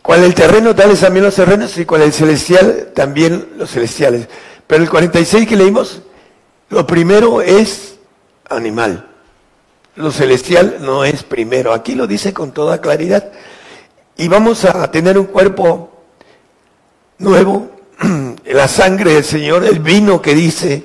cuál 0.03 0.25
el 0.25 0.35
terreno, 0.35 0.75
tales 0.75 1.01
también 1.01 1.25
los 1.25 1.35
terrenos, 1.35 1.79
y 1.79 1.85
cuál 1.85 2.03
el 2.03 2.13
celestial, 2.13 2.91
también 2.95 3.51
los 3.57 3.71
celestiales. 3.71 4.29
Pero 4.67 4.83
el 4.83 4.91
46 4.91 5.49
que 5.49 5.57
leímos, 5.57 6.03
lo 6.71 6.87
primero 6.87 7.41
es 7.41 7.97
animal. 8.49 9.09
Lo 9.95 10.11
celestial 10.11 10.79
no 10.81 11.05
es 11.05 11.23
primero. 11.23 11.73
Aquí 11.73 11.95
lo 11.95 12.07
dice 12.07 12.33
con 12.33 12.53
toda 12.53 12.81
claridad. 12.81 13.31
Y 14.17 14.27
vamos 14.29 14.65
a 14.65 14.91
tener 14.91 15.19
un 15.19 15.27
cuerpo 15.27 15.91
nuevo, 17.19 17.71
la 18.47 18.67
sangre 18.69 19.15
del 19.15 19.25
Señor, 19.25 19.65
el 19.65 19.79
vino 19.79 20.21
que 20.21 20.35
dice 20.35 20.85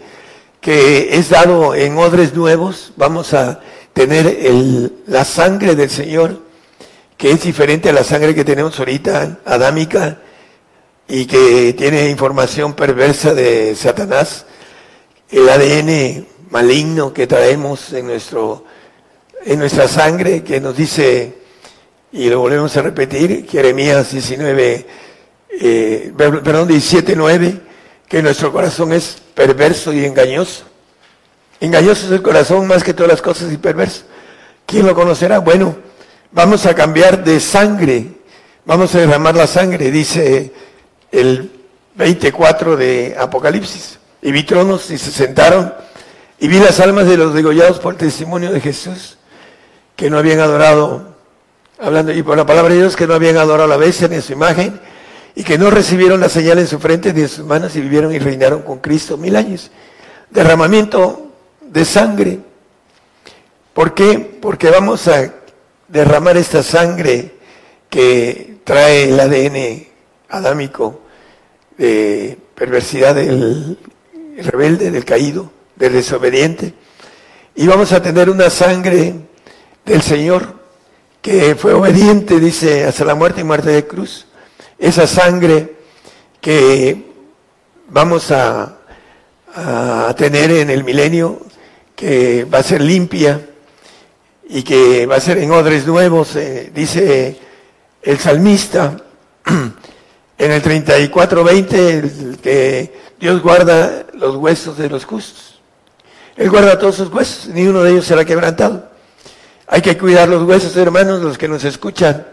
que 0.61 1.17
es 1.17 1.29
dado 1.29 1.75
en 1.75 1.97
odres 1.97 2.33
nuevos, 2.33 2.93
vamos 2.95 3.33
a 3.33 3.61
tener 3.93 4.27
el, 4.27 4.93
la 5.07 5.25
sangre 5.25 5.75
del 5.75 5.89
Señor, 5.89 6.41
que 7.17 7.31
es 7.31 7.43
diferente 7.43 7.89
a 7.89 7.93
la 7.93 8.03
sangre 8.03 8.35
que 8.35 8.45
tenemos 8.45 8.77
ahorita, 8.77 9.39
adámica, 9.45 10.19
y 11.07 11.25
que 11.25 11.73
tiene 11.73 12.09
información 12.09 12.73
perversa 12.73 13.33
de 13.33 13.75
Satanás, 13.75 14.45
el 15.29 15.47
ADN 15.47 16.27
maligno 16.49 17.13
que 17.13 17.27
traemos 17.27 17.93
en, 17.93 18.07
nuestro, 18.07 18.65
en 19.45 19.59
nuestra 19.59 19.87
sangre, 19.87 20.43
que 20.43 20.59
nos 20.59 20.75
dice, 20.75 21.33
y 22.11 22.29
lo 22.29 22.39
volvemos 22.39 22.75
a 22.77 22.81
repetir, 22.81 23.47
Jeremías 23.49 24.11
19, 24.11 24.85
eh, 25.59 26.13
perdón, 26.15 26.69
17.9, 26.69 27.61
que 28.07 28.21
nuestro 28.21 28.51
corazón 28.51 28.93
es 28.93 29.17
perverso 29.33 29.93
y 29.93 30.05
engañoso. 30.05 30.63
Engañoso 31.59 32.05
es 32.05 32.11
el 32.11 32.21
corazón 32.21 32.67
más 32.67 32.83
que 32.83 32.93
todas 32.93 33.11
las 33.11 33.21
cosas 33.21 33.51
y 33.51 33.57
perverso. 33.57 34.03
¿Quién 34.65 34.85
lo 34.85 34.95
conocerá? 34.95 35.39
Bueno, 35.39 35.75
vamos 36.31 36.65
a 36.65 36.75
cambiar 36.75 37.23
de 37.23 37.39
sangre, 37.39 38.07
vamos 38.65 38.93
a 38.95 38.99
derramar 38.99 39.35
la 39.35 39.47
sangre, 39.47 39.91
dice 39.91 40.53
el 41.11 41.51
24 41.95 42.77
de 42.77 43.15
Apocalipsis. 43.19 43.99
Y 44.21 44.31
vi 44.31 44.43
tronos 44.43 44.89
y 44.89 44.97
se 44.97 45.11
sentaron 45.11 45.73
y 46.39 46.47
vi 46.47 46.59
las 46.59 46.79
almas 46.79 47.07
de 47.07 47.17
los 47.17 47.33
degollados 47.33 47.79
por 47.79 47.93
el 47.93 47.99
testimonio 47.99 48.51
de 48.51 48.61
Jesús, 48.61 49.17
que 49.95 50.09
no 50.09 50.19
habían 50.19 50.39
adorado, 50.39 51.15
hablando 51.79 52.11
y 52.11 52.21
por 52.21 52.37
la 52.37 52.45
palabra 52.45 52.73
de 52.73 52.81
Dios, 52.81 52.95
que 52.95 53.07
no 53.07 53.15
habían 53.15 53.37
adorado 53.37 53.63
a 53.63 53.67
la 53.67 53.77
bestia 53.77 54.07
ni 54.07 54.17
a 54.17 54.21
su 54.21 54.33
imagen, 54.33 54.79
y 55.37 55.43
que 55.43 55.59
no 55.59 55.69
recibieron 55.69 56.19
la 56.19 56.29
señal 56.29 56.57
en 56.57 56.65
su 56.65 56.79
frente 56.79 57.13
ni 57.13 57.21
en 57.21 57.29
sus 57.29 57.45
manos 57.45 57.75
y 57.75 57.81
vivieron 57.81 58.11
y 58.11 58.17
reinaron 58.17 58.63
con 58.63 58.79
Cristo 58.79 59.17
mil 59.17 59.35
años. 59.35 59.69
Derramamiento 60.31 61.31
de 61.61 61.85
sangre. 61.85 62.39
¿Por 63.71 63.93
qué? 63.93 64.17
Porque 64.41 64.71
vamos 64.71 65.07
a 65.07 65.31
derramar 65.87 66.37
esta 66.37 66.63
sangre 66.63 67.35
que 67.87 68.57
trae 68.63 69.09
el 69.09 69.19
ADN 69.19 69.87
adámico 70.29 71.01
de 71.77 72.35
perversidad 72.55 73.13
del 73.13 73.77
rebelde, 74.37 74.89
del 74.89 75.05
caído, 75.05 75.51
del 75.75 75.93
desobediente. 75.93 76.73
Y 77.53 77.67
vamos 77.67 77.91
a 77.91 78.01
tener 78.01 78.31
una 78.31 78.49
sangre 78.49 79.13
del 79.85 80.01
Señor 80.01 80.55
que 81.21 81.53
fue 81.53 81.73
obediente, 81.73 82.39
dice, 82.39 82.85
hasta 82.85 83.05
la 83.05 83.13
muerte 83.13 83.41
y 83.41 83.43
muerte 83.43 83.69
de 83.69 83.85
cruz 83.85 84.26
esa 84.79 85.07
sangre 85.07 85.75
que 86.41 87.05
vamos 87.89 88.31
a, 88.31 88.73
tener 90.15 90.51
en 90.51 90.69
el 90.69 90.83
milenio, 90.83 91.39
que 91.95 92.45
va 92.45 92.59
a 92.59 92.63
ser 92.63 92.79
limpia 92.79 93.41
y 94.47 94.61
que 94.61 95.07
va 95.07 95.15
a 95.15 95.19
ser 95.19 95.39
en 95.39 95.51
odres 95.51 95.87
nuevos, 95.87 96.35
eh, 96.35 96.71
dice 96.73 97.39
el 98.03 98.19
salmista 98.19 98.97
en 100.37 100.51
el 100.51 100.61
34.20 100.61 102.37
que 102.37 102.93
Dios 103.19 103.41
guarda 103.41 104.05
los 104.13 104.35
huesos 104.35 104.77
de 104.77 104.89
los 104.89 105.05
justos. 105.05 105.59
Él 106.35 106.51
guarda 106.51 106.77
todos 106.77 106.95
sus 106.95 107.11
huesos, 107.11 107.47
ni 107.47 107.65
uno 107.65 107.81
de 107.81 107.91
ellos 107.91 108.05
será 108.05 108.23
quebrantado. 108.23 108.91
Hay 109.65 109.81
que 109.81 109.97
cuidar 109.97 110.29
los 110.29 110.43
huesos, 110.43 110.77
hermanos, 110.77 111.21
los 111.21 111.37
que 111.37 111.47
nos 111.47 111.63
escuchan. 111.63 112.27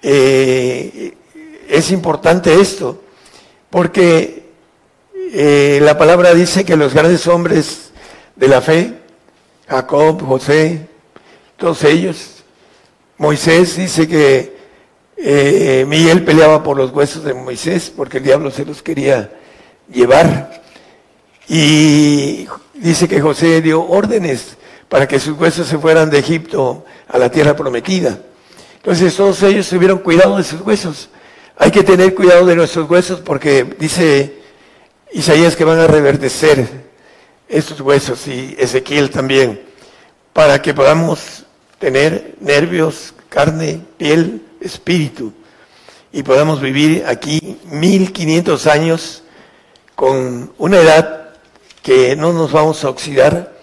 Eh, 0.00 1.16
es 1.68 1.90
importante 1.90 2.60
esto, 2.60 3.02
porque 3.70 4.48
eh, 5.32 5.78
la 5.82 5.98
palabra 5.98 6.34
dice 6.34 6.64
que 6.64 6.76
los 6.76 6.94
grandes 6.94 7.26
hombres 7.26 7.90
de 8.34 8.48
la 8.48 8.60
fe, 8.60 8.94
Jacob, 9.68 10.26
José, 10.26 10.88
todos 11.56 11.84
ellos, 11.84 12.42
Moisés 13.18 13.76
dice 13.76 14.08
que 14.08 14.56
eh, 15.16 15.84
Miguel 15.86 16.24
peleaba 16.24 16.62
por 16.62 16.76
los 16.76 16.92
huesos 16.92 17.24
de 17.24 17.34
Moisés 17.34 17.92
porque 17.94 18.18
el 18.18 18.24
diablo 18.24 18.50
se 18.50 18.64
los 18.64 18.82
quería 18.82 19.30
llevar. 19.92 20.62
Y 21.48 22.46
dice 22.74 23.08
que 23.08 23.20
José 23.20 23.60
dio 23.60 23.82
órdenes 23.82 24.56
para 24.88 25.08
que 25.08 25.18
sus 25.18 25.38
huesos 25.38 25.66
se 25.66 25.78
fueran 25.78 26.10
de 26.10 26.20
Egipto 26.20 26.84
a 27.08 27.18
la 27.18 27.30
tierra 27.30 27.56
prometida. 27.56 28.18
Entonces 28.76 29.14
todos 29.16 29.42
ellos 29.42 29.68
tuvieron 29.68 29.98
cuidado 29.98 30.36
de 30.36 30.44
sus 30.44 30.60
huesos. 30.60 31.10
Hay 31.60 31.72
que 31.72 31.82
tener 31.82 32.14
cuidado 32.14 32.46
de 32.46 32.54
nuestros 32.54 32.88
huesos 32.88 33.18
porque 33.18 33.64
dice 33.64 34.36
Isaías 35.10 35.56
que 35.56 35.64
van 35.64 35.80
a 35.80 35.88
reverdecer 35.88 36.68
estos 37.48 37.80
huesos 37.80 38.28
y 38.28 38.54
Ezequiel 38.56 39.10
también, 39.10 39.60
para 40.32 40.62
que 40.62 40.72
podamos 40.72 41.46
tener 41.80 42.36
nervios, 42.40 43.12
carne, 43.28 43.80
piel, 43.96 44.40
espíritu. 44.60 45.32
y 46.12 46.22
podamos 46.22 46.60
vivir 46.60 47.04
aquí 47.06 47.58
1500 47.64 48.66
años 48.68 49.24
con 49.96 50.52
una 50.58 50.78
edad 50.78 51.30
que 51.82 52.14
no 52.14 52.32
nos 52.32 52.52
vamos 52.52 52.84
a 52.84 52.88
oxidar 52.88 53.58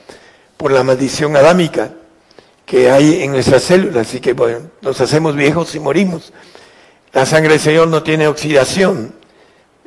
por 0.57 0.72
la 0.72 0.84
maldición 0.84 1.38
adámica 1.38 1.91
que 2.65 2.91
hay 2.91 3.23
en 3.23 3.31
nuestras 3.31 3.63
células 3.63 4.13
y 4.13 4.19
que 4.19 4.34
bueno, 4.34 4.69
nos 4.81 4.99
hacemos 4.99 5.34
viejos 5.35 5.73
y 5.76 5.80
morimos. 5.80 6.34
La 7.15 7.25
sangre 7.25 7.51
del 7.51 7.61
Señor 7.61 7.87
no 7.87 8.03
tiene 8.03 8.27
oxidación, 8.27 9.15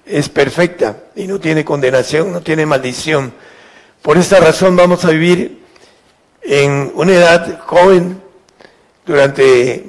es 0.07 0.31
perfecta 0.31 0.97
y 1.15 1.27
no 1.27 1.39
tiene 1.39 1.63
condenación, 1.63 2.33
no 2.33 2.41
tiene 2.41 2.65
maldición. 2.65 3.35
Por 4.01 4.17
esta 4.17 4.41
razón 4.41 4.75
vamos 4.77 5.05
a 5.05 5.11
vivir 5.11 5.63
en 6.41 6.91
una 6.95 7.13
edad 7.13 7.61
joven 7.67 8.19
durante 9.05 9.85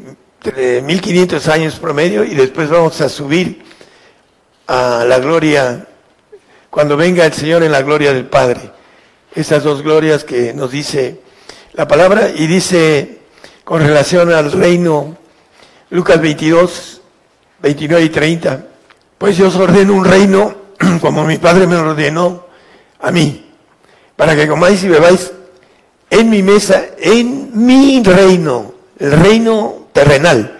1500 0.84 1.48
años 1.48 1.80
promedio 1.80 2.26
y 2.26 2.36
después 2.36 2.70
vamos 2.70 3.00
a 3.00 3.08
subir 3.08 3.64
a 4.68 5.06
la 5.08 5.20
gloria 5.20 5.88
cuando 6.70 6.98
venga 6.98 7.26
el 7.26 7.32
Señor 7.32 7.64
en 7.64 7.72
la 7.72 7.84
gloria 7.84 8.12
del 8.12 8.26
Padre. 8.26 8.70
Esas 9.34 9.64
dos 9.64 9.82
glorias 9.82 10.26
que 10.26 10.54
nos 10.54 10.72
dice 10.72 11.22
la 11.72 11.88
palabra 11.88 12.32
y 12.36 12.48
dice 12.48 13.20
con 13.64 13.80
relación 13.80 14.34
al 14.34 14.52
reino, 14.52 15.16
Lucas 15.90 16.20
22, 16.20 16.99
29 17.62 18.06
y 18.06 18.10
30, 18.10 18.66
pues 19.18 19.38
yo 19.38 19.48
os 19.48 19.56
ordeno 19.56 19.94
un 19.94 20.06
reino 20.06 20.56
como 21.02 21.26
mi 21.26 21.38
Padre 21.38 21.68
me 21.68 21.76
ordenó 21.76 22.46
a 23.02 23.12
mí, 23.12 23.46
para 24.16 24.36
que 24.36 24.48
comáis 24.48 24.84
y 24.84 24.90
bebáis 24.90 25.32
en 26.10 26.30
mi 26.30 26.42
mesa, 26.42 26.84
en 26.98 27.52
mi 27.66 28.02
reino, 28.04 28.74
el 28.98 29.12
reino 29.12 29.88
terrenal. 29.94 30.58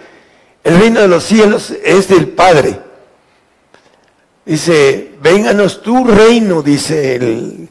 El 0.62 0.78
reino 0.78 1.00
de 1.00 1.08
los 1.08 1.24
cielos 1.24 1.72
es 1.82 2.08
del 2.08 2.28
Padre. 2.28 2.78
Dice, 4.44 5.12
vénganos 5.22 5.82
tu 5.82 6.04
reino, 6.04 6.62
dice 6.62 7.16
el, 7.16 7.68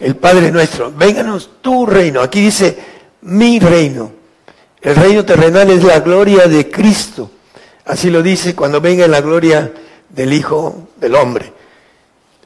el 0.00 0.16
Padre 0.16 0.50
nuestro, 0.50 0.92
vénganos 0.92 1.50
tu 1.60 1.84
reino. 1.84 2.22
Aquí 2.22 2.40
dice 2.40 2.76
mi 3.22 3.58
reino. 3.58 4.15
El 4.86 4.94
reino 4.94 5.24
terrenal 5.24 5.68
es 5.70 5.82
la 5.82 5.98
gloria 5.98 6.46
de 6.46 6.70
Cristo. 6.70 7.28
Así 7.86 8.08
lo 8.08 8.22
dice 8.22 8.54
cuando 8.54 8.80
venga 8.80 9.08
la 9.08 9.20
gloria 9.20 9.72
del 10.08 10.32
Hijo 10.32 10.90
del 10.94 11.16
Hombre. 11.16 11.52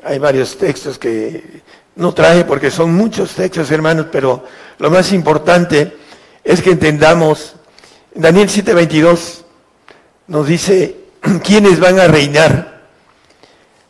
Hay 0.02 0.18
varios 0.18 0.56
textos 0.56 0.98
que 0.98 1.60
no 1.96 2.14
traje 2.14 2.46
porque 2.46 2.70
son 2.70 2.94
muchos 2.94 3.34
textos, 3.34 3.70
hermanos, 3.70 4.06
pero 4.10 4.42
lo 4.78 4.90
más 4.90 5.12
importante 5.12 5.98
es 6.42 6.62
que 6.62 6.70
entendamos, 6.70 7.56
Daniel 8.14 8.48
7:22 8.48 9.42
nos 10.28 10.46
dice 10.46 10.96
quiénes 11.44 11.78
van 11.78 12.00
a 12.00 12.08
reinar. 12.08 12.84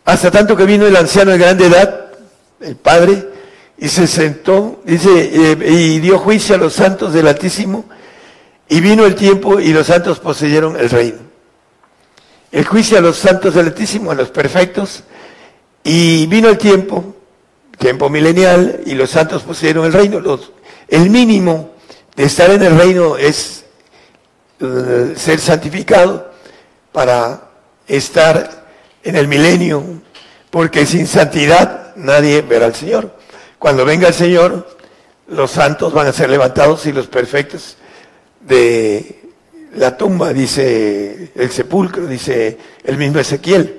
Hasta 0.04 0.28
tanto 0.32 0.56
que 0.56 0.64
vino 0.64 0.88
el 0.88 0.96
anciano 0.96 1.30
de 1.30 1.38
grande 1.38 1.66
edad, 1.66 2.06
el 2.60 2.74
Padre, 2.74 3.28
y 3.78 3.86
se 3.86 4.08
sentó, 4.08 4.80
dice, 4.84 5.52
eh, 5.52 5.70
y 5.70 6.00
dio 6.00 6.18
juicio 6.18 6.56
a 6.56 6.58
los 6.58 6.72
santos 6.72 7.12
del 7.12 7.28
Altísimo, 7.28 7.84
y 8.70 8.80
vino 8.80 9.04
el 9.04 9.16
tiempo 9.16 9.58
y 9.58 9.72
los 9.72 9.88
santos 9.88 10.20
poseyeron 10.20 10.76
el 10.76 10.88
reino. 10.88 11.18
El 12.52 12.64
juicio 12.64 12.98
a 12.98 13.00
los 13.00 13.18
santos 13.18 13.54
del 13.54 13.66
Altísimo, 13.66 14.12
a 14.12 14.14
los 14.14 14.30
perfectos, 14.30 15.02
y 15.82 16.26
vino 16.26 16.48
el 16.48 16.56
tiempo, 16.56 17.16
tiempo 17.76 18.08
milenial, 18.08 18.80
y 18.86 18.94
los 18.94 19.10
santos 19.10 19.42
poseyeron 19.42 19.86
el 19.86 19.92
reino. 19.92 20.22
El 20.86 21.10
mínimo 21.10 21.72
de 22.14 22.24
estar 22.24 22.48
en 22.50 22.62
el 22.62 22.78
reino 22.78 23.16
es 23.16 23.64
eh, 24.60 25.14
ser 25.16 25.40
santificado 25.40 26.30
para 26.92 27.50
estar 27.88 28.66
en 29.02 29.16
el 29.16 29.26
milenio, 29.26 29.82
porque 30.48 30.86
sin 30.86 31.08
santidad 31.08 31.96
nadie 31.96 32.42
verá 32.42 32.66
al 32.66 32.74
Señor. 32.76 33.16
Cuando 33.58 33.84
venga 33.84 34.06
el 34.06 34.14
Señor, 34.14 34.76
los 35.26 35.50
santos 35.50 35.92
van 35.92 36.06
a 36.06 36.12
ser 36.12 36.30
levantados 36.30 36.86
y 36.86 36.92
los 36.92 37.08
perfectos 37.08 37.76
de 38.40 39.22
la 39.74 39.96
tumba, 39.96 40.32
dice 40.32 41.32
el 41.34 41.50
sepulcro, 41.50 42.06
dice 42.06 42.58
el 42.82 42.96
mismo 42.96 43.18
Ezequiel. 43.18 43.78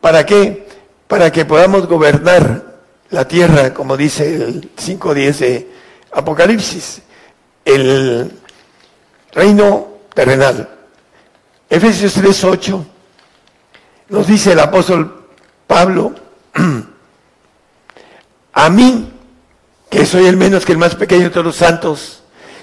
¿Para 0.00 0.24
qué? 0.26 0.66
Para 1.06 1.30
que 1.30 1.44
podamos 1.44 1.86
gobernar 1.86 2.80
la 3.10 3.26
tierra, 3.26 3.74
como 3.74 3.96
dice 3.96 4.34
el 4.34 4.74
5.10 4.74 5.38
de 5.38 5.70
Apocalipsis, 6.12 7.02
el 7.64 8.30
reino 9.32 9.88
terrenal. 10.14 10.68
Efesios 11.68 12.16
3.8 12.16 12.84
nos 14.08 14.26
dice 14.26 14.52
el 14.52 14.60
apóstol 14.60 15.28
Pablo, 15.66 16.14
A 18.52 18.68
mí, 18.68 19.12
que 19.88 20.04
soy 20.04 20.26
el 20.26 20.36
menos 20.36 20.66
que 20.66 20.72
el 20.72 20.78
más 20.78 20.96
pequeño 20.96 21.24
de 21.24 21.30
todos 21.30 21.46
los 21.46 21.56
santos, 21.56 22.19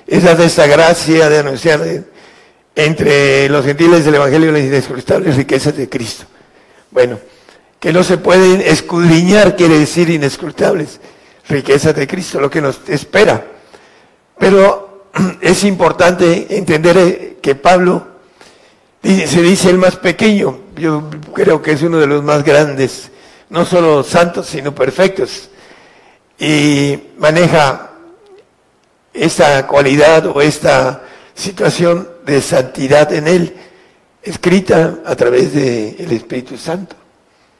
esa 0.08 0.36
de 0.36 0.46
esa 0.46 0.66
gracia 0.68 1.30
de 1.30 1.40
anunciar 1.40 1.82
entre 2.76 3.50
los 3.50 3.66
gentiles 3.66 4.06
del 4.06 4.16
Evangelio 4.16 4.52
las 4.52 4.62
inescrutables 4.62 5.36
riquezas 5.36 5.76
de 5.76 5.90
Cristo. 5.90 6.26
Bueno, 6.92 7.20
que 7.80 7.92
no 7.92 8.04
se 8.04 8.18
pueden 8.18 8.62
escudriñar, 8.62 9.56
quiere 9.56 9.78
decir 9.78 10.10
inescrutables 10.10 11.00
riquezas 11.50 11.96
de 11.96 12.08
Cristo, 12.08 12.40
lo 12.40 12.50
que 12.50 12.62
nos 12.62 12.80
espera. 12.88 13.46
Pero 14.38 15.10
es 15.42 15.64
importante 15.64 16.48
entender 16.58 17.38
que 17.42 17.56
Pablo 17.56 18.08
se 19.04 19.42
dice 19.42 19.70
el 19.70 19.78
más 19.78 19.96
pequeño, 19.98 20.60
yo 20.76 21.10
creo 21.34 21.62
que 21.62 21.72
es 21.72 21.82
uno 21.82 21.98
de 21.98 22.08
los 22.08 22.24
más 22.24 22.44
grandes, 22.44 23.10
no 23.50 23.66
solo 23.66 24.04
santos, 24.04 24.48
sino 24.48 24.76
perfectos 24.76 25.50
y 26.40 27.00
maneja 27.18 27.87
esta 29.18 29.66
cualidad 29.68 30.26
o 30.28 30.42
esta 30.42 31.02
situación 31.34 32.08
de 32.26 32.42
santidad 32.42 33.12
en 33.14 33.28
él, 33.28 33.56
escrita 34.22 35.00
a 35.06 35.16
través 35.16 35.54
del 35.54 36.12
Espíritu 36.12 36.58
Santo. 36.58 36.96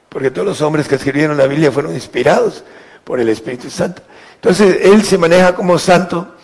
Porque 0.08 0.30
todos 0.30 0.46
los 0.46 0.60
hombres 0.60 0.88
que 0.88 0.94
escribieron 0.94 1.36
la 1.36 1.46
Biblia 1.46 1.72
fueron 1.72 1.94
inspirados 1.94 2.64
por 3.04 3.20
el 3.20 3.28
Espíritu 3.28 3.70
Santo. 3.70 4.02
Entonces, 4.34 4.78
él 4.82 5.04
se 5.04 5.18
maneja 5.18 5.54
como 5.54 5.78
santo 5.78 6.34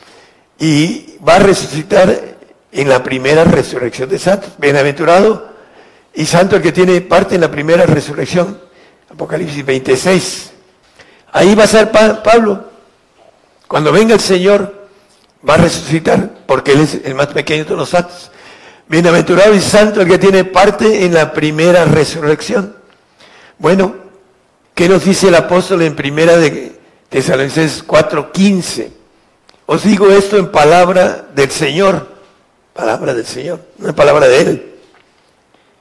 y 0.59 1.17
va 1.27 1.37
a 1.37 1.41
resucitar 1.41 2.37
en 2.73 2.89
la 2.89 3.03
primera 3.03 3.45
resurrección 3.45 4.09
de 4.09 4.19
santos. 4.19 4.51
Bienaventurado 4.59 5.55
y 6.15 6.27
santo 6.27 6.57
el 6.57 6.63
que 6.63 6.73
tiene 6.73 7.01
parte 7.01 7.37
en 7.37 7.41
la 7.41 7.51
primera 7.51 7.87
resurrección. 7.87 8.61
Apocalipsis 9.11 9.65
26. 9.65 10.51
Ahí 11.33 11.55
va 11.55 11.65
a 11.65 11.69
ser 11.69 11.91
Pablo. 11.91 12.71
Cuando 13.67 13.93
venga 13.93 14.15
el 14.15 14.21
Señor, 14.21 14.84
va 15.49 15.55
a 15.55 15.59
resucitar, 15.59 16.31
porque 16.47 16.73
Él 16.73 16.81
es 16.81 17.01
el 17.05 17.15
más 17.15 17.29
pequeño 17.29 17.61
de 17.61 17.65
todos 17.67 17.81
los 17.81 17.89
santos. 17.91 18.31
Bienaventurado 18.87 19.55
y 19.55 19.61
santo 19.61 20.03
el 20.03 20.09
que 20.09 20.19
tiene 20.19 20.45
parte 20.45 21.05
en 21.05 21.15
la 21.15 21.33
primera 21.33 21.85
resurrección. 21.85 22.77
Bueno, 23.59 23.95
¿qué 24.75 24.89
nos 24.89 25.05
dice 25.05 25.29
el 25.29 25.35
apóstol 25.35 25.83
en 25.83 25.97
primera 25.97 26.37
de 26.37 26.79
Tesalonicenses 27.09 27.87
4:15? 27.87 28.91
Os 29.67 29.85
digo 29.85 30.11
esto 30.11 30.37
en 30.37 30.51
palabra 30.53 31.27
del 31.35 31.51
Señor, 31.51 32.07
palabra 32.75 33.15
del 33.15 33.25
Señor, 33.25 33.61
no 33.79 33.89
es 33.89 33.95
palabra 33.95 34.29
de 34.29 34.41
Él. 34.41 34.75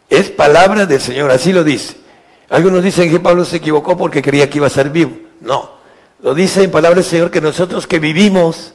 Es 0.09 0.29
palabra 0.29 0.85
del 0.85 1.01
Señor, 1.01 1.31
así 1.31 1.51
lo 1.51 1.63
dice. 1.63 1.95
Algunos 2.49 2.83
dicen 2.83 3.09
que 3.09 3.19
Pablo 3.19 3.43
se 3.45 3.57
equivocó 3.57 3.97
porque 3.97 4.21
creía 4.21 4.49
que 4.49 4.59
iba 4.59 4.67
a 4.67 4.69
ser 4.69 4.89
vivo. 4.89 5.17
No, 5.41 5.71
lo 6.21 6.33
dice 6.33 6.63
en 6.63 6.71
palabra 6.71 6.97
del 6.97 7.03
Señor 7.03 7.31
que 7.31 7.41
nosotros 7.41 7.87
que 7.87 7.99
vivimos, 7.99 8.73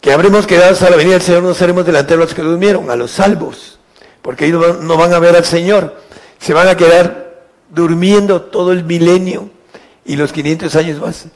que 0.00 0.12
habremos 0.12 0.46
quedado 0.46 0.72
hasta 0.72 0.90
la 0.90 0.96
venida 0.96 1.14
del 1.14 1.22
Señor, 1.22 1.42
no 1.42 1.54
seremos 1.54 1.84
delanteros 1.86 2.22
a 2.22 2.24
los 2.26 2.34
que 2.34 2.42
durmieron, 2.42 2.90
a 2.90 2.96
los 2.96 3.10
salvos, 3.10 3.78
porque 4.22 4.46
ellos 4.46 4.80
no 4.80 4.96
van 4.96 5.12
a 5.14 5.18
ver 5.18 5.36
al 5.36 5.44
Señor, 5.44 5.96
se 6.38 6.54
van 6.54 6.68
a 6.68 6.76
quedar 6.76 7.44
durmiendo 7.70 8.42
todo 8.42 8.72
el 8.72 8.84
milenio 8.84 9.50
y 10.04 10.16
los 10.16 10.32
500 10.32 10.76
años 10.76 11.00
más, 11.00 11.26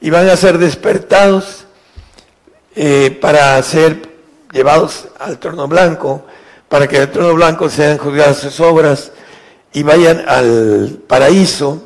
y 0.00 0.10
van 0.10 0.28
a 0.28 0.36
ser 0.36 0.58
despertados 0.58 1.64
eh, 2.76 3.16
para 3.20 3.62
ser 3.62 4.08
llevados 4.52 5.08
al 5.18 5.38
trono 5.38 5.68
blanco, 5.68 6.24
para 6.68 6.88
que 6.88 6.96
el 6.98 7.10
trono 7.10 7.34
blanco 7.34 7.68
sean 7.68 7.98
juzgadas 7.98 8.38
sus 8.38 8.60
obras 8.60 9.12
y 9.72 9.82
vayan 9.82 10.24
al 10.26 11.00
paraíso 11.06 11.82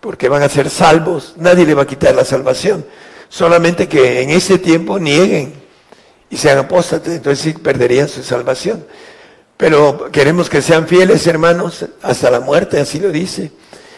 porque 0.00 0.28
van 0.28 0.42
a 0.42 0.48
ser 0.48 0.68
salvos, 0.68 1.34
nadie 1.38 1.64
le 1.64 1.74
va 1.74 1.82
a 1.82 1.86
quitar 1.86 2.14
la 2.14 2.24
salvación, 2.26 2.84
solamente 3.34 3.88
que 3.88 4.22
en 4.22 4.30
ese 4.30 4.58
tiempo 4.58 5.00
nieguen 5.00 5.54
y 6.30 6.36
sean 6.36 6.56
apóstatas, 6.58 7.14
entonces 7.14 7.58
perderían 7.58 8.08
su 8.08 8.22
salvación. 8.22 8.86
Pero 9.56 10.08
queremos 10.12 10.48
que 10.48 10.62
sean 10.62 10.86
fieles, 10.86 11.26
hermanos, 11.26 11.84
hasta 12.00 12.30
la 12.30 12.38
muerte, 12.38 12.78
así 12.78 13.00
lo 13.00 13.10
dice. 13.10 13.50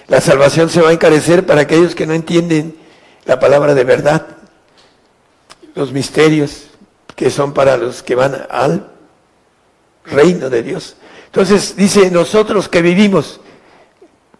La 0.08 0.22
salvación 0.22 0.70
se 0.70 0.80
va 0.80 0.88
a 0.88 0.92
encarecer 0.94 1.44
para 1.44 1.60
aquellos 1.60 1.94
que 1.94 2.06
no 2.06 2.14
entienden 2.14 2.78
la 3.26 3.38
palabra 3.38 3.74
de 3.74 3.84
verdad, 3.84 4.26
los 5.74 5.92
misterios 5.92 6.68
que 7.14 7.28
son 7.28 7.52
para 7.52 7.76
los 7.76 8.02
que 8.02 8.14
van 8.14 8.46
al 8.48 8.88
reino 10.06 10.48
de 10.48 10.62
Dios. 10.62 10.96
Entonces 11.26 11.76
dice, 11.76 12.10
nosotros 12.10 12.70
que 12.70 12.80
vivimos 12.80 13.40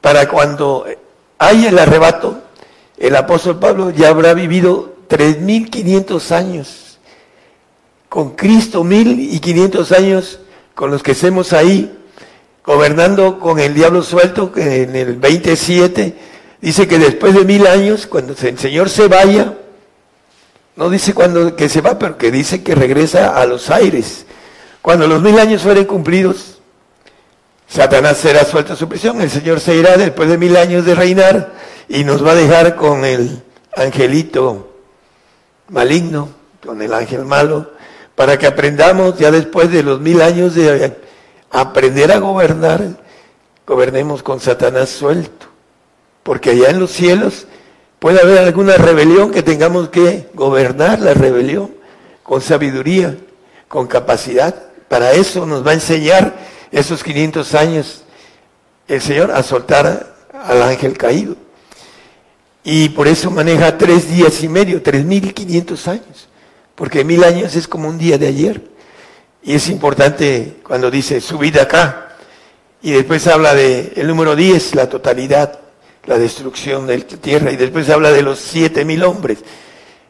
para 0.01 0.27
cuando 0.27 0.86
haya 1.39 1.68
el 1.68 1.78
arrebato, 1.78 2.45
el 2.98 3.16
apóstol 3.16 3.59
Pablo 3.59 3.90
ya 3.90 4.09
habrá 4.09 4.35
vivido 4.35 4.94
3.500 5.09 6.31
años 6.32 6.98
con 8.09 8.31
Cristo, 8.31 8.82
1.500 8.82 9.97
años 9.97 10.40
con 10.74 10.90
los 10.90 11.02
que 11.02 11.12
estemos 11.12 11.52
ahí, 11.52 11.94
gobernando 12.64 13.39
con 13.39 13.59
el 13.59 13.74
diablo 13.74 14.02
suelto, 14.02 14.52
que 14.52 14.82
en 14.82 14.97
el 14.97 15.16
27 15.16 16.14
dice 16.60 16.89
que 16.89 16.98
después 16.98 17.35
de 17.35 17.44
mil 17.44 17.66
años, 17.66 18.06
cuando 18.06 18.35
el 18.39 18.59
Señor 18.59 18.89
se 18.89 19.09
vaya, 19.09 19.55
no 20.77 20.90
dice 20.90 21.14
cuando 21.14 21.56
que 21.56 21.68
se 21.68 21.81
va, 21.81 21.98
pero 21.98 22.18
que 22.18 22.31
dice 22.31 22.62
que 22.62 22.74
regresa 22.74 23.36
a 23.36 23.47
los 23.47 23.70
aires. 23.70 24.27
Cuando 24.82 25.06
los 25.06 25.23
mil 25.23 25.39
años 25.39 25.62
fueren 25.62 25.85
cumplidos, 25.85 26.59
Satanás 27.68 28.18
será 28.18 28.44
suelto 28.44 28.74
a 28.74 28.77
su 28.77 28.89
prisión, 28.89 29.20
el 29.20 29.31
Señor 29.31 29.60
se 29.60 29.74
irá 29.74 29.97
después 29.97 30.28
de 30.28 30.39
mil 30.39 30.56
años 30.56 30.85
de 30.85 30.94
reinar 30.94 31.56
y 31.89 32.05
nos 32.05 32.25
va 32.25 32.33
a 32.33 32.35
dejar 32.37 32.77
con 32.77 33.05
el 33.05 33.43
angelito 33.77 34.73
maligno, 35.69 36.29
con 36.65 36.83
el 36.83 36.93
ángel 36.93 37.25
malo, 37.25 37.71
para 38.15 38.39
que 38.39 38.47
aprendamos 38.47 39.19
ya 39.19 39.31
después 39.31 39.71
de 39.71 39.83
los 39.83 40.01
mil 40.01 40.23
años 40.23 40.55
de 40.55 40.97
aprender 41.51 42.13
a 42.13 42.19
gobernar, 42.19 42.83
gobernemos 43.67 44.23
con 44.23 44.41
Satanás 44.41 44.89
suelto. 44.89 45.47
Porque 46.23 46.51
allá 46.51 46.71
en 46.71 46.81
los 46.81 46.91
cielos 46.91 47.47
puede 47.99 48.21
haber 48.21 48.39
alguna 48.39 48.77
rebelión 48.77 49.31
que 49.31 49.43
tengamos 49.43 49.91
que 49.91 50.29
gobernar 50.35 51.01
la 51.01 51.15
rebelión 51.15 51.71
con 52.23 52.41
sabiduría, 52.41 53.17
con 53.69 53.87
capacidad. 53.87 54.55
Para 54.89 55.13
eso 55.13 55.47
nos 55.47 55.65
va 55.65 55.73
a 55.73 55.75
enseñar 55.75 56.35
esos 56.73 57.05
500 57.05 57.55
años 57.55 58.03
el 58.89 59.01
Señor 59.01 59.31
a 59.31 59.43
soltar 59.43 60.15
al 60.33 60.63
ángel 60.63 60.97
caído. 60.97 61.37
Y 62.69 62.89
por 62.89 63.07
eso 63.07 63.31
maneja 63.31 63.79
tres 63.79 64.11
días 64.11 64.43
y 64.43 64.49
medio, 64.49 64.83
tres 64.83 65.05
mil 65.05 65.33
quinientos 65.33 65.87
años, 65.87 66.27
porque 66.75 67.05
mil 67.05 67.23
años 67.23 67.55
es 67.55 67.69
como 67.69 67.89
un 67.89 67.97
día 67.97 68.19
de 68.19 68.27
ayer. 68.27 68.61
Y 69.45 69.55
es 69.55 69.69
importante 69.69 70.57
cuando 70.65 70.91
dice 70.91 71.21
subida 71.21 71.63
acá, 71.63 72.17
y 72.83 72.91
después 72.91 73.25
habla 73.29 73.55
de 73.55 73.93
el 73.95 74.09
número 74.09 74.35
10, 74.35 74.75
la 74.75 74.89
totalidad, 74.89 75.61
la 76.07 76.19
destrucción 76.19 76.89
de 76.89 76.99
la 76.99 77.05
tierra, 77.05 77.53
y 77.53 77.57
después 77.57 77.89
habla 77.89 78.11
de 78.11 78.23
los 78.23 78.41
siete 78.41 78.85
mil 78.85 79.05
hombres, 79.05 79.39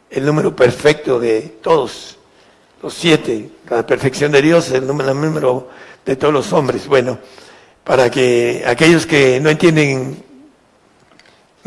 el 0.09 0.25
número 0.25 0.55
perfecto 0.55 1.19
de 1.19 1.57
todos, 1.61 2.17
los 2.81 2.91
siete, 2.91 3.51
la 3.69 3.85
perfección 3.85 4.31
de 4.31 4.41
Dios, 4.41 4.71
el 4.71 4.87
número, 4.87 5.11
el 5.11 5.21
número 5.21 5.69
de 6.03 6.15
todos 6.15 6.33
los 6.33 6.51
hombres. 6.53 6.87
Bueno, 6.87 7.19
para 7.83 8.09
que 8.09 8.63
aquellos 8.65 9.05
que 9.05 9.39
no 9.39 9.51
entienden 9.51 10.25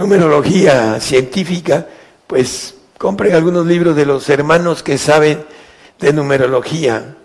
numerología 0.01 0.98
científica, 0.98 1.86
pues 2.27 2.74
compren 2.97 3.35
algunos 3.35 3.66
libros 3.66 3.94
de 3.94 4.06
los 4.06 4.31
hermanos 4.31 4.82
que 4.82 4.97
saben 4.97 5.44
de 5.98 6.12
numerología, 6.14 7.16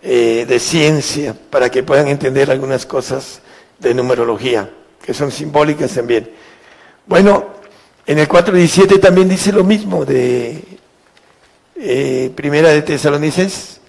eh, 0.00 0.46
de 0.48 0.58
ciencia, 0.58 1.36
para 1.50 1.70
que 1.70 1.82
puedan 1.82 2.08
entender 2.08 2.50
algunas 2.50 2.86
cosas 2.86 3.42
de 3.78 3.92
numerología, 3.92 4.70
que 5.04 5.12
son 5.12 5.30
simbólicas 5.30 5.92
también. 5.92 6.30
Bueno, 7.06 7.48
en 8.06 8.18
el 8.20 8.26
4.17 8.26 8.98
también 8.98 9.28
dice 9.28 9.52
lo 9.52 9.62
mismo 9.62 10.06
de 10.06 10.64
eh, 11.76 12.32
Primera 12.34 12.70
de 12.70 12.80
Tesalonicenses, 12.80 13.82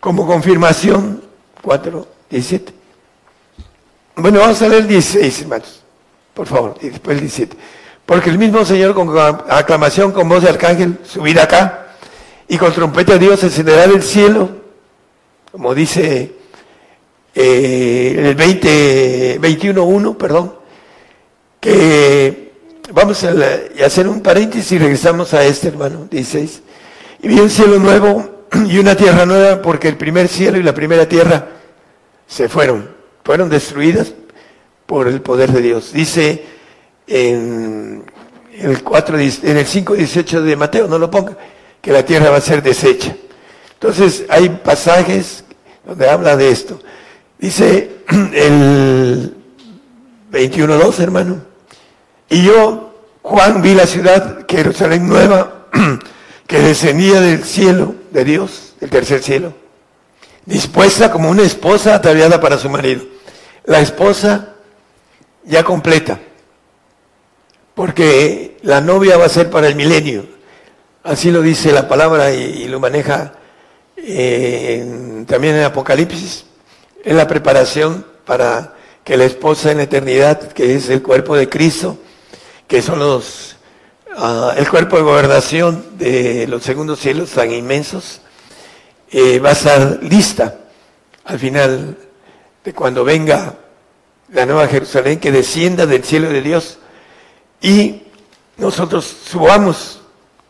como 0.00 0.26
confirmación 0.26 1.22
4.17. 1.62 2.72
Bueno, 4.16 4.40
vamos 4.40 4.60
a 4.62 4.68
leer 4.68 4.88
16, 4.88 5.42
hermanos 5.42 5.85
por 6.36 6.46
favor, 6.46 6.74
y 6.82 6.90
después 6.90 7.16
el 7.16 7.22
17. 7.22 7.56
Porque 8.04 8.28
el 8.28 8.36
mismo 8.38 8.62
Señor 8.64 8.94
con 8.94 9.10
aclamación, 9.48 10.12
con 10.12 10.28
voz 10.28 10.42
de 10.42 10.50
arcángel, 10.50 10.98
subirá 11.02 11.44
acá, 11.44 11.86
y 12.46 12.58
con 12.58 12.72
trompeta 12.74 13.14
de 13.14 13.20
Dios 13.20 13.42
encenderá 13.42 13.86
del 13.86 14.02
cielo, 14.02 14.50
como 15.50 15.74
dice 15.74 16.34
eh, 17.34 18.14
el 18.18 18.34
20, 18.34 19.40
21.1, 19.40 20.16
perdón, 20.18 20.54
que 21.58 22.52
vamos 22.92 23.24
a, 23.24 23.32
hacer 23.84 24.06
un 24.06 24.20
paréntesis 24.20 24.72
y 24.72 24.78
regresamos 24.78 25.32
a 25.32 25.42
este, 25.42 25.68
hermano, 25.68 26.06
16. 26.10 26.62
Y 27.22 27.28
vi 27.28 27.40
un 27.40 27.48
cielo 27.48 27.78
nuevo 27.78 28.44
y 28.68 28.78
una 28.78 28.94
tierra 28.94 29.24
nueva, 29.24 29.62
porque 29.62 29.88
el 29.88 29.96
primer 29.96 30.28
cielo 30.28 30.58
y 30.58 30.62
la 30.62 30.74
primera 30.74 31.08
tierra 31.08 31.48
se 32.26 32.50
fueron, 32.50 32.90
fueron 33.24 33.48
destruidas 33.48 34.12
por 34.86 35.08
el 35.08 35.20
poder 35.20 35.52
de 35.52 35.60
Dios. 35.60 35.92
Dice 35.92 36.44
en 37.06 38.04
el, 38.58 38.82
4, 38.82 39.18
en 39.18 39.56
el 39.56 39.66
5.18 39.66 40.40
de 40.42 40.56
Mateo, 40.56 40.88
no 40.88 40.98
lo 40.98 41.10
ponga, 41.10 41.36
que 41.80 41.92
la 41.92 42.04
tierra 42.04 42.30
va 42.30 42.38
a 42.38 42.40
ser 42.40 42.62
deshecha. 42.62 43.14
Entonces 43.74 44.24
hay 44.28 44.48
pasajes 44.48 45.44
donde 45.84 46.08
habla 46.08 46.36
de 46.36 46.50
esto. 46.50 46.80
Dice 47.38 47.90
el 48.32 49.36
21.2, 50.32 51.00
hermano. 51.00 51.42
Y 52.28 52.42
yo, 52.42 52.94
Juan, 53.22 53.62
vi 53.62 53.74
la 53.74 53.86
ciudad, 53.86 54.46
Jerusalén 54.48 55.06
nueva, 55.08 55.66
que 56.46 56.60
descendía 56.60 57.20
del 57.20 57.44
cielo 57.44 57.94
de 58.10 58.24
Dios, 58.24 58.74
del 58.80 58.90
tercer 58.90 59.22
cielo, 59.22 59.52
dispuesta 60.44 61.10
como 61.10 61.30
una 61.30 61.42
esposa 61.42 61.94
ataviada 61.94 62.40
para 62.40 62.58
su 62.58 62.68
marido. 62.70 63.02
La 63.64 63.80
esposa 63.80 64.55
ya 65.46 65.64
completa, 65.64 66.20
porque 67.74 68.58
la 68.62 68.80
novia 68.80 69.16
va 69.16 69.26
a 69.26 69.30
ser 69.30 69.48
para 69.48 69.68
el 69.68 69.76
milenio, 69.76 70.26
así 71.04 71.30
lo 71.30 71.40
dice 71.40 71.72
la 71.72 71.88
palabra 71.88 72.32
y, 72.32 72.66
lo 72.66 72.80
maneja 72.80 73.34
eh, 73.96 75.24
también 75.26 75.56
en 75.56 75.64
Apocalipsis, 75.64 76.44
es 77.04 77.14
la 77.14 77.28
preparación 77.28 78.04
para 78.24 78.74
que 79.04 79.16
la 79.16 79.24
esposa 79.24 79.70
en 79.70 79.78
la 79.78 79.84
eternidad, 79.84 80.52
que 80.52 80.74
es 80.74 80.88
el 80.88 81.00
cuerpo 81.00 81.36
de 81.36 81.48
Cristo, 81.48 81.96
que 82.66 82.82
son 82.82 82.98
los 82.98 83.56
ah, 84.16 84.52
el 84.56 84.68
cuerpo 84.68 84.96
de 84.96 85.02
gobernación 85.02 85.96
de 85.96 86.48
los 86.48 86.64
segundos 86.64 86.98
cielos 86.98 87.30
tan 87.30 87.52
inmensos, 87.52 88.20
eh, 89.12 89.38
va 89.38 89.50
a 89.50 89.52
estar 89.52 90.00
lista 90.02 90.58
al 91.24 91.38
final 91.38 91.96
de 92.64 92.72
cuando 92.74 93.04
venga 93.04 93.54
la 94.28 94.46
nueva 94.46 94.66
Jerusalén 94.66 95.20
que 95.20 95.30
descienda 95.30 95.86
del 95.86 96.04
cielo 96.04 96.28
de 96.28 96.42
Dios 96.42 96.78
y 97.60 98.02
nosotros 98.56 99.04
subamos 99.04 100.00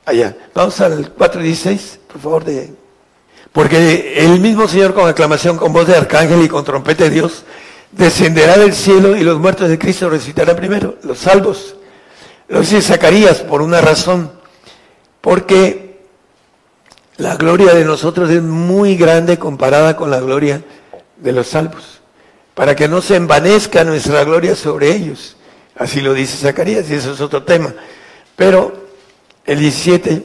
allá. 0.05 0.37
Vamos 0.55 0.81
al 0.81 1.15
4.16, 1.15 1.99
por 2.13 2.21
favor, 2.21 2.45
de... 2.45 2.75
Porque 3.53 4.15
el 4.19 4.41
mismo 4.41 4.69
Señor 4.69 4.95
con 4.95 5.09
aclamación, 5.09 5.57
con 5.57 5.73
voz 5.73 5.87
de 5.87 5.97
arcángel 5.97 6.43
y 6.43 6.49
con 6.49 6.65
trompeta 6.65 7.05
de 7.05 7.11
Dios, 7.11 7.45
descenderá 7.91 8.59
del 8.59 8.75
cielo 8.75 9.17
y 9.17 9.23
los 9.23 9.39
muertos 9.39 9.69
de 9.69 9.79
Cristo 9.79 10.11
resucitarán 10.11 10.57
primero, 10.57 10.97
los 11.03 11.19
salvos. 11.19 11.77
Lo 12.49 12.61
dice 12.61 12.83
Zacarías 12.83 13.39
por 13.39 13.63
una 13.63 13.81
razón, 13.81 14.31
porque 15.21 16.05
la 17.17 17.37
gloria 17.37 17.73
de 17.73 17.85
nosotros 17.85 18.31
es 18.31 18.43
muy 18.43 18.97
grande 18.97 19.39
comparada 19.39 19.97
con 19.97 20.11
la 20.11 20.21
gloria 20.21 20.63
de 21.17 21.33
los 21.33 21.47
salvos 21.47 21.96
para 22.57 22.75
que 22.75 22.89
no 22.89 23.03
se 23.03 23.17
envanezca 23.17 23.85
nuestra 23.85 24.25
gloria 24.25 24.57
sobre 24.57 24.91
ellos. 24.91 25.37
Así 25.77 26.01
lo 26.01 26.15
dice 26.15 26.39
Zacarías 26.39 26.89
y 26.89 26.95
eso 26.95 27.13
es 27.13 27.21
otro 27.21 27.43
tema. 27.43 27.75
Pero 28.35 28.73
el 29.45 29.59
17, 29.59 30.23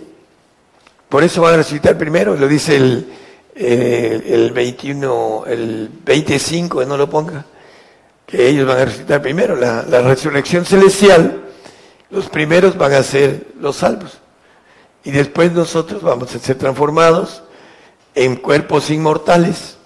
por 1.10 1.26
eso 1.26 1.42
van 1.42 1.56
a 1.56 1.58
resucitar 1.58 1.98
primero, 1.98 2.38
lo 2.38 2.48
dice 2.48 2.78
el, 2.78 3.12
el 3.54 4.52
21, 4.54 5.44
el 5.46 5.90
25, 6.06 6.86
no 6.86 6.96
lo 6.96 7.10
ponga, 7.10 7.46
que 8.26 8.48
ellos 8.48 8.66
van 8.66 8.80
a 8.80 8.86
resucitar 8.86 9.22
primero. 9.22 9.58
La 9.58 10.02
resurrección 10.02 10.64
celestial, 10.64 11.42
los 12.12 12.30
primeros 12.30 12.78
van 12.78 12.94
a 12.94 13.04
ser 13.04 13.48
los 13.60 13.76
salvos. 13.76 14.20
Y 15.04 15.12
después 15.12 15.52
nosotros 15.52 16.02
vamos 16.02 16.34
a 16.34 16.40
ser 16.40 16.58
transformados 16.58 17.44
en 18.16 18.38
cuerpos 18.38 18.90
inmortales 18.90 19.80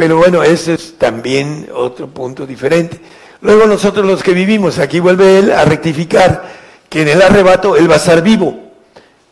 pero 0.00 0.16
bueno, 0.16 0.42
ese 0.42 0.72
es 0.72 0.96
también 0.96 1.68
otro 1.74 2.08
punto 2.08 2.46
diferente. 2.46 2.98
Luego 3.42 3.66
nosotros 3.66 4.06
los 4.06 4.22
que 4.22 4.32
vivimos, 4.32 4.78
aquí 4.78 4.98
vuelve 4.98 5.38
él 5.38 5.52
a 5.52 5.66
rectificar 5.66 6.42
que 6.88 7.02
en 7.02 7.08
el 7.08 7.20
arrebato 7.20 7.76
él 7.76 7.86
va 7.86 7.96
a 7.96 7.98
estar 7.98 8.22
vivo, 8.22 8.58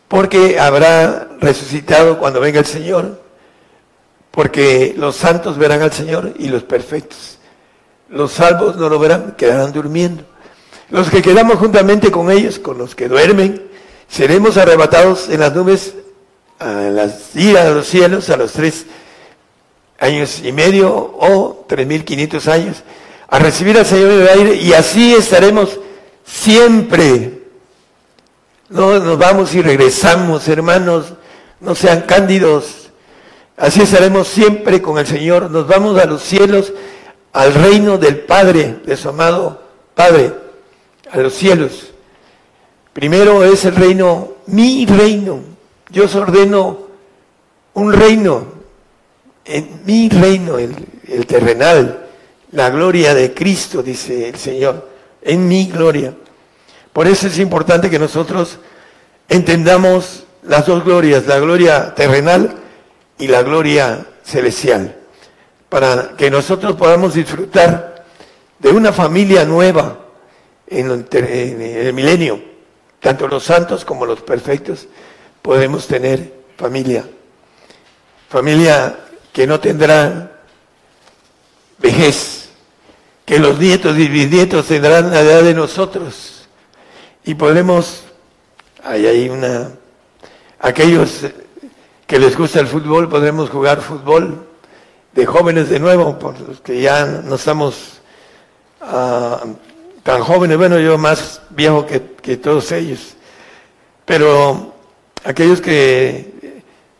porque 0.08 0.60
habrá 0.60 1.26
resucitado 1.40 2.18
cuando 2.18 2.38
venga 2.38 2.58
el 2.58 2.66
Señor, 2.66 3.18
porque 4.30 4.94
los 4.98 5.16
santos 5.16 5.56
verán 5.56 5.80
al 5.80 5.92
Señor 5.92 6.34
y 6.38 6.48
los 6.48 6.64
perfectos. 6.64 7.38
Los 8.10 8.32
salvos 8.32 8.76
no 8.76 8.90
lo 8.90 8.98
verán, 8.98 9.36
quedarán 9.38 9.72
durmiendo. 9.72 10.24
Los 10.90 11.08
que 11.08 11.22
quedamos 11.22 11.56
juntamente 11.56 12.10
con 12.10 12.30
ellos, 12.30 12.58
con 12.58 12.76
los 12.76 12.94
que 12.94 13.08
duermen, 13.08 13.70
seremos 14.06 14.58
arrebatados 14.58 15.30
en 15.30 15.40
las 15.40 15.54
nubes 15.54 15.94
a 16.58 16.72
las 16.90 17.34
iras 17.34 17.64
de 17.68 17.74
los 17.74 17.86
cielos, 17.86 18.28
a 18.28 18.36
los 18.36 18.52
tres 18.52 18.84
años 19.98 20.40
y 20.44 20.52
medio 20.52 20.94
o 20.94 21.66
3.500 21.68 22.48
años, 22.48 22.82
a 23.28 23.38
recibir 23.38 23.76
al 23.76 23.86
Señor 23.86 24.12
en 24.12 24.20
el 24.22 24.28
aire 24.28 24.54
y 24.54 24.72
así 24.72 25.14
estaremos 25.14 25.78
siempre. 26.24 27.42
No 28.68 28.98
nos 28.98 29.18
vamos 29.18 29.54
y 29.54 29.62
regresamos, 29.62 30.46
hermanos, 30.48 31.14
no 31.60 31.74
sean 31.74 32.02
cándidos. 32.02 32.90
Así 33.56 33.82
estaremos 33.82 34.28
siempre 34.28 34.80
con 34.80 34.98
el 34.98 35.06
Señor. 35.06 35.50
Nos 35.50 35.66
vamos 35.66 35.98
a 35.98 36.04
los 36.04 36.22
cielos, 36.22 36.72
al 37.32 37.54
reino 37.54 37.98
del 37.98 38.20
Padre, 38.20 38.76
de 38.84 38.96
su 38.96 39.08
amado 39.08 39.62
Padre, 39.94 40.32
a 41.10 41.18
los 41.18 41.34
cielos. 41.34 41.92
Primero 42.92 43.44
es 43.44 43.64
el 43.64 43.74
reino, 43.74 44.34
mi 44.46 44.86
reino. 44.86 45.40
Yo 45.90 46.04
os 46.04 46.14
ordeno 46.14 46.78
un 47.74 47.92
reino, 47.92 48.57
en 49.48 49.80
mi 49.84 50.08
reino, 50.08 50.58
el, 50.58 50.76
el 51.08 51.26
terrenal, 51.26 52.06
la 52.52 52.70
gloria 52.70 53.14
de 53.14 53.32
Cristo, 53.34 53.82
dice 53.82 54.28
el 54.28 54.36
Señor, 54.36 54.88
en 55.22 55.48
mi 55.48 55.66
gloria. 55.66 56.14
Por 56.92 57.06
eso 57.06 57.26
es 57.26 57.38
importante 57.38 57.90
que 57.90 57.98
nosotros 57.98 58.58
entendamos 59.28 60.24
las 60.42 60.66
dos 60.66 60.84
glorias, 60.84 61.26
la 61.26 61.38
gloria 61.38 61.94
terrenal 61.94 62.56
y 63.18 63.28
la 63.28 63.42
gloria 63.42 64.06
celestial, 64.22 64.96
para 65.68 66.16
que 66.16 66.30
nosotros 66.30 66.76
podamos 66.76 67.14
disfrutar 67.14 68.04
de 68.58 68.70
una 68.70 68.92
familia 68.92 69.44
nueva 69.44 69.98
en 70.66 71.06
el 71.10 71.92
milenio. 71.92 72.40
Tanto 73.00 73.28
los 73.28 73.44
santos 73.44 73.84
como 73.84 74.04
los 74.04 74.20
perfectos 74.20 74.88
podemos 75.40 75.86
tener 75.86 76.32
familia. 76.56 77.04
Familia 78.28 78.98
que 79.38 79.46
no 79.46 79.60
tendrá 79.60 80.32
vejez, 81.78 82.48
que 83.24 83.38
los 83.38 83.56
nietos 83.56 83.96
y 83.96 84.08
bisnietos 84.08 84.66
tendrán 84.66 85.12
la 85.12 85.20
edad 85.20 85.44
de 85.44 85.54
nosotros. 85.54 86.48
Y 87.22 87.36
podremos, 87.36 88.02
hay 88.82 89.06
ahí 89.06 89.28
una, 89.28 89.70
aquellos 90.58 91.20
que 92.04 92.18
les 92.18 92.36
gusta 92.36 92.58
el 92.58 92.66
fútbol, 92.66 93.08
podremos 93.08 93.48
jugar 93.48 93.80
fútbol 93.80 94.44
de 95.12 95.24
jóvenes 95.24 95.68
de 95.68 95.78
nuevo, 95.78 96.18
porque 96.18 96.80
ya 96.80 97.06
no 97.06 97.36
estamos 97.36 98.00
ah, 98.80 99.44
tan 100.02 100.20
jóvenes, 100.20 100.58
bueno, 100.58 100.80
yo 100.80 100.98
más 100.98 101.42
viejo 101.50 101.86
que, 101.86 102.02
que 102.20 102.38
todos 102.38 102.72
ellos, 102.72 103.14
pero 104.04 104.74
aquellos 105.22 105.60
que 105.60 106.37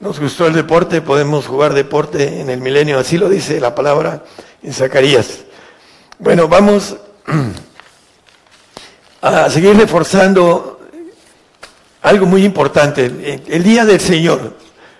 nos 0.01 0.20
gustó 0.20 0.47
el 0.47 0.55
deporte, 0.55 1.01
podemos 1.01 1.47
jugar 1.47 1.75
deporte 1.75 2.41
en 2.41 2.51
el 2.51 2.61
milenio, 2.61 2.99
así 2.99 3.19
lo 3.19 3.29
dice 3.29 3.61
la 3.61 3.75
palabra 3.75 4.23
en 4.62 4.73
Zacarías. 4.73 5.41
Bueno, 6.19 6.47
vamos 6.47 6.97
a 9.23 9.51
seguir 9.51 9.77
reforzando 9.77 10.81
algo 12.03 12.27
muy 12.27 12.45
importante. 12.45 13.07
El 13.47 13.62
día 13.65 13.85
del 13.85 14.01
Señor, 14.01 14.55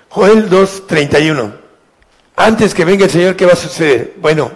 Joel 0.09 0.51
2.31. 0.51 1.53
Antes 2.35 2.75
que 2.75 2.85
venga 2.85 3.05
el 3.05 3.11
Señor, 3.11 3.37
¿qué 3.37 3.47
va 3.47 3.53
a 3.53 3.57
suceder? 3.57 4.15
Bueno, 4.19 4.51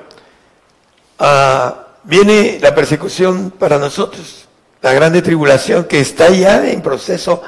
ah, 1.18 1.86
viene 2.02 2.58
la 2.60 2.74
persecución 2.74 3.52
para 3.52 3.78
nosotros, 3.78 4.46
la 4.80 4.92
grande 4.92 5.22
tribulación 5.22 5.84
que 5.84 6.00
está 6.00 6.30
ya 6.30 6.68
en 6.68 6.82
proceso 6.82 7.42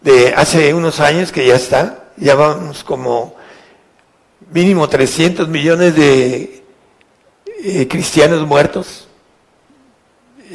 de 0.00 0.34
hace 0.36 0.72
unos 0.74 1.00
años 1.00 1.32
que 1.32 1.46
ya 1.46 1.54
está, 1.54 2.01
ya 2.16 2.34
vamos 2.34 2.84
como 2.84 3.34
mínimo 4.52 4.88
300 4.88 5.48
millones 5.48 5.96
de 5.96 6.62
eh, 7.64 7.88
cristianos 7.88 8.46
muertos. 8.46 9.08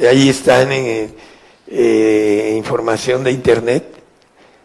Ahí 0.08 0.28
están 0.28 0.70
en 0.72 1.14
eh, 1.66 2.54
información 2.56 3.24
de 3.24 3.32
internet. 3.32 3.84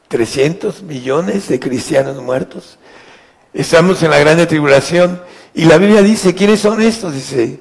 300 0.08 0.84
millones 0.84 1.48
de 1.48 1.60
cristianos 1.60 2.22
muertos. 2.22 2.78
Estamos 3.54 4.04
en 4.04 4.12
la 4.12 4.20
grande 4.20 4.46
tribulación 4.46 5.22
y 5.56 5.66
la 5.66 5.78
Biblia 5.78 6.04
dice, 6.04 6.36
¿quiénes 6.36 6.60
son 6.60 6.82
estos? 6.82 7.14
Dice, 7.14 7.60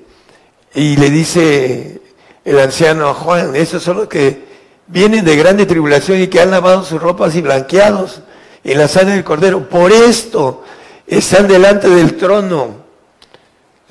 y 0.74 0.96
le 0.96 1.10
dice 1.10 2.00
el 2.44 2.58
anciano 2.58 3.08
a 3.08 3.14
Juan, 3.14 3.56
esos 3.56 3.82
son 3.82 3.98
los 3.98 4.08
que 4.08 4.44
vienen 4.86 5.24
de 5.24 5.36
grande 5.36 5.64
tribulación 5.64 6.20
y 6.20 6.26
que 6.26 6.40
han 6.40 6.50
lavado 6.50 6.84
sus 6.84 7.00
ropas 7.00 7.34
y 7.36 7.40
blanqueados 7.40 8.20
en 8.64 8.78
la 8.78 8.88
sangre 8.88 9.14
del 9.14 9.24
cordero. 9.24 9.68
Por 9.68 9.92
esto 9.92 10.64
están 11.06 11.48
delante 11.48 11.88
del 11.88 12.16
trono 12.16 12.82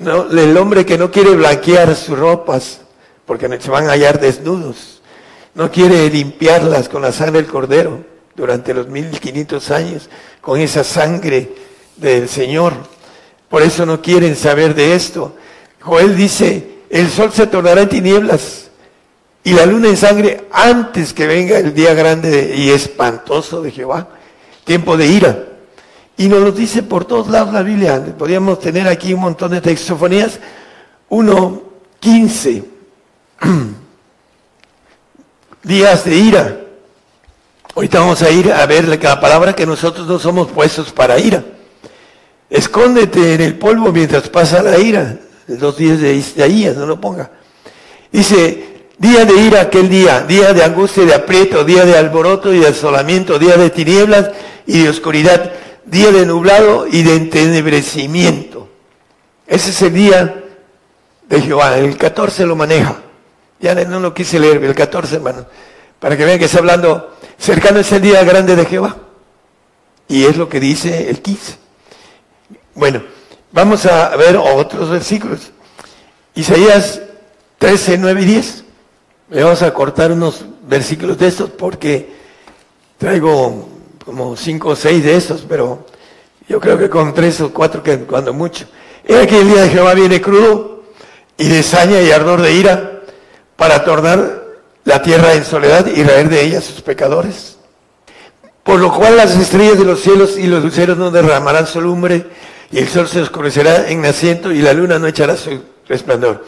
no, 0.02 0.28
el 0.30 0.56
hombre 0.56 0.84
que 0.84 0.98
no 0.98 1.10
quiere 1.10 1.30
blanquear 1.30 1.94
sus 1.94 2.18
ropas, 2.18 2.80
porque 3.24 3.60
se 3.60 3.70
van 3.70 3.88
a 3.88 3.92
hallar 3.92 4.20
desnudos, 4.20 5.00
no 5.54 5.70
quiere 5.70 6.10
limpiarlas 6.10 6.88
con 6.88 7.02
la 7.02 7.12
sangre 7.12 7.42
del 7.42 7.50
cordero 7.50 8.04
durante 8.34 8.74
los 8.74 8.88
1500 8.88 9.70
años, 9.70 10.10
con 10.40 10.58
esa 10.58 10.82
sangre 10.82 11.52
del 11.96 12.28
Señor. 12.28 12.72
Por 13.48 13.62
eso 13.62 13.86
no 13.86 14.00
quieren 14.02 14.34
saber 14.34 14.74
de 14.74 14.94
esto. 14.94 15.36
Joel 15.80 16.16
dice, 16.16 16.78
el 16.90 17.08
sol 17.08 17.32
se 17.32 17.46
tornará 17.46 17.82
en 17.82 17.88
tinieblas 17.88 18.70
y 19.44 19.52
la 19.52 19.66
luna 19.66 19.88
en 19.88 19.96
sangre 19.96 20.48
antes 20.50 21.12
que 21.12 21.26
venga 21.26 21.58
el 21.58 21.74
día 21.74 21.94
grande 21.94 22.54
y 22.56 22.70
espantoso 22.70 23.62
de 23.62 23.70
Jehová, 23.70 24.08
tiempo 24.64 24.96
de 24.96 25.06
ira. 25.06 25.44
Y 26.16 26.28
nos 26.28 26.40
lo 26.40 26.52
dice 26.52 26.82
por 26.82 27.04
todos 27.04 27.28
lados 27.28 27.52
la 27.52 27.62
Biblia. 27.62 28.02
Podríamos 28.18 28.60
tener 28.60 28.86
aquí 28.86 29.14
un 29.14 29.20
montón 29.20 29.52
de 29.52 29.60
textofonías. 29.60 30.38
1, 31.08 31.62
15. 32.00 32.64
Días 35.62 36.04
de 36.04 36.16
ira. 36.16 36.58
Ahorita 37.74 38.00
vamos 38.00 38.20
a 38.22 38.30
ir 38.30 38.52
a 38.52 38.66
ver 38.66 38.86
la 38.86 39.20
palabra 39.20 39.54
que 39.54 39.64
nosotros 39.64 40.06
no 40.06 40.18
somos 40.18 40.50
puestos 40.50 40.92
para 40.92 41.18
ira. 41.18 41.42
Escóndete 42.50 43.34
en 43.34 43.40
el 43.40 43.58
polvo 43.58 43.90
mientras 43.92 44.28
pasa 44.28 44.62
la 44.62 44.78
ira. 44.78 45.18
Los 45.46 45.76
días 45.76 46.00
de 46.00 46.14
Isaías, 46.14 46.76
no 46.76 46.86
lo 46.86 47.00
ponga. 47.00 47.30
Dice, 48.10 48.71
día 48.98 49.24
de 49.24 49.34
ira 49.34 49.62
aquel 49.62 49.88
día, 49.88 50.20
día 50.20 50.52
de 50.52 50.64
angustia 50.64 51.02
y 51.02 51.06
de 51.06 51.14
aprieto, 51.14 51.64
día 51.64 51.84
de 51.84 51.96
alboroto 51.96 52.52
y 52.52 52.60
de 52.60 52.68
asolamiento, 52.68 53.38
día 53.38 53.56
de 53.56 53.70
tinieblas 53.70 54.30
y 54.66 54.82
de 54.82 54.88
oscuridad 54.88 55.52
día 55.84 56.10
de 56.10 56.26
nublado 56.26 56.86
y 56.86 57.02
de 57.02 57.16
entenebrecimiento. 57.16 58.68
Ese 59.46 59.70
es 59.70 59.82
el 59.82 59.92
día 59.92 60.42
de 61.28 61.40
Jehová. 61.40 61.76
El 61.78 61.96
14 61.96 62.46
lo 62.46 62.56
maneja. 62.56 62.96
Ya 63.60 63.74
no 63.74 64.00
lo 64.00 64.12
quise 64.14 64.40
leer, 64.40 64.62
el 64.64 64.74
14, 64.74 65.16
hermano, 65.16 65.46
para 66.00 66.16
que 66.16 66.24
vean 66.24 66.38
que 66.38 66.46
está 66.46 66.58
hablando, 66.58 67.16
cercano 67.38 67.78
es 67.78 67.92
el 67.92 68.02
día 68.02 68.24
grande 68.24 68.56
de 68.56 68.64
Jehová. 68.64 68.96
Y 70.08 70.24
es 70.24 70.36
lo 70.36 70.48
que 70.48 70.58
dice 70.58 71.08
el 71.08 71.20
15. 71.20 71.56
Bueno, 72.74 73.02
vamos 73.52 73.86
a 73.86 74.16
ver 74.16 74.36
otros 74.36 74.90
versículos. 74.90 75.52
Isaías 76.34 77.00
13, 77.58 77.98
9 77.98 78.22
y 78.22 78.24
10. 78.24 78.61
Le 79.32 79.42
vamos 79.42 79.62
a 79.62 79.72
cortar 79.72 80.12
unos 80.12 80.44
versículos 80.68 81.16
de 81.16 81.28
estos 81.28 81.48
porque 81.48 82.12
traigo 82.98 83.66
como 84.04 84.36
cinco 84.36 84.68
o 84.68 84.76
seis 84.76 85.02
de 85.02 85.16
esos, 85.16 85.46
pero 85.48 85.86
yo 86.46 86.60
creo 86.60 86.76
que 86.76 86.90
con 86.90 87.14
tres 87.14 87.40
o 87.40 87.50
cuatro, 87.50 87.82
que 87.82 88.00
cuando 88.00 88.34
mucho. 88.34 88.66
Era 89.02 89.26
que 89.26 89.40
el 89.40 89.48
día 89.48 89.62
de 89.62 89.70
Jehová 89.70 89.94
viene 89.94 90.20
crudo 90.20 90.82
y 91.38 91.48
de 91.48 91.62
saña 91.62 92.02
y 92.02 92.10
ardor 92.10 92.42
de 92.42 92.52
ira 92.52 93.00
para 93.56 93.82
tornar 93.86 94.44
la 94.84 95.00
tierra 95.00 95.32
en 95.32 95.46
soledad 95.46 95.86
y 95.86 96.02
raer 96.02 96.28
de 96.28 96.44
ella 96.44 96.60
sus 96.60 96.82
pecadores. 96.82 97.56
Por 98.62 98.80
lo 98.80 98.92
cual 98.92 99.16
las 99.16 99.34
estrellas 99.34 99.78
de 99.78 99.86
los 99.86 100.00
cielos 100.00 100.36
y 100.36 100.46
los 100.46 100.62
luceros 100.62 100.98
no 100.98 101.10
derramarán 101.10 101.66
su 101.66 101.80
lumbre 101.80 102.26
y 102.70 102.80
el 102.80 102.88
sol 102.88 103.08
se 103.08 103.22
oscurecerá 103.22 103.88
en 103.88 104.02
naciento 104.02 104.52
y 104.52 104.60
la 104.60 104.74
luna 104.74 104.98
no 104.98 105.06
echará 105.06 105.38
su 105.38 105.58
resplandor. 105.88 106.44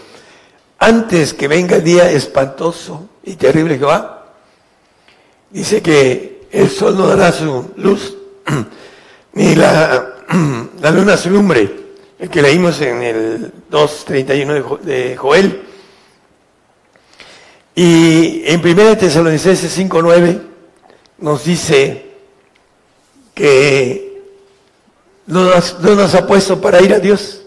Antes 0.84 1.32
que 1.32 1.48
venga 1.48 1.76
el 1.76 1.82
día 1.82 2.10
espantoso 2.10 3.08
y 3.22 3.36
terrible 3.36 3.78
que 3.78 3.86
va, 3.86 4.26
dice 5.48 5.80
que 5.80 6.46
el 6.52 6.68
sol 6.68 6.94
no 6.98 7.06
dará 7.06 7.32
su 7.32 7.70
luz, 7.76 8.14
ni 9.32 9.54
la, 9.56 10.12
luna 10.92 11.16
su 11.16 11.30
lumbre, 11.30 11.74
el 12.18 12.28
que 12.28 12.42
leímos 12.42 12.82
en 12.82 13.02
el 13.02 13.52
2.31 13.70 14.80
de 14.80 15.16
Joel. 15.16 15.62
Y 17.74 18.42
en 18.44 18.60
1 18.60 18.98
Tesalonicenses 18.98 19.78
5.9 19.78 20.42
nos 21.16 21.44
dice 21.46 22.12
que 23.32 24.22
no 25.28 25.48
nos 25.48 26.14
ha 26.14 26.26
puesto 26.26 26.60
para 26.60 26.82
ir 26.82 26.92
a 26.92 26.98
Dios, 26.98 27.40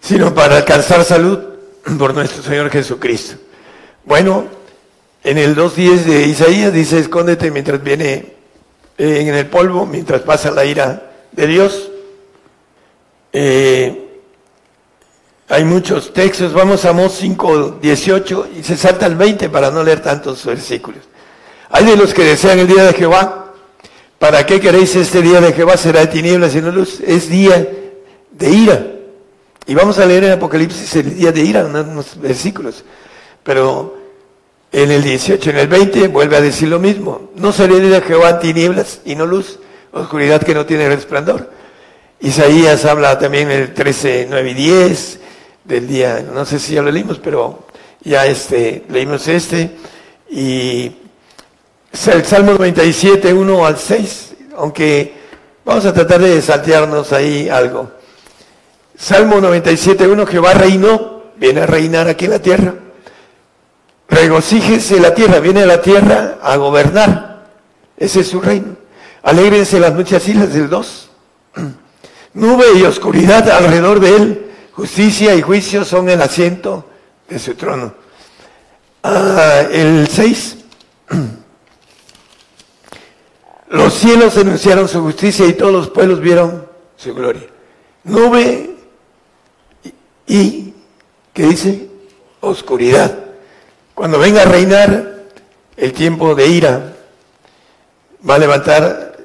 sino 0.00 0.34
para 0.34 0.56
alcanzar 0.56 1.04
salud 1.04 1.53
por 1.98 2.14
nuestro 2.14 2.42
Señor 2.42 2.70
Jesucristo. 2.70 3.36
Bueno, 4.04 4.46
en 5.22 5.38
el 5.38 5.56
2.10 5.56 5.96
de 6.04 6.26
Isaías 6.26 6.72
dice, 6.72 6.98
escóndete 6.98 7.50
mientras 7.50 7.82
viene 7.82 8.34
en 8.98 9.34
el 9.34 9.46
polvo, 9.46 9.86
mientras 9.86 10.22
pasa 10.22 10.50
la 10.50 10.64
ira 10.64 11.10
de 11.32 11.46
Dios. 11.46 11.90
Eh, 13.32 14.00
hay 15.48 15.64
muchos 15.64 16.12
textos, 16.12 16.52
vamos 16.52 16.84
a 16.84 16.90
Amós 16.90 17.16
5, 17.18 17.78
18 17.80 18.48
y 18.58 18.62
se 18.62 18.76
salta 18.76 19.06
el 19.06 19.16
20 19.16 19.50
para 19.50 19.70
no 19.70 19.82
leer 19.82 20.00
tantos 20.00 20.44
versículos. 20.44 21.02
Hay 21.70 21.84
de 21.84 21.96
los 21.96 22.14
que 22.14 22.24
desean 22.24 22.58
el 22.58 22.68
día 22.68 22.84
de 22.84 22.92
Jehová. 22.92 23.52
¿Para 24.18 24.46
qué 24.46 24.60
queréis 24.60 24.94
este 24.94 25.20
día 25.20 25.40
de 25.40 25.52
Jehová? 25.52 25.76
Será 25.76 26.00
de 26.00 26.06
tinieblas 26.06 26.54
y 26.54 26.60
no 26.60 26.70
luz. 26.70 27.00
Es 27.00 27.28
día 27.28 27.68
de 28.30 28.50
ira. 28.50 28.93
Y 29.66 29.74
vamos 29.74 29.98
a 29.98 30.06
leer 30.06 30.24
en 30.24 30.32
Apocalipsis 30.32 30.94
el 30.96 31.14
día 31.14 31.32
de 31.32 31.40
ira, 31.40 31.64
unos 31.64 32.20
versículos. 32.20 32.84
Pero 33.42 33.96
en 34.70 34.90
el 34.90 35.02
18, 35.02 35.50
en 35.50 35.58
el 35.58 35.68
20, 35.68 36.08
vuelve 36.08 36.36
a 36.36 36.40
decir 36.40 36.68
lo 36.68 36.78
mismo. 36.78 37.30
No 37.36 37.52
será 37.52 37.74
de 37.74 38.00
Jehová 38.02 38.38
tinieblas 38.40 39.00
y 39.04 39.14
no 39.14 39.26
luz, 39.26 39.58
oscuridad 39.92 40.42
que 40.42 40.54
no 40.54 40.66
tiene 40.66 40.88
resplandor. 40.88 41.50
Isaías 42.20 42.84
habla 42.84 43.18
también 43.18 43.50
en 43.50 43.60
el 43.60 43.74
13, 43.74 44.26
9 44.28 44.50
y 44.50 44.54
10 44.54 45.20
del 45.64 45.86
día, 45.86 46.24
no 46.32 46.44
sé 46.44 46.58
si 46.58 46.74
ya 46.74 46.82
lo 46.82 46.90
leímos, 46.90 47.18
pero 47.18 47.66
ya 48.02 48.26
este, 48.26 48.84
leímos 48.88 49.26
este. 49.28 49.70
Y 50.30 50.92
el 52.12 52.24
Salmo 52.24 52.52
97, 52.52 53.32
1 53.32 53.66
al 53.66 53.78
6, 53.78 54.32
aunque 54.56 55.14
vamos 55.64 55.86
a 55.86 55.94
tratar 55.94 56.20
de 56.20 56.42
saltearnos 56.42 57.12
ahí 57.12 57.48
algo. 57.48 57.90
Salmo 58.96 59.40
97, 59.40 60.06
1, 60.06 60.26
Jehová 60.26 60.54
reinó, 60.54 61.24
viene 61.36 61.62
a 61.62 61.66
reinar 61.66 62.08
aquí 62.08 62.26
en 62.26 62.30
la 62.30 62.38
tierra. 62.38 62.74
Regocíjese 64.08 65.00
la 65.00 65.14
tierra, 65.14 65.40
viene 65.40 65.62
a 65.62 65.66
la 65.66 65.80
tierra 65.80 66.38
a 66.42 66.56
gobernar. 66.56 67.46
Ese 67.96 68.20
es 68.20 68.28
su 68.28 68.40
reino. 68.40 68.76
Alégrense 69.22 69.80
las 69.80 69.94
muchas 69.94 70.28
islas 70.28 70.52
del 70.52 70.68
2. 70.68 71.10
Nube 72.34 72.66
y 72.76 72.82
oscuridad 72.82 73.48
alrededor 73.50 74.00
de 74.00 74.16
él. 74.16 74.50
Justicia 74.72 75.34
y 75.34 75.42
juicio 75.42 75.84
son 75.84 76.08
el 76.08 76.20
asiento 76.20 76.88
de 77.28 77.38
su 77.38 77.54
trono. 77.54 77.94
Ah, 79.02 79.62
el 79.70 80.08
6. 80.08 80.56
Los 83.70 83.94
cielos 83.94 84.34
denunciaron 84.36 84.88
su 84.88 85.00
justicia 85.02 85.46
y 85.46 85.54
todos 85.54 85.72
los 85.72 85.90
pueblos 85.90 86.20
vieron 86.20 86.64
su 86.96 87.12
gloria. 87.12 87.42
Nube 88.04 88.73
y, 90.26 90.74
¿qué 91.32 91.46
dice? 91.46 91.88
Oscuridad. 92.40 93.18
Cuando 93.94 94.18
venga 94.18 94.42
a 94.42 94.46
reinar 94.46 95.14
el 95.76 95.92
tiempo 95.92 96.34
de 96.34 96.46
ira, 96.46 96.94
va 98.28 98.34
a 98.36 98.38
levantar 98.38 99.16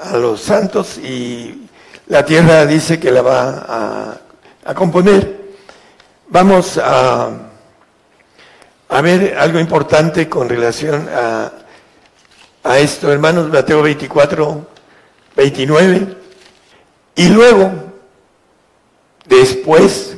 a 0.00 0.16
los 0.16 0.40
santos 0.40 0.98
y 0.98 1.68
la 2.08 2.24
tierra 2.24 2.66
dice 2.66 2.98
que 2.98 3.10
la 3.10 3.22
va 3.22 4.20
a, 4.64 4.74
componer. 4.74 5.40
Vamos 6.28 6.78
a, 6.78 7.30
a, 8.88 9.00
ver 9.00 9.36
algo 9.36 9.58
importante 9.58 10.28
con 10.28 10.48
relación 10.48 11.08
a, 11.08 11.52
a 12.62 12.78
esto, 12.78 13.12
hermanos, 13.12 13.48
Mateo 13.48 13.82
24, 13.82 14.66
29. 15.36 16.16
Y 17.16 17.28
luego, 17.28 17.72
después, 19.26 20.16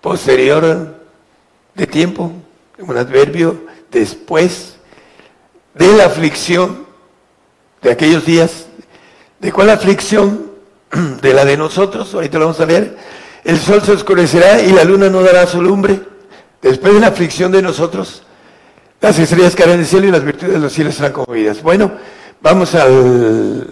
posterior 0.00 0.94
de 1.74 1.86
tiempo, 1.86 2.32
un 2.78 2.96
adverbio, 2.96 3.60
después 3.90 4.76
de 5.74 5.92
la 5.92 6.06
aflicción 6.06 6.86
de 7.82 7.90
aquellos 7.90 8.24
días. 8.24 8.66
¿De 9.38 9.52
cuál 9.52 9.70
aflicción? 9.70 10.50
De 11.22 11.32
la 11.32 11.44
de 11.44 11.56
nosotros, 11.56 12.12
ahorita 12.14 12.38
lo 12.38 12.46
vamos 12.46 12.60
a 12.60 12.66
leer. 12.66 12.96
El 13.44 13.58
sol 13.58 13.80
se 13.80 13.92
oscurecerá 13.92 14.60
y 14.60 14.72
la 14.72 14.82
luna 14.82 15.08
no 15.08 15.22
dará 15.22 15.46
su 15.46 15.62
lumbre. 15.62 16.00
Después 16.60 16.92
de 16.92 17.00
la 17.00 17.06
aflicción 17.06 17.52
de 17.52 17.62
nosotros, 17.62 18.24
las 19.00 19.18
estrellas 19.18 19.54
caerán 19.54 19.78
del 19.78 19.86
cielo 19.86 20.08
y 20.08 20.10
las 20.10 20.24
virtudes 20.24 20.54
de 20.54 20.58
los 20.58 20.72
cielos 20.72 20.94
serán 20.94 21.12
conmovidas. 21.12 21.62
Bueno, 21.62 21.92
vamos 22.42 22.74
al, 22.74 23.66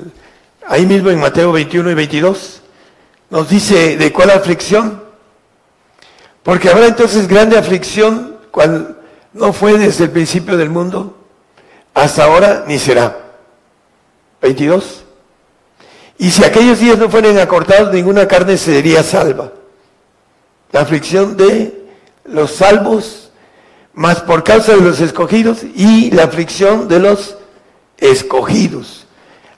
ahí 0.66 0.86
mismo 0.86 1.10
en 1.10 1.18
Mateo 1.18 1.52
21 1.52 1.90
y 1.90 1.94
22. 1.94 2.62
Nos 3.30 3.48
dice 3.50 3.96
de 3.96 4.12
cuál 4.12 4.30
aflicción. 4.30 5.07
Porque 6.48 6.70
habrá 6.70 6.86
entonces 6.86 7.28
grande 7.28 7.58
aflicción, 7.58 8.38
cual 8.50 8.96
no 9.34 9.52
fue 9.52 9.76
desde 9.76 10.04
el 10.04 10.10
principio 10.10 10.56
del 10.56 10.70
mundo, 10.70 11.14
hasta 11.92 12.24
ahora 12.24 12.64
ni 12.66 12.78
será. 12.78 13.18
22. 14.40 15.04
Y 16.16 16.30
si 16.30 16.42
aquellos 16.42 16.78
días 16.78 16.96
no 16.96 17.10
fueran 17.10 17.38
acortados, 17.38 17.92
ninguna 17.92 18.26
carne 18.26 18.56
sería 18.56 19.02
salva. 19.02 19.52
La 20.72 20.80
aflicción 20.80 21.36
de 21.36 21.86
los 22.24 22.52
salvos, 22.52 23.30
más 23.92 24.22
por 24.22 24.42
causa 24.42 24.74
de 24.74 24.80
los 24.80 25.00
escogidos, 25.00 25.58
y 25.74 26.10
la 26.12 26.24
aflicción 26.24 26.88
de 26.88 26.98
los 26.98 27.36
escogidos. 27.98 29.06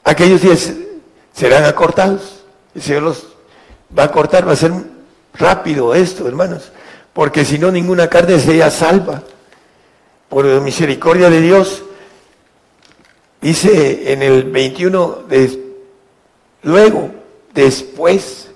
Aquellos 0.03 0.43
días 0.43 0.73
serán 1.33 1.63
acortados. 1.67 2.43
El 2.75 2.83
Señor 2.83 3.03
los 3.05 3.27
va 3.97 4.03
a 4.03 4.11
cortar, 4.11 4.49
va 4.49 4.55
a 4.55 4.57
ser 4.57 4.73
rápido 5.35 5.95
esto, 5.95 6.27
hermanos, 6.27 6.73
porque 7.13 7.45
si 7.45 7.59
no, 7.59 7.71
ninguna 7.71 8.09
carne 8.09 8.39
sería 8.39 8.71
salva. 8.71 9.23
Por 10.29 10.47
misericordia 10.61 11.29
de 11.29 11.41
Dios, 11.41 11.83
Dice 13.41 14.13
en 14.13 14.23
el 14.23 14.45
21, 14.45 15.25
luego, 16.63 17.11
después, 17.55 18.51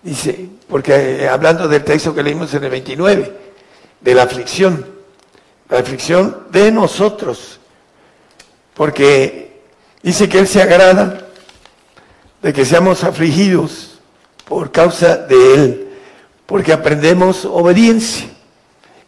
dice, 0.00 0.48
porque 0.68 1.24
eh, 1.24 1.28
hablando 1.28 1.66
del 1.66 1.82
texto 1.82 2.14
que 2.14 2.22
leímos 2.22 2.54
en 2.54 2.62
el 2.62 2.70
29, 2.70 3.36
de 4.00 4.14
la 4.14 4.22
aflicción, 4.22 4.86
la 5.68 5.80
aflicción 5.80 6.46
de 6.50 6.70
nosotros, 6.70 7.58
porque 8.74 9.60
dice 10.04 10.28
que 10.28 10.38
Él 10.38 10.46
se 10.46 10.62
agrada 10.62 11.26
de 12.42 12.52
que 12.52 12.64
seamos 12.64 13.02
afligidos 13.02 13.98
por 14.44 14.70
causa 14.70 15.16
de 15.16 15.54
Él, 15.54 15.89
porque 16.50 16.72
aprendemos 16.72 17.44
obediencia, 17.44 18.26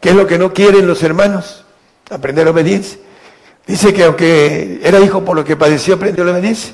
que 0.00 0.10
es 0.10 0.14
lo 0.14 0.28
que 0.28 0.38
no 0.38 0.54
quieren 0.54 0.86
los 0.86 1.02
hermanos, 1.02 1.64
aprender 2.08 2.46
obediencia. 2.46 3.00
Dice 3.66 3.92
que 3.92 4.04
aunque 4.04 4.80
era 4.80 5.00
hijo 5.00 5.24
por 5.24 5.34
lo 5.34 5.44
que 5.44 5.56
padeció, 5.56 5.96
aprendió 5.96 6.22
la 6.24 6.30
obediencia. 6.34 6.72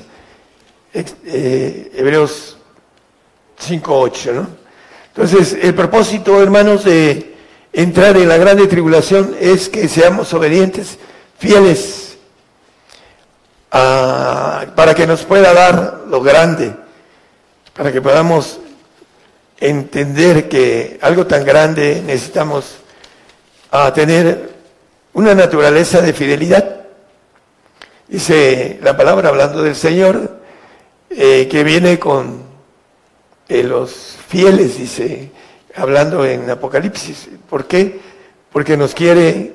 Eh, 0.93 1.91
Hebreos 1.95 2.55
5.8, 3.67 4.33
¿no? 4.33 4.47
Entonces, 5.07 5.57
el 5.59 5.73
propósito, 5.73 6.39
hermanos, 6.39 6.83
de 6.83 7.35
entrar 7.73 8.15
en 8.17 8.29
la 8.29 8.37
grande 8.37 8.67
tribulación 8.67 9.35
es 9.39 9.69
que 9.69 9.87
seamos 9.87 10.31
obedientes, 10.35 10.99
fieles, 11.39 12.15
para 13.71 14.93
que 14.95 15.07
nos 15.07 15.23
pueda 15.23 15.51
dar 15.51 16.01
lo 16.07 16.21
grande, 16.21 16.75
para 17.73 17.91
que 17.91 18.03
podamos 18.03 18.59
entender 19.59 20.47
que 20.47 20.97
algo 21.01 21.27
tan 21.27 21.43
grande 21.43 22.01
necesitamos 22.05 22.77
a 23.71 23.93
tener 23.93 24.49
una 25.13 25.35
naturaleza 25.35 26.01
de 26.01 26.13
fidelidad. 26.13 26.81
Dice 28.07 28.79
la 28.81 28.95
palabra 28.95 29.29
hablando 29.29 29.61
del 29.61 29.75
Señor, 29.75 30.39
eh, 31.09 31.47
que 31.49 31.63
viene 31.63 31.99
con 31.99 32.43
eh, 33.47 33.63
los 33.63 34.17
fieles, 34.27 34.77
dice, 34.77 35.31
hablando 35.75 36.25
en 36.25 36.49
Apocalipsis. 36.49 37.29
¿Por 37.49 37.65
qué? 37.65 37.99
Porque 38.51 38.77
nos 38.77 38.93
quiere 38.93 39.53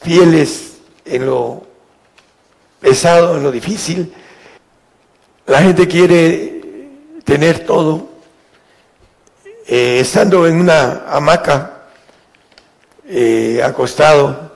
fieles 0.00 0.78
en 1.04 1.26
lo 1.26 1.66
pesado, 2.80 3.36
en 3.36 3.42
lo 3.42 3.50
difícil. 3.50 4.12
La 5.46 5.62
gente 5.62 5.88
quiere 5.88 6.60
tener 7.24 7.66
todo. 7.66 8.07
Eh, 9.70 10.00
estando 10.00 10.46
en 10.46 10.60
una 10.60 11.04
hamaca, 11.08 11.74
acostado, 13.62 14.48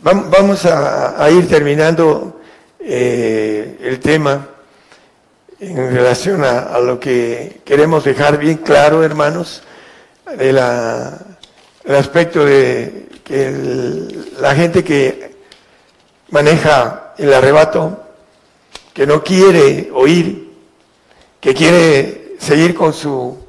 Vamos 0.00 0.64
a, 0.64 1.28
ir 1.28 1.48
terminando 1.48 2.40
eh, 2.78 3.78
el 3.80 3.98
tema 3.98 4.46
en 5.58 5.92
relación 5.92 6.44
a, 6.44 6.78
lo 6.78 7.00
que 7.00 7.62
queremos 7.64 8.04
dejar 8.04 8.38
bien 8.38 8.58
claro, 8.58 9.02
hermanos, 9.02 9.64
el 10.38 10.56
aspecto 11.88 12.44
de 12.44 13.08
que 13.24 13.50
la 14.40 14.54
gente 14.54 14.84
que 14.84 15.36
maneja 16.30 17.14
el 17.18 17.34
arrebato, 17.34 18.04
que 18.94 19.04
no 19.04 19.24
quiere 19.24 19.90
oír, 19.92 20.52
que 21.40 21.54
quiere 21.54 22.36
seguir 22.38 22.72
con 22.76 22.94
su 22.94 23.47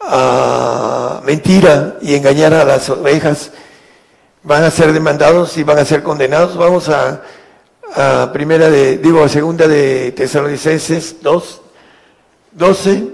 ah, 0.00 1.20
mentira 1.24 1.96
y 2.00 2.14
engañar 2.14 2.54
a 2.54 2.64
las 2.64 2.88
ovejas, 2.90 3.50
van 4.42 4.64
a 4.64 4.70
ser 4.70 4.92
demandados 4.92 5.56
y 5.58 5.62
van 5.62 5.78
a 5.78 5.84
ser 5.84 6.02
condenados. 6.02 6.56
Vamos 6.56 6.88
a, 6.88 7.22
a 7.94 8.30
primera 8.32 8.70
de, 8.70 8.98
digo, 8.98 9.22
a 9.22 9.28
segunda 9.28 9.66
de 9.66 10.12
Tesalonicenses 10.12 11.16
2, 11.22 11.60
12, 12.52 13.08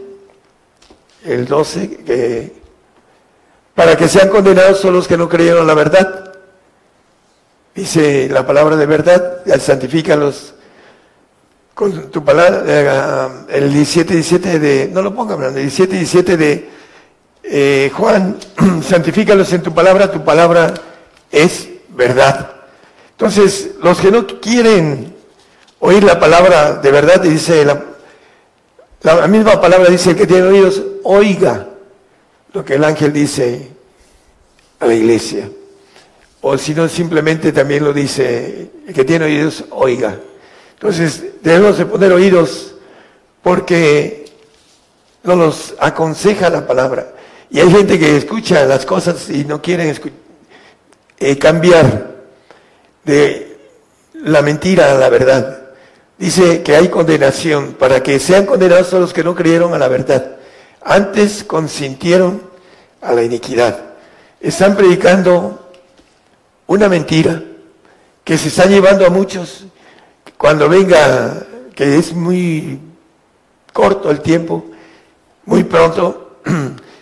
el 1.25 1.47
12, 1.47 1.97
que 2.05 2.65
para 3.75 3.97
que 3.97 4.09
sean 4.09 4.29
condenados 4.29 4.79
son 4.79 4.95
los 4.95 5.09
que 5.09 5.17
no 5.17 5.29
creyeron 5.29 5.67
la 5.67 5.75
verdad. 5.75 6.33
Dice 7.75 8.29
la 8.29 8.47
palabra 8.47 8.77
de 8.77 8.87
verdad, 8.87 9.43
santifícalos 9.59 10.55
con 11.75 12.11
tu 12.11 12.25
palabra, 12.25 12.63
eh, 12.67 13.57
el 13.59 13.73
17, 13.73 14.15
17 14.15 14.59
de, 14.61 14.91
no 14.93 15.03
lo 15.03 15.13
ponga, 15.13 15.35
el 15.49 15.55
17, 15.55 15.97
17 15.97 16.37
de 16.37 16.71
eh, 17.45 17.91
Juan, 17.95 18.39
santifícalos 18.83 19.53
en 19.53 19.63
tu 19.63 19.75
palabra, 19.75 20.11
tu 20.11 20.25
palabra 20.25 20.75
es 21.31 21.69
verdad. 21.91 22.51
Entonces, 23.13 23.73
los 23.83 24.01
que 24.01 24.11
no 24.11 24.27
quieren 24.27 25.15
oír 25.81 26.03
la 26.03 26.19
palabra 26.19 26.75
de 26.77 26.91
verdad, 26.91 27.21
dice 27.21 27.65
la, 27.65 27.85
la 29.03 29.27
misma 29.29 29.61
palabra 29.61 29.91
dice, 29.91 30.11
el 30.11 30.17
que 30.17 30.27
tiene 30.27 30.45
oídos, 30.45 30.83
oiga 31.03 31.69
lo 32.55 32.65
que 32.65 32.75
el 32.75 32.85
ángel 32.85 33.13
dice 33.13 33.69
a 34.81 34.87
la 34.87 34.95
iglesia. 34.95 35.51
O 36.41 36.57
si 36.57 36.75
no, 36.75 36.89
simplemente 36.89 37.53
también 37.53 37.85
lo 37.85 37.93
dice, 37.93 38.71
el 38.87 38.95
que 38.95 39.05
tiene 39.05 39.27
oídos, 39.27 39.65
oiga. 39.71 40.19
Entonces, 40.75 41.23
debemos 41.43 41.79
de 41.79 41.87
poner 41.87 42.13
oídos 42.13 42.75
porque 43.43 44.25
no 45.23 45.37
nos 45.37 45.75
aconseja 45.79 46.51
la 46.51 46.67
palabra. 46.67 47.13
Y 47.51 47.61
hay 47.61 47.71
gente 47.71 47.99
que 47.99 48.17
escucha 48.17 48.65
las 48.65 48.85
cosas 48.87 49.29
y 49.31 49.45
no 49.45 49.63
quieren 49.63 49.95
eh, 51.19 51.39
cambiar 51.39 52.15
de 53.05 53.59
la 54.15 54.43
mentira 54.43 54.93
a 54.93 54.95
la 54.95 55.09
verdad. 55.09 55.63
Dice 56.19 56.63
que 56.63 56.77
hay 56.77 56.89
condenación 56.89 57.75
para 57.75 58.03
que 58.03 58.19
sean 58.19 58.47
condenados 58.47 58.93
los 58.93 59.13
que 59.13 59.25
no 59.25 59.35
creyeron 59.35 59.75
a 59.75 59.79
la 59.79 59.89
verdad. 59.89 60.37
Antes 60.83 61.45
consintieron 61.45 62.43
a 63.01 63.13
la 63.13 63.23
iniquidad. 63.23 63.79
Están 64.41 64.77
predicando 64.77 65.71
una 66.67 66.89
mentira 66.89 67.43
que 68.23 68.39
se 68.39 68.49
está 68.49 68.67
llevando 68.67 69.07
a 69.07 69.11
muchos. 69.11 69.65
Cuando 70.39 70.69
venga, 70.69 71.47
que 71.75 71.99
es 71.99 72.13
muy 72.15 72.79
corto 73.73 74.11
el 74.11 74.21
tiempo, 74.21 74.65
muy 75.45 75.65
pronto, 75.65 76.39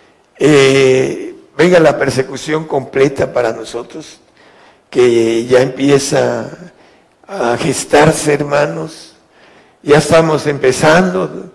eh, 0.45 1.35
venga 1.57 1.79
la 1.79 1.97
persecución 1.97 2.65
completa 2.65 3.31
para 3.31 3.53
nosotros, 3.53 4.19
que 4.89 5.45
ya 5.45 5.61
empieza 5.61 6.49
a 7.25 7.55
gestarse, 7.55 8.33
hermanos. 8.33 9.15
Ya 9.83 9.99
estamos 9.99 10.45
empezando 10.45 11.49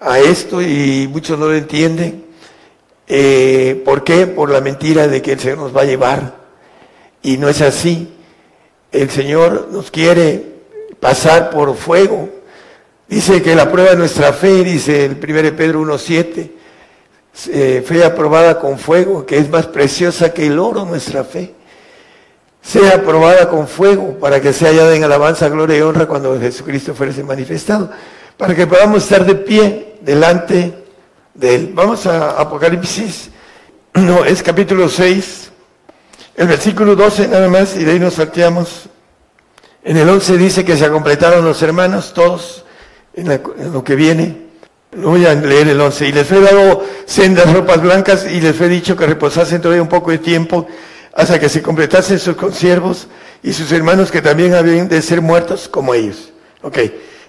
a 0.00 0.18
esto 0.18 0.60
y 0.60 1.08
muchos 1.08 1.38
no 1.38 1.46
lo 1.46 1.54
entienden. 1.54 2.24
Eh, 3.06 3.80
¿Por 3.84 4.02
qué? 4.02 4.26
Por 4.26 4.50
la 4.50 4.60
mentira 4.60 5.06
de 5.06 5.22
que 5.22 5.34
el 5.34 5.38
Señor 5.38 5.58
nos 5.58 5.76
va 5.76 5.82
a 5.82 5.84
llevar. 5.84 6.38
Y 7.22 7.36
no 7.36 7.48
es 7.48 7.60
así. 7.60 8.12
El 8.90 9.10
Señor 9.10 9.68
nos 9.70 9.92
quiere 9.92 10.44
pasar 10.98 11.50
por 11.50 11.76
fuego. 11.76 12.28
Dice 13.06 13.42
que 13.42 13.54
la 13.54 13.70
prueba 13.70 13.90
de 13.90 13.96
nuestra 13.96 14.32
fe, 14.32 14.64
dice 14.64 15.04
el 15.04 15.12
1 15.12 15.56
Pedro 15.56 15.82
1.7, 15.82 16.57
eh, 17.48 17.84
fe 17.86 18.04
aprobada 18.04 18.58
con 18.58 18.78
fuego, 18.78 19.24
que 19.24 19.38
es 19.38 19.48
más 19.48 19.66
preciosa 19.66 20.32
que 20.32 20.46
el 20.46 20.58
oro 20.58 20.84
nuestra 20.84 21.24
fe 21.24 21.54
sea 22.62 22.96
aprobada 22.96 23.48
con 23.48 23.66
fuego 23.66 24.18
para 24.18 24.40
que 24.40 24.52
sea 24.52 24.68
hallada 24.68 24.94
en 24.94 25.04
alabanza, 25.04 25.48
gloria 25.48 25.78
y 25.78 25.80
honra 25.80 26.06
cuando 26.06 26.38
Jesucristo 26.38 26.94
fuese 26.94 27.22
manifestado, 27.22 27.90
para 28.36 28.54
que 28.54 28.66
podamos 28.66 29.04
estar 29.04 29.24
de 29.24 29.36
pie 29.36 29.96
delante 30.00 30.84
de 31.34 31.54
Él. 31.54 31.72
Vamos 31.74 32.06
a 32.06 32.38
Apocalipsis, 32.40 33.30
no, 33.94 34.24
es 34.24 34.42
capítulo 34.42 34.88
6, 34.88 35.50
el 36.36 36.46
versículo 36.46 36.94
12 36.94 37.28
nada 37.28 37.48
más, 37.48 37.76
y 37.76 37.84
de 37.84 37.92
ahí 37.92 38.00
nos 38.00 38.14
salteamos. 38.14 38.88
En 39.82 39.96
el 39.96 40.08
11 40.08 40.36
dice 40.36 40.64
que 40.64 40.76
se 40.76 40.90
completaron 40.90 41.44
los 41.44 41.62
hermanos, 41.62 42.12
todos, 42.12 42.64
en, 43.14 43.30
en 43.30 43.72
lo 43.72 43.82
que 43.82 43.94
viene. 43.94 44.47
Voy 44.96 45.26
a 45.26 45.34
leer 45.34 45.68
el 45.68 45.80
11. 45.80 46.08
Y 46.08 46.12
les 46.12 46.30
he 46.32 46.40
dado 46.40 46.84
sendas 47.04 47.52
ropas 47.52 47.82
blancas 47.82 48.26
y 48.30 48.40
les 48.40 48.60
he 48.60 48.68
dicho 48.68 48.96
que 48.96 49.06
reposasen 49.06 49.60
todavía 49.60 49.82
un 49.82 49.88
poco 49.88 50.10
de 50.10 50.18
tiempo 50.18 50.66
hasta 51.12 51.38
que 51.38 51.48
se 51.48 51.62
completasen 51.62 52.18
sus 52.18 52.36
consiervos 52.36 53.08
y 53.42 53.52
sus 53.52 53.70
hermanos 53.72 54.10
que 54.10 54.22
también 54.22 54.54
habían 54.54 54.88
de 54.88 55.02
ser 55.02 55.20
muertos 55.20 55.68
como 55.68 55.94
ellos. 55.94 56.32
Ok, 56.62 56.78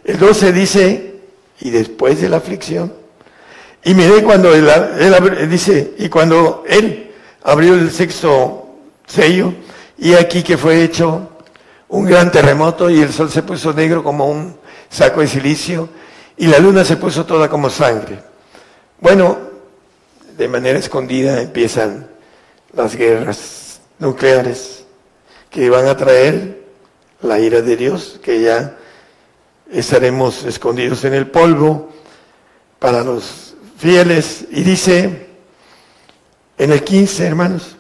el 0.05 0.17
12 0.17 0.53
dice, 0.53 1.15
y 1.59 1.69
después 1.69 2.21
de 2.21 2.29
la 2.29 2.37
aflicción, 2.37 2.93
y 3.83 3.93
miré 3.93 4.23
cuando 4.23 4.53
él, 4.53 4.69
dice, 5.49 5.93
y 5.97 6.09
cuando 6.09 6.63
él 6.67 7.11
abrió 7.43 7.73
el 7.73 7.91
sexto 7.91 8.75
sello, 9.07 9.53
y 9.97 10.13
aquí 10.13 10.43
que 10.43 10.57
fue 10.57 10.83
hecho 10.83 11.29
un 11.89 12.05
gran 12.05 12.31
terremoto 12.31 12.89
y 12.89 13.01
el 13.01 13.11
sol 13.11 13.29
se 13.29 13.43
puso 13.43 13.73
negro 13.73 14.03
como 14.03 14.27
un 14.27 14.55
saco 14.89 15.21
de 15.21 15.27
silicio 15.27 15.89
y 16.39 16.47
la 16.47 16.57
luna 16.57 16.85
se 16.85 16.95
puso 16.95 17.25
toda 17.25 17.49
como 17.49 17.69
sangre. 17.69 18.17
Bueno, 19.01 19.37
de 20.37 20.47
manera 20.47 20.79
escondida 20.79 21.41
empiezan 21.41 22.07
las 22.73 22.95
guerras 22.95 23.81
nucleares 23.99 24.85
que 25.49 25.69
van 25.69 25.87
a 25.87 25.97
traer 25.97 26.63
la 27.21 27.39
ira 27.39 27.61
de 27.61 27.75
Dios, 27.75 28.21
que 28.23 28.41
ya 28.41 28.77
estaremos 29.69 30.45
escondidos 30.45 31.03
en 31.03 31.13
el 31.13 31.27
polvo 31.27 31.89
para 32.79 33.03
los 33.03 33.55
fieles. 33.77 34.45
Y 34.49 34.63
dice 34.63 35.27
en 36.57 36.71
el 36.71 36.85
15, 36.85 37.27
hermanos, 37.27 37.75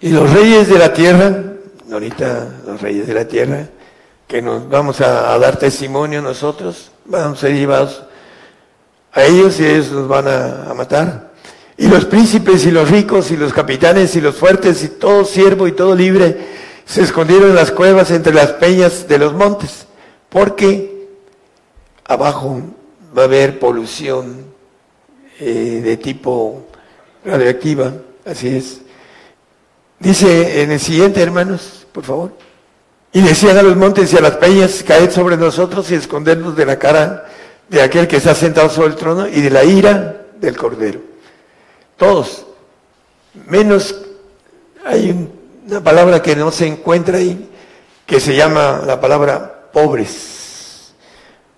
y 0.00 0.08
los 0.08 0.32
reyes 0.32 0.68
de 0.68 0.78
la 0.80 0.92
tierra, 0.92 1.44
ahorita 1.92 2.62
los 2.66 2.80
reyes 2.80 3.06
de 3.06 3.14
la 3.14 3.28
tierra, 3.28 3.68
que 4.26 4.42
nos 4.42 4.68
vamos 4.68 5.00
a, 5.00 5.38
dar 5.38 5.58
testimonio 5.58 6.20
nosotros, 6.22 6.90
vamos 7.04 7.38
a 7.38 7.40
ser 7.42 7.54
llevados 7.54 8.02
a 9.12 9.24
ellos 9.24 9.58
y 9.60 9.66
ellos 9.66 9.90
nos 9.92 10.08
van 10.08 10.28
a 10.28 10.72
matar. 10.74 11.32
Y 11.78 11.88
los 11.88 12.06
príncipes 12.06 12.64
y 12.64 12.70
los 12.70 12.90
ricos 12.90 13.30
y 13.30 13.36
los 13.36 13.52
capitanes 13.52 14.16
y 14.16 14.20
los 14.20 14.34
fuertes 14.34 14.82
y 14.82 14.88
todo 14.88 15.24
siervo 15.24 15.68
y 15.68 15.72
todo 15.72 15.94
libre 15.94 16.36
se 16.86 17.02
escondieron 17.02 17.50
en 17.50 17.54
las 17.54 17.70
cuevas 17.70 18.10
entre 18.10 18.32
las 18.32 18.52
peñas 18.52 19.06
de 19.08 19.18
los 19.18 19.34
montes, 19.34 19.86
porque 20.30 21.08
abajo 22.04 22.62
va 23.16 23.22
a 23.22 23.24
haber 23.26 23.58
polución 23.58 24.46
eh, 25.38 25.82
de 25.84 25.96
tipo 25.98 26.66
radioactiva, 27.24 27.92
así 28.24 28.56
es. 28.56 28.80
Dice 29.98 30.62
en 30.62 30.70
el 30.70 30.80
siguiente, 30.80 31.20
hermanos, 31.20 31.86
por 31.92 32.04
favor. 32.04 32.45
Y 33.16 33.22
decían 33.22 33.56
a 33.56 33.62
los 33.62 33.78
montes 33.78 34.12
y 34.12 34.18
a 34.18 34.20
las 34.20 34.36
peñas, 34.36 34.84
caed 34.86 35.10
sobre 35.10 35.38
nosotros 35.38 35.90
y 35.90 35.94
escondernos 35.94 36.54
de 36.54 36.66
la 36.66 36.78
cara 36.78 37.24
de 37.66 37.80
aquel 37.80 38.06
que 38.06 38.18
está 38.18 38.34
sentado 38.34 38.68
sobre 38.68 38.88
el 38.88 38.94
trono 38.94 39.26
y 39.26 39.40
de 39.40 39.48
la 39.48 39.64
ira 39.64 40.26
del 40.38 40.54
cordero. 40.54 41.00
Todos. 41.96 42.44
Menos 43.46 43.96
hay 44.84 45.30
una 45.66 45.82
palabra 45.82 46.20
que 46.20 46.36
no 46.36 46.50
se 46.50 46.66
encuentra 46.66 47.16
ahí, 47.16 47.48
que 48.04 48.20
se 48.20 48.36
llama 48.36 48.82
la 48.86 49.00
palabra 49.00 49.70
pobres. 49.72 50.92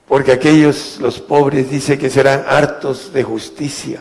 Porque 0.07 0.31
aquellos, 0.31 0.99
los 1.01 1.19
pobres, 1.19 1.69
dice 1.69 1.99
que 1.99 2.09
serán 2.09 2.45
hartos 2.47 3.13
de 3.13 3.25
justicia. 3.25 4.01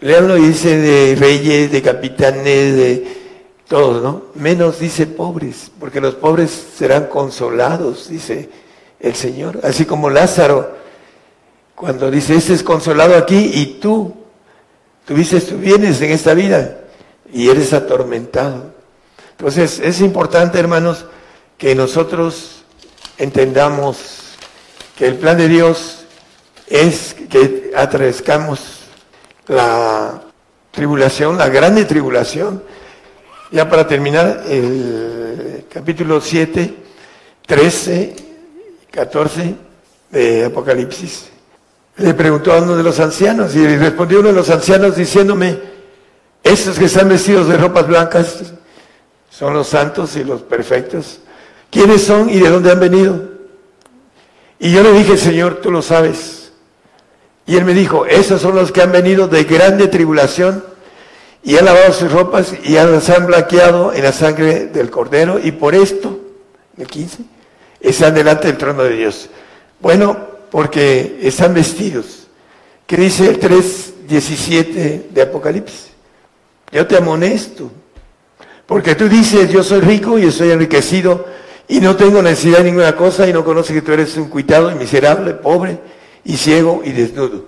Leanlo 0.00 0.34
dice 0.34 0.76
de 0.76 1.14
reyes, 1.14 1.70
de 1.70 1.80
capitanes, 1.80 2.76
de 2.76 3.25
todos, 3.68 4.02
¿no? 4.02 4.22
Menos 4.34 4.78
dice 4.78 5.06
pobres, 5.06 5.70
porque 5.78 6.00
los 6.00 6.14
pobres 6.14 6.50
serán 6.50 7.06
consolados, 7.06 8.08
dice 8.08 8.48
el 9.00 9.14
Señor. 9.14 9.60
Así 9.62 9.84
como 9.84 10.10
Lázaro, 10.10 10.76
cuando 11.74 12.10
dice, 12.10 12.34
este 12.34 12.54
es 12.54 12.62
consolado 12.62 13.16
aquí 13.16 13.50
y 13.54 13.78
tú 13.80 14.26
Tuviste 15.06 15.40
tus 15.40 15.60
bienes 15.60 16.00
en 16.00 16.10
esta 16.10 16.34
vida 16.34 16.80
y 17.32 17.48
eres 17.48 17.72
atormentado. 17.72 18.74
Entonces 19.30 19.78
es 19.78 20.00
importante, 20.00 20.58
hermanos, 20.58 21.04
que 21.56 21.76
nosotros 21.76 22.64
entendamos 23.16 24.34
que 24.98 25.06
el 25.06 25.14
plan 25.14 25.38
de 25.38 25.46
Dios 25.46 26.06
es 26.66 27.14
que 27.30 27.70
atravescamos 27.76 28.80
la 29.46 30.22
tribulación, 30.72 31.38
la 31.38 31.50
grande 31.50 31.84
tribulación. 31.84 32.64
Ya 33.52 33.68
para 33.68 33.86
terminar, 33.86 34.42
el 34.48 35.66
capítulo 35.72 36.20
7, 36.20 36.74
13, 37.46 38.16
14 38.90 39.54
de 40.10 40.44
Apocalipsis. 40.46 41.28
Le 41.98 42.12
preguntó 42.14 42.52
a 42.52 42.60
uno 42.60 42.76
de 42.76 42.82
los 42.82 42.98
ancianos 42.98 43.54
y 43.54 43.64
respondió 43.76 44.18
uno 44.18 44.28
de 44.28 44.34
los 44.34 44.50
ancianos 44.50 44.96
diciéndome, 44.96 45.60
esos 46.42 46.76
que 46.76 46.86
están 46.86 47.08
vestidos 47.08 47.46
de 47.46 47.56
ropas 47.56 47.86
blancas 47.86 48.52
son 49.30 49.54
los 49.54 49.68
santos 49.68 50.16
y 50.16 50.24
los 50.24 50.42
perfectos. 50.42 51.20
¿Quiénes 51.70 52.02
son 52.02 52.28
y 52.28 52.40
de 52.40 52.50
dónde 52.50 52.72
han 52.72 52.80
venido? 52.80 53.30
Y 54.58 54.72
yo 54.72 54.82
le 54.82 54.92
dije, 54.92 55.16
Señor, 55.16 55.60
tú 55.62 55.70
lo 55.70 55.82
sabes. 55.82 56.50
Y 57.46 57.56
él 57.56 57.64
me 57.64 57.74
dijo, 57.74 58.06
esos 58.06 58.40
son 58.40 58.56
los 58.56 58.72
que 58.72 58.82
han 58.82 58.90
venido 58.90 59.28
de 59.28 59.44
grande 59.44 59.86
tribulación 59.86 60.64
y 61.46 61.56
han 61.56 61.64
lavado 61.64 61.92
sus 61.92 62.10
ropas 62.10 62.52
y 62.64 62.72
se 62.72 63.14
han 63.14 63.26
blanqueado 63.26 63.92
en 63.92 64.02
la 64.02 64.10
sangre 64.10 64.66
del 64.66 64.90
cordero 64.90 65.38
y 65.38 65.52
por 65.52 65.76
esto, 65.76 66.18
el 66.76 66.88
15, 66.88 67.18
están 67.80 68.14
delante 68.14 68.48
del 68.48 68.56
trono 68.56 68.82
de 68.82 68.96
Dios. 68.96 69.30
Bueno, 69.78 70.18
porque 70.50 71.20
están 71.22 71.54
vestidos. 71.54 72.26
¿Qué 72.84 72.96
dice 72.96 73.28
el 73.28 73.38
3.17 73.38 75.10
de 75.10 75.22
Apocalipsis? 75.22 75.90
Yo 76.72 76.84
te 76.84 76.96
amonesto, 76.96 77.70
porque 78.66 78.96
tú 78.96 79.08
dices, 79.08 79.48
yo 79.48 79.62
soy 79.62 79.82
rico 79.82 80.18
y 80.18 80.24
estoy 80.24 80.50
enriquecido 80.50 81.26
y 81.68 81.78
no 81.78 81.94
tengo 81.94 82.22
necesidad 82.22 82.58
de 82.58 82.64
ninguna 82.64 82.96
cosa 82.96 83.24
y 83.28 83.32
no 83.32 83.44
conoces 83.44 83.72
que 83.72 83.82
tú 83.82 83.92
eres 83.92 84.16
un 84.16 84.30
cuitado 84.30 84.72
y 84.72 84.74
miserable, 84.74 85.34
pobre 85.34 85.78
y 86.24 86.36
ciego 86.38 86.82
y 86.84 86.90
desnudo. 86.90 87.44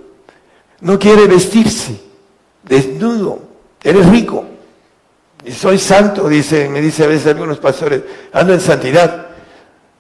No 0.83 1.01
quiere 1.01 1.27
vestirse, 1.27 2.01
desnudo, 2.63 3.48
eres 3.83 4.09
rico. 4.09 4.45
Y 5.45 5.53
soy 5.53 5.79
santo, 5.79 6.29
dice, 6.29 6.69
me 6.69 6.81
dice 6.81 7.05
a 7.05 7.07
veces 7.07 7.29
algunos 7.29 7.59
pastores, 7.59 8.03
ando 8.33 8.53
en 8.53 8.61
santidad. 8.61 9.29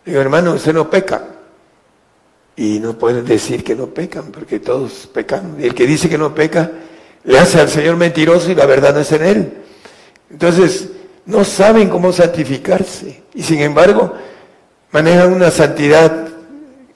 Digo, 0.04 0.20
hermano, 0.20 0.54
usted 0.54 0.74
no 0.74 0.90
peca. 0.90 1.22
Y 2.56 2.80
no 2.80 2.98
pueden 2.98 3.24
decir 3.24 3.62
que 3.62 3.76
no 3.76 3.86
pecan, 3.86 4.32
porque 4.32 4.58
todos 4.58 5.08
pecan. 5.12 5.56
Y 5.60 5.66
el 5.66 5.74
que 5.74 5.86
dice 5.86 6.08
que 6.08 6.18
no 6.18 6.34
peca, 6.34 6.70
le 7.24 7.38
hace 7.38 7.60
al 7.60 7.68
Señor 7.68 7.96
mentiroso 7.96 8.50
y 8.50 8.54
la 8.54 8.66
verdad 8.66 8.94
no 8.94 9.00
es 9.00 9.12
en 9.12 9.24
él. 9.24 9.52
Entonces, 10.30 10.88
no 11.26 11.44
saben 11.44 11.88
cómo 11.88 12.12
santificarse. 12.12 13.22
Y 13.34 13.42
sin 13.42 13.60
embargo, 13.60 14.12
manejan 14.90 15.32
una 15.32 15.50
santidad 15.50 16.28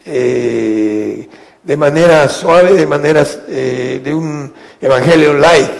eh, 0.04 1.28
de 1.62 1.76
manera 1.76 2.28
suave, 2.28 2.72
de 2.72 2.86
manera 2.86 3.24
eh, 3.48 4.00
de 4.02 4.14
un 4.14 4.52
evangelio 4.80 5.34
light. 5.34 5.70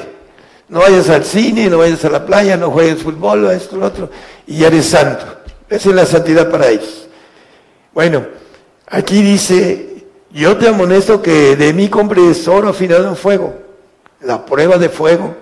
No 0.72 0.80
vayas 0.80 1.10
al 1.10 1.22
cine, 1.22 1.68
no 1.68 1.76
vayas 1.76 2.02
a 2.06 2.08
la 2.08 2.24
playa, 2.24 2.56
no 2.56 2.70
juegues 2.70 3.02
fútbol, 3.02 3.50
esto, 3.50 3.76
lo 3.76 3.84
otro, 3.84 4.08
y 4.46 4.56
ya 4.56 4.68
eres 4.68 4.86
santo. 4.86 5.26
Esa 5.68 5.90
es 5.90 5.94
la 5.94 6.06
santidad 6.06 6.50
para 6.50 6.70
ellos. 6.70 7.08
Bueno, 7.92 8.24
aquí 8.86 9.20
dice, 9.20 10.06
yo 10.30 10.56
te 10.56 10.68
amonesto 10.68 11.20
que 11.20 11.56
de 11.56 11.74
mí 11.74 11.90
compres 11.90 12.48
oro 12.48 12.70
afinado 12.70 13.06
en 13.06 13.16
fuego, 13.16 13.54
la 14.22 14.46
prueba 14.46 14.78
de 14.78 14.88
fuego 14.88 15.34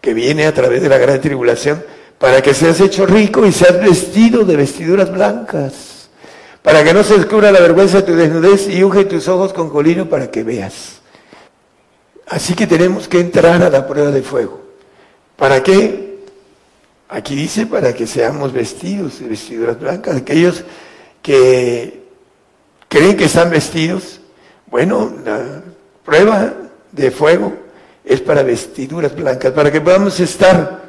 que 0.00 0.14
viene 0.14 0.46
a 0.46 0.54
través 0.54 0.80
de 0.80 0.90
la 0.90 0.98
gran 0.98 1.20
tribulación, 1.20 1.82
para 2.16 2.40
que 2.40 2.54
seas 2.54 2.80
hecho 2.80 3.04
rico 3.04 3.44
y 3.46 3.50
seas 3.50 3.80
vestido 3.80 4.44
de 4.44 4.54
vestiduras 4.54 5.10
blancas, 5.10 6.08
para 6.62 6.84
que 6.84 6.94
no 6.94 7.02
se 7.02 7.18
descubra 7.18 7.50
la 7.50 7.58
vergüenza 7.58 7.96
de 7.96 8.02
tu 8.04 8.14
desnudez 8.14 8.68
y 8.68 8.84
unge 8.84 9.06
tus 9.06 9.26
ojos 9.26 9.52
con 9.52 9.70
colino 9.70 10.08
para 10.08 10.30
que 10.30 10.44
veas. 10.44 11.00
Así 12.26 12.54
que 12.54 12.66
tenemos 12.66 13.08
que 13.08 13.20
entrar 13.20 13.62
a 13.62 13.70
la 13.70 13.86
prueba 13.86 14.10
de 14.10 14.22
fuego. 14.22 14.60
¿Para 15.36 15.62
qué? 15.62 16.18
Aquí 17.08 17.36
dice 17.36 17.66
para 17.66 17.94
que 17.94 18.06
seamos 18.06 18.52
vestidos 18.52 19.20
de 19.20 19.28
vestiduras 19.28 19.78
blancas, 19.78 20.16
aquellos 20.16 20.64
que 21.22 22.02
creen 22.88 23.16
que 23.16 23.26
están 23.26 23.50
vestidos, 23.50 24.20
bueno, 24.66 25.12
la 25.24 25.62
prueba 26.04 26.52
de 26.90 27.10
fuego 27.12 27.52
es 28.04 28.20
para 28.20 28.42
vestiduras 28.42 29.14
blancas, 29.14 29.52
para 29.52 29.70
que 29.70 29.80
podamos 29.80 30.18
estar 30.18 30.82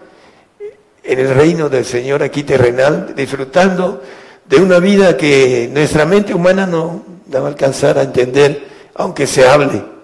en 1.04 1.20
el 1.20 1.36
reino 1.36 1.70
del 1.70 1.86
Señor 1.86 2.24
aquí 2.24 2.44
terrenal, 2.44 3.14
disfrutando 3.16 4.02
de 4.46 4.58
una 4.58 4.80
vida 4.80 5.18
que 5.18 5.70
nuestra 5.72 6.06
mente 6.06 6.34
humana 6.34 6.66
no, 6.66 7.04
va 7.34 7.40
a 7.40 7.48
alcanzar 7.48 8.00
a 8.00 8.04
entender, 8.04 8.68
aunque 8.96 9.28
se 9.28 9.48
hable. 9.48 9.97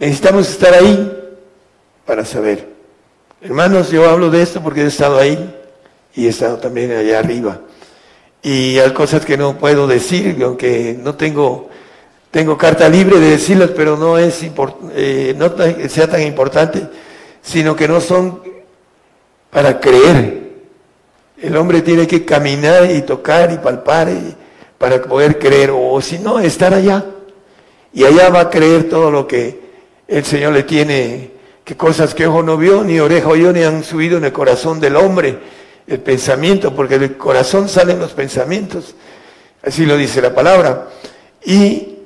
Necesitamos 0.00 0.50
estar 0.50 0.74
ahí 0.74 1.16
para 2.04 2.24
saber. 2.24 2.68
Hermanos, 3.40 3.90
yo 3.90 4.10
hablo 4.10 4.30
de 4.30 4.42
esto 4.42 4.60
porque 4.60 4.80
he 4.80 4.86
estado 4.86 5.16
ahí 5.16 5.54
y 6.16 6.26
he 6.26 6.30
estado 6.30 6.56
también 6.56 6.90
allá 6.90 7.20
arriba 7.20 7.60
y 8.42 8.78
hay 8.78 8.92
cosas 8.92 9.24
que 9.24 9.36
no 9.36 9.58
puedo 9.58 9.86
decir, 9.86 10.38
aunque 10.42 10.98
no 11.00 11.14
tengo, 11.14 11.68
tengo 12.30 12.56
carta 12.56 12.88
libre 12.88 13.18
de 13.20 13.30
decirlas, 13.30 13.70
pero 13.76 13.96
no 13.96 14.16
es 14.16 14.42
eh, 14.94 15.34
no 15.36 15.52
sea 15.88 16.08
tan 16.08 16.22
importante, 16.22 16.88
sino 17.42 17.76
que 17.76 17.86
no 17.86 18.00
son 18.00 18.42
para 19.50 19.78
creer. 19.78 20.40
El 21.40 21.56
hombre 21.56 21.82
tiene 21.82 22.06
que 22.06 22.24
caminar 22.24 22.90
y 22.90 23.02
tocar 23.02 23.52
y 23.52 23.58
palpar 23.58 24.08
para 24.78 25.02
poder 25.02 25.38
creer, 25.38 25.70
o 25.74 26.00
si 26.00 26.18
no, 26.18 26.38
estar 26.38 26.72
allá. 26.72 27.04
Y 27.92 28.04
allá 28.04 28.30
va 28.30 28.40
a 28.40 28.50
creer 28.50 28.88
todo 28.88 29.10
lo 29.10 29.26
que 29.26 29.69
el 30.10 30.24
Señor 30.24 30.52
le 30.52 30.64
tiene, 30.64 31.30
que 31.64 31.76
cosas 31.76 32.14
que 32.14 32.26
ojo 32.26 32.42
no 32.42 32.56
vio, 32.56 32.82
ni 32.82 32.98
oreja 32.98 33.28
oyó, 33.28 33.52
ni 33.52 33.62
han 33.62 33.84
subido 33.84 34.18
en 34.18 34.24
el 34.24 34.32
corazón 34.32 34.80
del 34.80 34.96
hombre 34.96 35.38
el 35.86 36.00
pensamiento, 36.00 36.74
porque 36.74 36.98
del 36.98 37.16
corazón 37.16 37.68
salen 37.68 38.00
los 38.00 38.10
pensamientos, 38.12 38.96
así 39.62 39.86
lo 39.86 39.96
dice 39.96 40.20
la 40.20 40.34
palabra, 40.34 40.88
y 41.44 41.98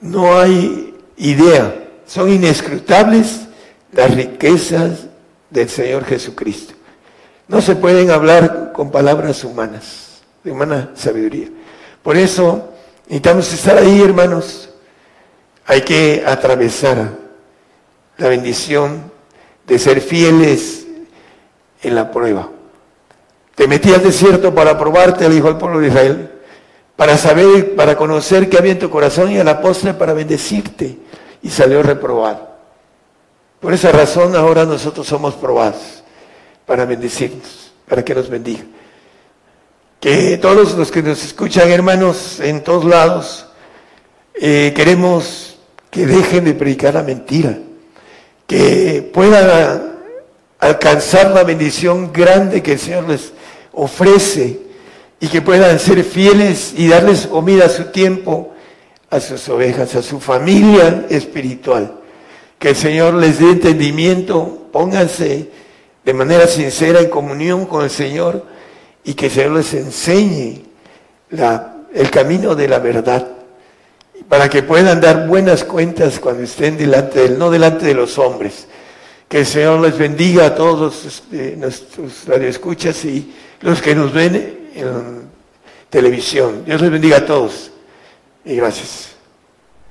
no 0.00 0.38
hay 0.38 0.94
idea, 1.16 1.88
son 2.04 2.32
inescrutables 2.32 3.42
las 3.92 4.12
riquezas 4.12 5.06
del 5.48 5.68
Señor 5.68 6.04
Jesucristo. 6.04 6.74
No 7.46 7.60
se 7.60 7.76
pueden 7.76 8.10
hablar 8.10 8.72
con 8.72 8.90
palabras 8.90 9.44
humanas, 9.44 10.22
de 10.42 10.50
humana 10.50 10.90
sabiduría. 10.94 11.48
Por 12.02 12.16
eso 12.16 12.72
necesitamos 13.06 13.52
estar 13.52 13.78
ahí, 13.78 14.00
hermanos. 14.00 14.70
Hay 15.64 15.82
que 15.82 16.24
atravesar 16.26 17.21
la 18.18 18.28
bendición 18.28 19.10
de 19.66 19.78
ser 19.78 20.00
fieles 20.00 20.86
en 21.82 21.94
la 21.94 22.10
prueba. 22.10 22.48
Te 23.54 23.68
metí 23.68 23.92
al 23.92 24.02
desierto 24.02 24.54
para 24.54 24.78
probarte, 24.78 25.28
le 25.28 25.34
dijo 25.34 25.48
al 25.48 25.58
pueblo 25.58 25.80
de 25.80 25.88
Israel, 25.88 26.30
para 26.96 27.16
saber, 27.16 27.74
para 27.74 27.96
conocer 27.96 28.48
qué 28.48 28.58
había 28.58 28.72
en 28.72 28.78
tu 28.78 28.90
corazón 28.90 29.30
y 29.30 29.38
a 29.38 29.44
la 29.44 29.60
postre 29.60 29.94
para 29.94 30.12
bendecirte. 30.12 30.98
Y 31.42 31.50
salió 31.50 31.82
reprobado. 31.82 32.52
Por 33.60 33.72
esa 33.72 33.92
razón 33.92 34.34
ahora 34.36 34.64
nosotros 34.64 35.06
somos 35.06 35.34
probados 35.34 36.02
para 36.66 36.84
bendecirnos, 36.84 37.72
para 37.88 38.04
que 38.04 38.14
nos 38.14 38.28
bendiga. 38.28 38.64
Que 40.00 40.36
todos 40.38 40.74
los 40.74 40.90
que 40.90 41.02
nos 41.02 41.24
escuchan, 41.24 41.70
hermanos, 41.70 42.40
en 42.40 42.64
todos 42.64 42.84
lados, 42.84 43.46
eh, 44.34 44.72
queremos 44.74 45.58
que 45.90 46.06
dejen 46.06 46.44
de 46.44 46.54
predicar 46.54 46.94
la 46.94 47.02
mentira, 47.02 47.58
que 48.52 49.00
puedan 49.00 49.94
alcanzar 50.58 51.30
la 51.30 51.42
bendición 51.42 52.12
grande 52.12 52.62
que 52.62 52.72
el 52.72 52.78
Señor 52.78 53.08
les 53.08 53.32
ofrece 53.72 54.60
y 55.18 55.28
que 55.28 55.40
puedan 55.40 55.78
ser 55.78 56.04
fieles 56.04 56.74
y 56.76 56.86
darles 56.88 57.26
comida 57.28 57.64
a 57.64 57.68
su 57.70 57.84
tiempo, 57.84 58.52
a 59.08 59.20
sus 59.20 59.48
ovejas, 59.48 59.94
a 59.94 60.02
su 60.02 60.20
familia 60.20 61.06
espiritual. 61.08 61.94
Que 62.58 62.68
el 62.68 62.76
Señor 62.76 63.14
les 63.14 63.38
dé 63.38 63.52
entendimiento, 63.52 64.68
pónganse 64.70 65.48
de 66.04 66.12
manera 66.12 66.46
sincera 66.46 67.00
en 67.00 67.08
comunión 67.08 67.64
con 67.64 67.84
el 67.84 67.90
Señor 67.90 68.44
y 69.02 69.14
que 69.14 69.26
el 69.26 69.32
Señor 69.32 69.52
les 69.52 69.72
enseñe 69.72 70.62
la, 71.30 71.76
el 71.94 72.10
camino 72.10 72.54
de 72.54 72.68
la 72.68 72.80
verdad 72.80 73.26
para 74.32 74.48
que 74.48 74.62
puedan 74.62 74.98
dar 74.98 75.28
buenas 75.28 75.62
cuentas 75.62 76.18
cuando 76.18 76.42
estén 76.42 76.78
delante 76.78 77.18
de 77.18 77.26
Él, 77.26 77.38
no 77.38 77.50
delante 77.50 77.84
de 77.84 77.92
los 77.92 78.16
hombres. 78.16 78.66
Que 79.28 79.40
el 79.40 79.46
Señor 79.46 79.80
les 79.80 79.98
bendiga 79.98 80.46
a 80.46 80.54
todos 80.54 81.04
este, 81.04 81.54
nuestros 81.54 82.24
radioescuchas 82.24 83.04
y 83.04 83.30
los 83.60 83.82
que 83.82 83.94
nos 83.94 84.10
ven 84.10 84.70
en 84.74 85.28
televisión. 85.90 86.64
Dios 86.64 86.80
les 86.80 86.90
bendiga 86.90 87.18
a 87.18 87.26
todos 87.26 87.72
y 88.42 88.56
gracias. 88.56 89.10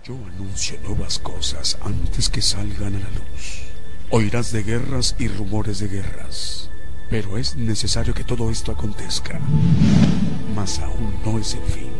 Yo 0.03 0.15
anuncio 0.33 0.75
nuevas 0.87 1.19
cosas 1.19 1.77
antes 1.85 2.27
que 2.27 2.41
salgan 2.41 2.95
a 2.95 2.99
la 2.99 3.09
luz. 3.09 3.61
Oirás 4.09 4.51
de 4.51 4.63
guerras 4.63 5.15
y 5.19 5.27
rumores 5.27 5.77
de 5.77 5.87
guerras, 5.87 6.67
pero 7.11 7.37
es 7.37 7.57
necesario 7.57 8.15
que 8.15 8.23
todo 8.23 8.49
esto 8.49 8.71
acontezca. 8.71 9.39
Mas 10.55 10.79
aún 10.79 11.13
no 11.23 11.37
es 11.37 11.53
el 11.53 11.61
fin, 11.61 11.91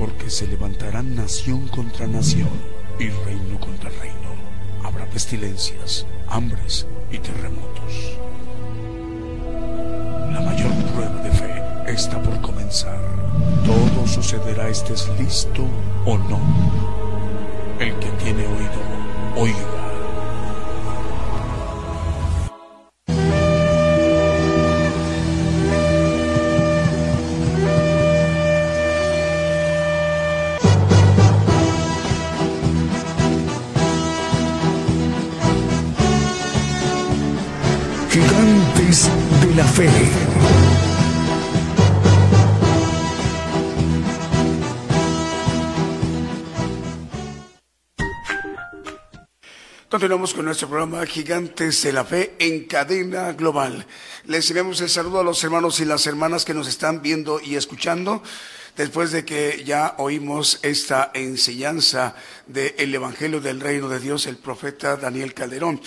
porque 0.00 0.30
se 0.30 0.48
levantarán 0.48 1.14
nación 1.14 1.68
contra 1.68 2.08
nación 2.08 2.50
y 2.98 3.08
reino 3.08 3.60
contra 3.60 3.88
reino. 3.90 4.34
Habrá 4.82 5.06
pestilencias, 5.06 6.06
hambres 6.26 6.88
y 7.12 7.18
terremotos 7.18 8.18
la 10.40 10.40
mayor 10.40 10.72
prueba 10.94 11.22
de 11.22 11.30
fe 11.30 11.62
está 11.86 12.20
por 12.22 12.40
comenzar. 12.40 12.98
Todo 13.64 14.06
sucederá 14.06 14.68
estés 14.68 15.08
listo 15.18 15.66
o 16.06 16.16
no. 16.16 16.40
El 17.78 17.94
que 17.98 18.08
tiene 18.22 18.46
oído, 18.46 18.80
oiga. 19.36 19.79
La 39.60 39.66
Fe. 39.66 39.88
Continuamos 49.90 50.32
con 50.32 50.46
nuestro 50.46 50.68
programa 50.68 51.04
Gigantes 51.04 51.82
de 51.82 51.92
la 51.92 52.06
Fe 52.06 52.36
en 52.38 52.64
cadena 52.64 53.32
global. 53.32 53.84
Les 54.24 54.48
enviamos 54.48 54.80
el 54.80 54.88
saludo 54.88 55.20
a 55.20 55.24
los 55.24 55.44
hermanos 55.44 55.78
y 55.80 55.84
las 55.84 56.06
hermanas 56.06 56.46
que 56.46 56.54
nos 56.54 56.66
están 56.66 57.02
viendo 57.02 57.38
y 57.38 57.56
escuchando 57.56 58.22
después 58.78 59.12
de 59.12 59.26
que 59.26 59.62
ya 59.66 59.94
oímos 59.98 60.58
esta 60.62 61.10
enseñanza 61.12 62.14
del 62.46 62.94
Evangelio 62.94 63.42
del 63.42 63.60
Reino 63.60 63.90
de 63.90 64.00
Dios, 64.00 64.24
el 64.24 64.38
profeta 64.38 64.96
Daniel 64.96 65.34
Calderón. 65.34 65.82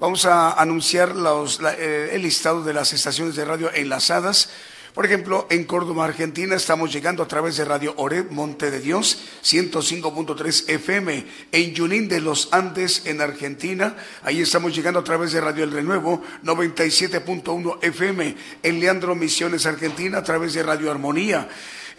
Vamos 0.00 0.26
a 0.26 0.52
anunciar 0.52 1.14
los, 1.14 1.60
eh, 1.78 2.10
el 2.12 2.22
listado 2.22 2.62
de 2.62 2.74
las 2.74 2.92
estaciones 2.92 3.36
de 3.36 3.44
radio 3.44 3.72
enlazadas 3.72 4.50
por 4.94 5.04
ejemplo, 5.04 5.48
en 5.50 5.64
Córdoba, 5.64 6.04
Argentina, 6.04 6.54
estamos 6.54 6.92
llegando 6.92 7.24
a 7.24 7.26
través 7.26 7.56
de 7.56 7.64
Radio 7.64 7.94
Oreb, 7.96 8.30
Monte 8.30 8.70
de 8.70 8.78
Dios, 8.78 9.18
105.3 9.42 10.68
FM. 10.68 11.26
En 11.50 11.76
Junín 11.76 12.06
de 12.06 12.20
los 12.20 12.48
Andes, 12.52 13.02
en 13.04 13.20
Argentina, 13.20 13.96
ahí 14.22 14.40
estamos 14.40 14.72
llegando 14.72 15.00
a 15.00 15.04
través 15.04 15.32
de 15.32 15.40
Radio 15.40 15.64
El 15.64 15.72
Renuevo, 15.72 16.22
97.1 16.44 17.78
FM. 17.82 18.36
En 18.62 18.78
Leandro 18.78 19.16
Misiones, 19.16 19.66
Argentina, 19.66 20.18
a 20.18 20.22
través 20.22 20.54
de 20.54 20.62
Radio 20.62 20.92
Armonía 20.92 21.48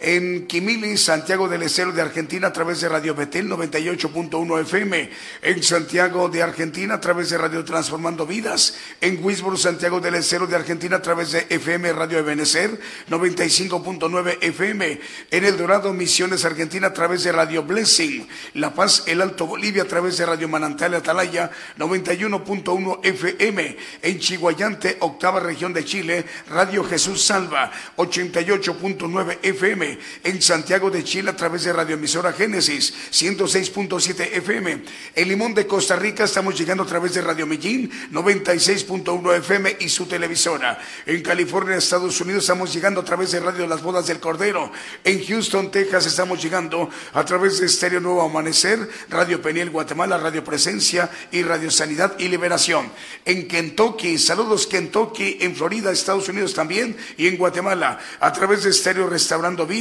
en 0.00 0.46
Quimili, 0.46 0.96
Santiago 0.96 1.48
del 1.48 1.62
Estero 1.62 1.92
de 1.92 2.02
Argentina 2.02 2.48
a 2.48 2.52
través 2.52 2.80
de 2.80 2.88
Radio 2.88 3.14
Betel 3.14 3.48
98.1 3.48 4.60
FM, 4.60 5.10
en 5.42 5.62
Santiago 5.62 6.28
de 6.28 6.42
Argentina 6.42 6.94
a 6.94 7.00
través 7.00 7.30
de 7.30 7.38
Radio 7.38 7.64
Transformando 7.64 8.26
Vidas, 8.26 8.76
en 9.00 9.24
Wisboro, 9.24 9.56
Santiago 9.56 10.00
del 10.00 10.16
Estero 10.16 10.46
de 10.46 10.56
Argentina 10.56 10.96
a 10.96 11.02
través 11.02 11.32
de 11.32 11.46
FM 11.48 11.92
Radio 11.92 12.18
Ebenecer 12.18 12.78
95.9 13.08 14.38
FM, 14.40 15.00
en 15.30 15.44
El 15.44 15.56
Dorado, 15.56 15.92
Misiones 15.92 16.44
Argentina 16.44 16.88
a 16.88 16.92
través 16.92 17.24
de 17.24 17.32
Radio 17.32 17.62
Blessing, 17.62 18.26
La 18.54 18.74
Paz, 18.74 19.04
El 19.06 19.22
Alto 19.22 19.46
Bolivia 19.46 19.82
a 19.82 19.86
través 19.86 20.18
de 20.18 20.26
Radio 20.26 20.48
Manantal 20.48 20.94
Atalaya 20.94 21.50
91.1 21.78 23.00
FM, 23.02 23.76
en 24.02 24.18
Chihuayante, 24.18 24.96
octava 25.00 25.40
región 25.40 25.72
de 25.72 25.84
Chile, 25.84 26.24
Radio 26.50 26.84
Jesús 26.84 27.22
Salva 27.22 27.70
88.9 27.96 29.38
FM, 29.42 29.85
en 30.24 30.42
Santiago 30.42 30.90
de 30.90 31.04
Chile 31.04 31.30
a 31.30 31.36
través 31.36 31.64
de 31.64 31.72
radioemisora 31.72 32.32
Génesis 32.32 32.94
106.7 33.12 34.28
FM. 34.32 34.82
En 35.14 35.28
Limón 35.28 35.54
de 35.54 35.66
Costa 35.66 35.96
Rica 35.96 36.24
estamos 36.24 36.58
llegando 36.58 36.82
a 36.82 36.86
través 36.86 37.14
de 37.14 37.22
Radio 37.22 37.46
Medellín 37.46 37.90
96.1 38.12 39.36
FM 39.38 39.76
y 39.80 39.88
su 39.88 40.06
televisora. 40.06 40.78
En 41.06 41.22
California, 41.22 41.76
Estados 41.76 42.20
Unidos 42.20 42.44
estamos 42.44 42.72
llegando 42.72 43.00
a 43.00 43.04
través 43.04 43.32
de 43.32 43.40
Radio 43.40 43.66
Las 43.66 43.82
Bodas 43.82 44.06
del 44.06 44.20
Cordero. 44.20 44.70
En 45.04 45.24
Houston, 45.24 45.70
Texas 45.70 46.06
estamos 46.06 46.42
llegando 46.42 46.90
a 47.12 47.24
través 47.24 47.58
de 47.58 47.66
Estéreo 47.66 48.00
Nuevo 48.00 48.22
Amanecer, 48.22 48.88
Radio 49.08 49.40
Peniel 49.40 49.70
Guatemala, 49.70 50.18
Radio 50.18 50.44
Presencia 50.44 51.10
y 51.30 51.42
Radio 51.42 51.70
Sanidad 51.70 52.18
y 52.18 52.28
Liberación. 52.28 52.90
En 53.24 53.48
Kentucky, 53.48 54.18
saludos 54.18 54.66
Kentucky, 54.66 55.38
en 55.40 55.54
Florida, 55.54 55.90
Estados 55.90 56.28
Unidos 56.28 56.54
también 56.54 56.96
y 57.16 57.26
en 57.26 57.36
Guatemala 57.36 57.98
a 58.20 58.32
través 58.32 58.64
de 58.64 58.70
Estéreo 58.70 59.08
Restaurando 59.08 59.66
vida. 59.66 59.75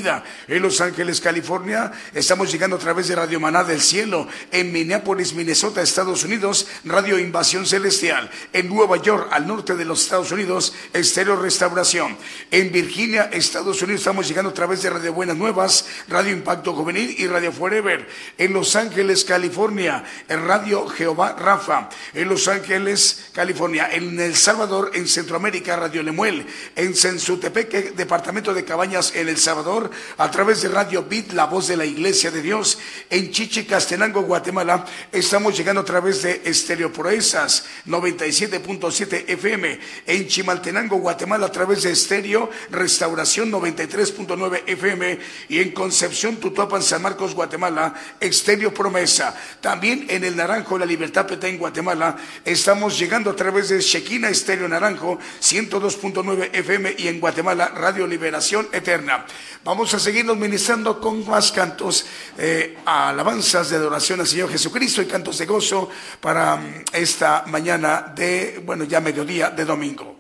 En 0.48 0.62
Los 0.62 0.82
Ángeles, 0.82 1.22
California, 1.22 1.90
estamos 2.14 2.52
llegando 2.52 2.76
a 2.76 2.80
través 2.80 3.08
de 3.08 3.16
Radio 3.16 3.40
Maná 3.40 3.64
del 3.64 3.80
Cielo. 3.80 4.28
En 4.52 4.74
Minneapolis, 4.74 5.34
Minnesota, 5.34 5.82
Estados 5.82 6.26
Unidos, 6.26 6.68
Radio 6.84 7.18
Invasión 7.18 7.66
Celestial. 7.66 8.30
En 8.52 8.68
Nueva 8.68 8.98
York, 8.98 9.30
al 9.32 9.48
norte 9.48 9.76
de 9.76 9.86
los 9.86 10.02
Estados 10.02 10.34
Unidos, 10.34 10.74
Estéreo 10.92 11.38
Restauración. 11.38 12.18
En 12.52 12.74
Virginia, 12.74 13.30
Estados 13.32 13.82
Unidos, 13.82 14.02
estamos 14.02 14.28
llegando 14.28 14.50
a 14.50 14.54
través 14.54 14.82
de 14.82 14.90
Radio 14.90 15.14
Buenas 15.14 15.38
Nuevas, 15.38 15.86
Radio 16.10 16.34
Impacto 16.34 16.74
Juvenil 16.74 17.16
y 17.18 17.28
Radio 17.28 17.54
Forever. 17.54 18.06
En 18.38 18.52
Los 18.52 18.76
Ángeles, 18.76 19.24
California, 19.24 20.04
en 20.28 20.46
Radio 20.46 20.88
Jehová 20.90 21.38
Rafa. 21.40 21.88
En 22.14 22.28
Los 22.28 22.50
Ángeles, 22.50 23.30
California. 23.32 23.88
En 23.94 24.20
El 24.20 24.36
Salvador, 24.36 24.92
en 24.94 25.08
Centroamérica, 25.08 25.78
Radio 25.78 26.04
Lemuel. 26.04 26.46
En 26.76 26.94
Sensutepeque, 26.96 27.94
Departamento 27.96 28.54
de 28.54 28.66
Cabañas, 28.66 29.14
en 29.16 29.30
El 29.30 29.38
Salvador 29.38 29.85
a 30.18 30.32
través 30.32 30.62
de 30.62 30.70
Radio 30.70 31.04
Bit, 31.04 31.34
la 31.34 31.46
voz 31.46 31.68
de 31.68 31.78
la 31.78 31.86
Iglesia 31.86 32.32
de 32.32 32.42
Dios. 32.42 32.78
En 33.10 33.32
Chichi, 33.32 33.66
Castenango, 33.66 34.22
Guatemala, 34.22 34.86
estamos 35.12 35.58
llegando 35.58 35.82
a 35.82 35.86
través 35.86 36.22
de 36.24 36.42
Estéreo 36.46 36.92
Proezas 36.92 37.66
97.7 37.88 39.26
FM. 39.28 39.80
En 40.08 40.28
Chimaltenango, 40.28 40.98
Guatemala, 40.98 41.48
a 41.48 41.52
través 41.52 41.84
de 41.84 41.92
Estéreo 41.92 42.50
Restauración 42.72 43.52
93.9 43.52 44.64
FM. 44.68 45.20
Y 45.50 45.60
en 45.60 45.72
Concepción, 45.72 46.38
Tutuapan, 46.38 46.82
San 46.82 47.02
Marcos, 47.02 47.36
Guatemala, 47.36 47.94
Estéreo 48.20 48.74
Promesa. 48.74 49.36
También 49.62 50.06
en 50.10 50.24
el 50.24 50.36
Naranjo, 50.36 50.78
La 50.78 50.86
Libertad 50.86 51.28
Petén, 51.28 51.58
Guatemala, 51.58 52.16
estamos 52.44 52.98
llegando 52.98 53.30
a 53.30 53.36
través 53.36 53.70
de 53.70 53.80
Chequina 53.80 54.30
Estéreo 54.30 54.68
Naranjo 54.68 55.20
102.9 55.42 56.50
FM 56.54 56.96
y 56.98 57.08
en 57.08 57.20
Guatemala, 57.20 57.70
Radio 57.70 58.08
Liberación 58.08 58.68
Eterna. 58.72 59.26
Vamos 59.64 59.75
a 59.84 60.00
seguirnos 60.00 60.38
ministrando 60.38 61.02
con 61.02 61.28
más 61.28 61.52
cantos, 61.52 62.06
eh, 62.38 62.78
alabanzas 62.86 63.70
de 63.70 63.76
adoración 63.76 64.22
al 64.22 64.28
Señor 64.28 64.50
Jesucristo 64.50 65.02
y 65.02 65.06
cantos 65.06 65.38
de 65.38 65.46
gozo 65.46 65.90
para 66.22 66.56
mm, 66.56 66.86
esta 66.94 67.44
mañana 67.48 68.14
de, 68.16 68.62
bueno, 68.66 68.86
ya 68.86 69.02
mediodía 69.02 69.50
de 69.50 69.66
domingo. 69.66 70.15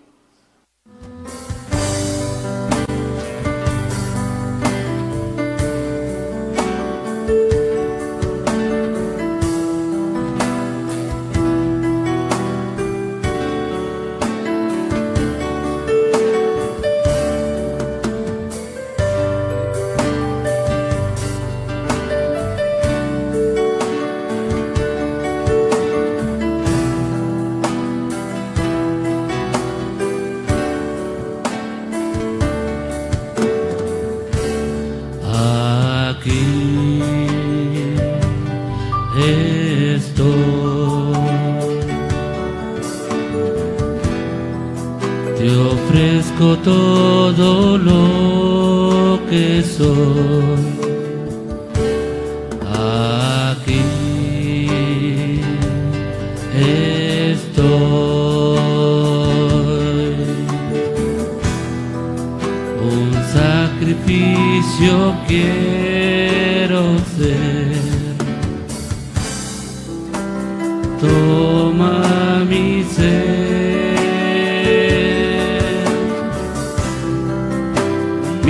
Todo 47.34 47.78
lo 47.80 49.20
que 49.28 49.64
soy. 49.64 50.64
Aquí 53.52 53.82
estoy. 57.34 57.66
Un 62.94 63.12
sacrificio 63.34 64.94
quiero 65.28 66.84
ser. 67.18 68.16
Toma 71.02 72.46
mi 72.48 72.84
ser. 72.84 73.35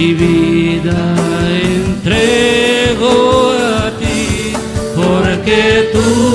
Mi 0.05 0.13
vida 0.13 1.15
entrego 1.73 3.51
a 3.53 3.91
ti, 3.97 4.53
porque 4.95 5.89
tú 5.93 6.34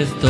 estoy. 0.00 0.28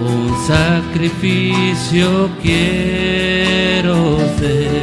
Un 0.00 0.26
sacrificio 0.46 2.30
quiero 2.42 3.96
ser. 4.38 4.75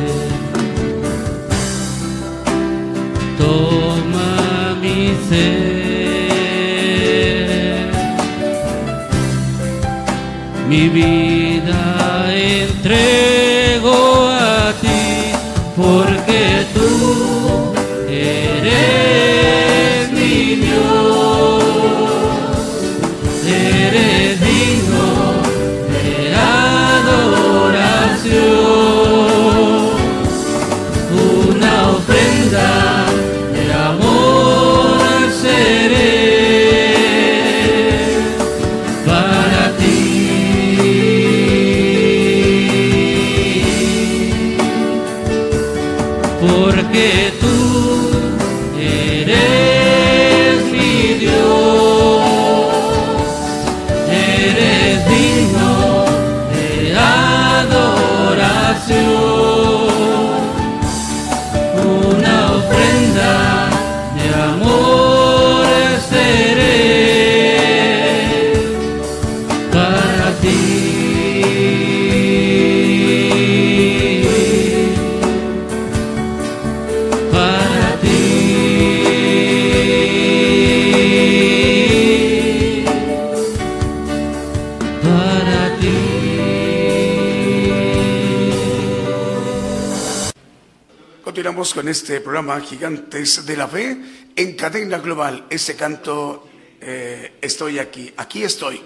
Con 91.73 91.87
este 91.87 92.21
programa 92.21 92.61
Gigantes 92.61 93.47
de 93.47 93.57
la 93.57 93.67
Fe 93.67 93.97
en 94.35 94.55
cadena 94.55 94.99
global. 94.99 95.47
Este 95.49 95.75
canto, 95.75 96.47
eh, 96.79 97.39
estoy 97.41 97.79
aquí, 97.79 98.13
aquí 98.15 98.43
estoy. 98.43 98.79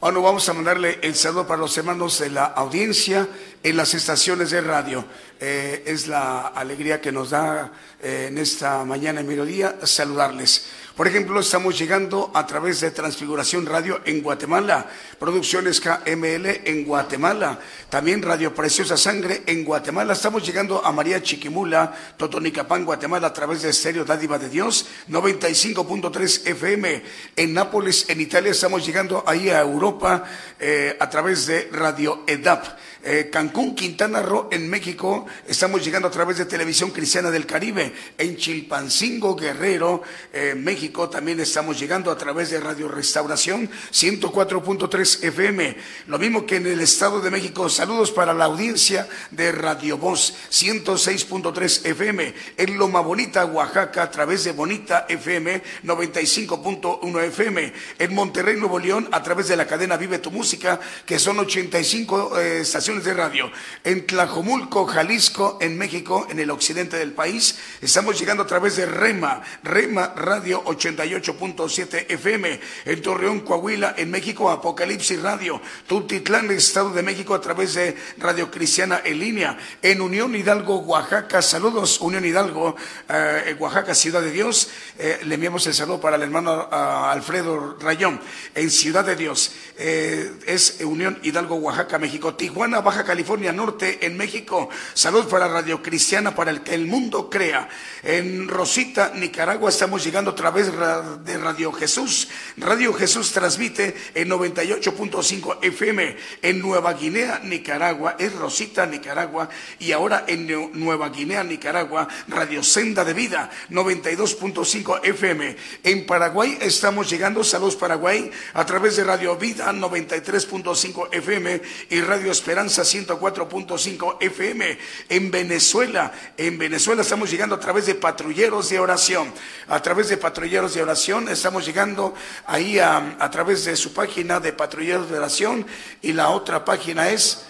Bueno, 0.00 0.22
vamos 0.22 0.48
a 0.48 0.54
mandarle 0.54 0.98
el 1.02 1.14
saludo 1.14 1.46
para 1.46 1.60
los 1.60 1.76
hermanos 1.76 2.18
de 2.20 2.30
la 2.30 2.46
audiencia 2.46 3.28
en 3.62 3.76
las 3.76 3.92
estaciones 3.92 4.50
de 4.50 4.62
radio. 4.62 5.04
Eh, 5.38 5.82
es 5.84 6.08
la 6.08 6.48
alegría 6.48 7.02
que 7.02 7.12
nos 7.12 7.30
da 7.30 7.70
eh, 8.02 8.28
en 8.30 8.38
esta 8.38 8.82
mañana 8.86 9.20
y 9.20 9.24
mediodía 9.24 9.76
saludarles. 9.84 10.64
Por 10.96 11.08
ejemplo, 11.08 11.40
estamos 11.40 11.78
llegando 11.78 12.30
a 12.34 12.46
través 12.46 12.80
de 12.80 12.90
Transfiguración 12.90 13.64
Radio 13.64 14.02
en 14.04 14.20
Guatemala, 14.20 14.90
Producciones 15.18 15.80
KML 15.80 16.46
en 16.66 16.84
Guatemala, 16.84 17.58
también 17.88 18.20
Radio 18.20 18.54
Preciosa 18.54 18.98
Sangre 18.98 19.42
en 19.46 19.64
Guatemala. 19.64 20.12
Estamos 20.12 20.44
llegando 20.46 20.84
a 20.84 20.92
María 20.92 21.22
Chiquimula, 21.22 21.94
Totonicapán, 22.18 22.84
Guatemala, 22.84 23.28
a 23.28 23.32
través 23.32 23.62
de 23.62 23.70
Estéreo 23.70 24.04
Dádiva 24.04 24.38
de 24.38 24.50
Dios, 24.50 24.84
95.3 25.08 26.48
FM. 26.48 27.02
En 27.36 27.54
Nápoles, 27.54 28.10
en 28.10 28.20
Italia, 28.20 28.50
estamos 28.50 28.84
llegando 28.84 29.24
ahí 29.26 29.48
a 29.48 29.60
Europa 29.60 30.24
eh, 30.60 30.94
a 31.00 31.08
través 31.08 31.46
de 31.46 31.70
Radio 31.72 32.24
EDAP. 32.26 32.66
Eh, 33.04 33.30
Cancún, 33.32 33.74
Quintana 33.74 34.22
Roo, 34.22 34.48
en 34.52 34.70
México, 34.70 35.26
estamos 35.48 35.84
llegando 35.84 36.06
a 36.06 36.10
través 36.12 36.38
de 36.38 36.44
Televisión 36.44 36.90
Cristiana 36.90 37.32
del 37.32 37.46
Caribe. 37.46 37.92
En 38.16 38.36
Chilpancingo, 38.36 39.34
Guerrero, 39.34 40.02
eh, 40.32 40.54
México, 40.56 41.08
también 41.08 41.40
estamos 41.40 41.80
llegando 41.80 42.12
a 42.12 42.16
través 42.16 42.50
de 42.50 42.60
Radio 42.60 42.86
Restauración 42.86 43.68
104.3 43.90 45.24
FM. 45.24 45.76
Lo 46.06 46.18
mismo 46.20 46.46
que 46.46 46.56
en 46.56 46.66
el 46.68 46.80
Estado 46.80 47.20
de 47.20 47.32
México, 47.32 47.68
saludos 47.68 48.12
para 48.12 48.34
la 48.34 48.44
audiencia 48.44 49.08
de 49.32 49.50
Radio 49.50 49.98
Voz 49.98 50.34
106.3 50.52 51.86
FM. 51.86 52.34
En 52.56 52.78
Loma 52.78 53.00
Bonita, 53.00 53.44
Oaxaca, 53.46 54.04
a 54.04 54.10
través 54.12 54.44
de 54.44 54.52
Bonita 54.52 55.06
FM 55.08 55.60
95.1 55.82 57.24
FM. 57.24 57.72
En 57.98 58.14
Monterrey, 58.14 58.56
Nuevo 58.56 58.78
León, 58.78 59.08
a 59.10 59.24
través 59.24 59.48
de 59.48 59.56
la 59.56 59.66
cadena 59.66 59.96
Vive 59.96 60.20
tu 60.20 60.30
Música, 60.30 60.78
que 61.04 61.18
son 61.18 61.40
85 61.40 62.38
eh, 62.38 62.60
estaciones 62.60 62.91
de 63.00 63.14
radio. 63.14 63.50
En 63.84 64.06
Tlajomulco, 64.06 64.84
Jalisco, 64.86 65.56
en 65.62 65.78
México, 65.78 66.26
en 66.28 66.38
el 66.38 66.50
occidente 66.50 66.98
del 66.98 67.12
país, 67.12 67.58
estamos 67.80 68.20
llegando 68.20 68.42
a 68.42 68.46
través 68.46 68.76
de 68.76 68.84
Rema, 68.84 69.42
Rema 69.62 70.12
Radio 70.14 70.62
88.7 70.64 72.04
FM. 72.10 72.60
En 72.84 73.02
Torreón, 73.02 73.40
Coahuila, 73.40 73.94
en 73.96 74.10
México, 74.10 74.50
Apocalipsis 74.50 75.22
Radio. 75.22 75.60
Tultitlán, 75.86 76.50
Estado 76.50 76.90
de 76.90 77.02
México, 77.02 77.34
a 77.34 77.40
través 77.40 77.74
de 77.74 77.96
Radio 78.18 78.50
Cristiana 78.50 79.00
en 79.02 79.18
línea. 79.18 79.58
En 79.80 80.02
Unión 80.02 80.34
Hidalgo, 80.34 80.80
Oaxaca, 80.80 81.40
saludos, 81.40 81.98
Unión 82.00 82.24
Hidalgo, 82.26 82.76
eh, 83.08 83.56
Oaxaca, 83.58 83.94
Ciudad 83.94 84.20
de 84.20 84.30
Dios. 84.30 84.70
Eh, 84.98 85.20
le 85.24 85.36
enviamos 85.36 85.66
el 85.66 85.72
saludo 85.72 86.00
para 86.00 86.16
el 86.16 86.22
hermano 86.22 86.68
ah, 86.70 87.10
Alfredo 87.10 87.78
Rayón. 87.80 88.20
En 88.54 88.70
Ciudad 88.70 89.04
de 89.04 89.16
Dios, 89.16 89.52
eh, 89.78 90.30
es 90.46 90.80
Unión 90.84 91.18
Hidalgo, 91.22 91.56
Oaxaca, 91.56 91.98
México. 91.98 92.34
Tijuana, 92.34 92.81
Baja 92.82 93.04
California 93.04 93.52
Norte, 93.52 93.98
en 94.06 94.16
México. 94.16 94.68
Salud 94.94 95.26
para 95.28 95.48
Radio 95.48 95.82
Cristiana, 95.82 96.34
para 96.34 96.50
el 96.50 96.62
que 96.62 96.74
el 96.74 96.86
mundo 96.86 97.30
crea. 97.30 97.68
En 98.02 98.48
Rosita, 98.48 99.12
Nicaragua, 99.14 99.70
estamos 99.70 100.04
llegando 100.04 100.32
a 100.32 100.34
través 100.34 100.72
ra- 100.74 101.02
de 101.18 101.38
Radio 101.38 101.72
Jesús. 101.72 102.28
Radio 102.56 102.92
Jesús 102.92 103.32
transmite 103.32 103.94
en 104.14 104.28
98.5 104.28 105.58
FM. 105.62 106.16
En 106.42 106.60
Nueva 106.60 106.92
Guinea, 106.94 107.40
Nicaragua, 107.44 108.16
es 108.18 108.34
Rosita, 108.34 108.86
Nicaragua. 108.86 109.48
Y 109.78 109.92
ahora 109.92 110.24
en 110.26 110.48
Nue- 110.48 110.70
Nueva 110.72 111.08
Guinea, 111.10 111.44
Nicaragua, 111.44 112.08
Radio 112.28 112.62
Senda 112.62 113.04
de 113.04 113.14
Vida, 113.14 113.50
92.5 113.70 115.00
FM. 115.04 115.56
En 115.84 116.06
Paraguay 116.06 116.58
estamos 116.60 117.08
llegando, 117.10 117.44
saludos 117.44 117.76
Paraguay, 117.76 118.30
a 118.54 118.66
través 118.66 118.96
de 118.96 119.04
Radio 119.04 119.36
Vida 119.36 119.72
93.5 119.72 121.08
FM 121.12 121.60
y 121.90 122.00
Radio 122.00 122.32
Esperanza 122.32 122.71
104.5 122.80 124.16
FM. 124.20 124.78
En 125.10 125.30
Venezuela, 125.30 126.10
en 126.38 126.56
Venezuela 126.56 127.02
estamos 127.02 127.30
llegando 127.30 127.54
a 127.54 127.60
través 127.60 127.84
de 127.84 127.94
patrulleros 127.94 128.70
de 128.70 128.78
oración. 128.80 129.30
A 129.68 129.82
través 129.82 130.08
de 130.08 130.16
patrulleros 130.16 130.72
de 130.72 130.82
oración 130.82 131.28
estamos 131.28 131.66
llegando 131.66 132.14
ahí 132.46 132.78
a 132.78 133.28
través 133.30 133.66
de 133.66 133.76
su 133.76 133.92
página 133.92 134.40
de 134.40 134.54
patrulleros 134.54 135.10
de 135.10 135.18
oración 135.18 135.66
y 136.00 136.14
la 136.14 136.30
otra 136.30 136.64
página 136.64 137.10
es 137.10 137.44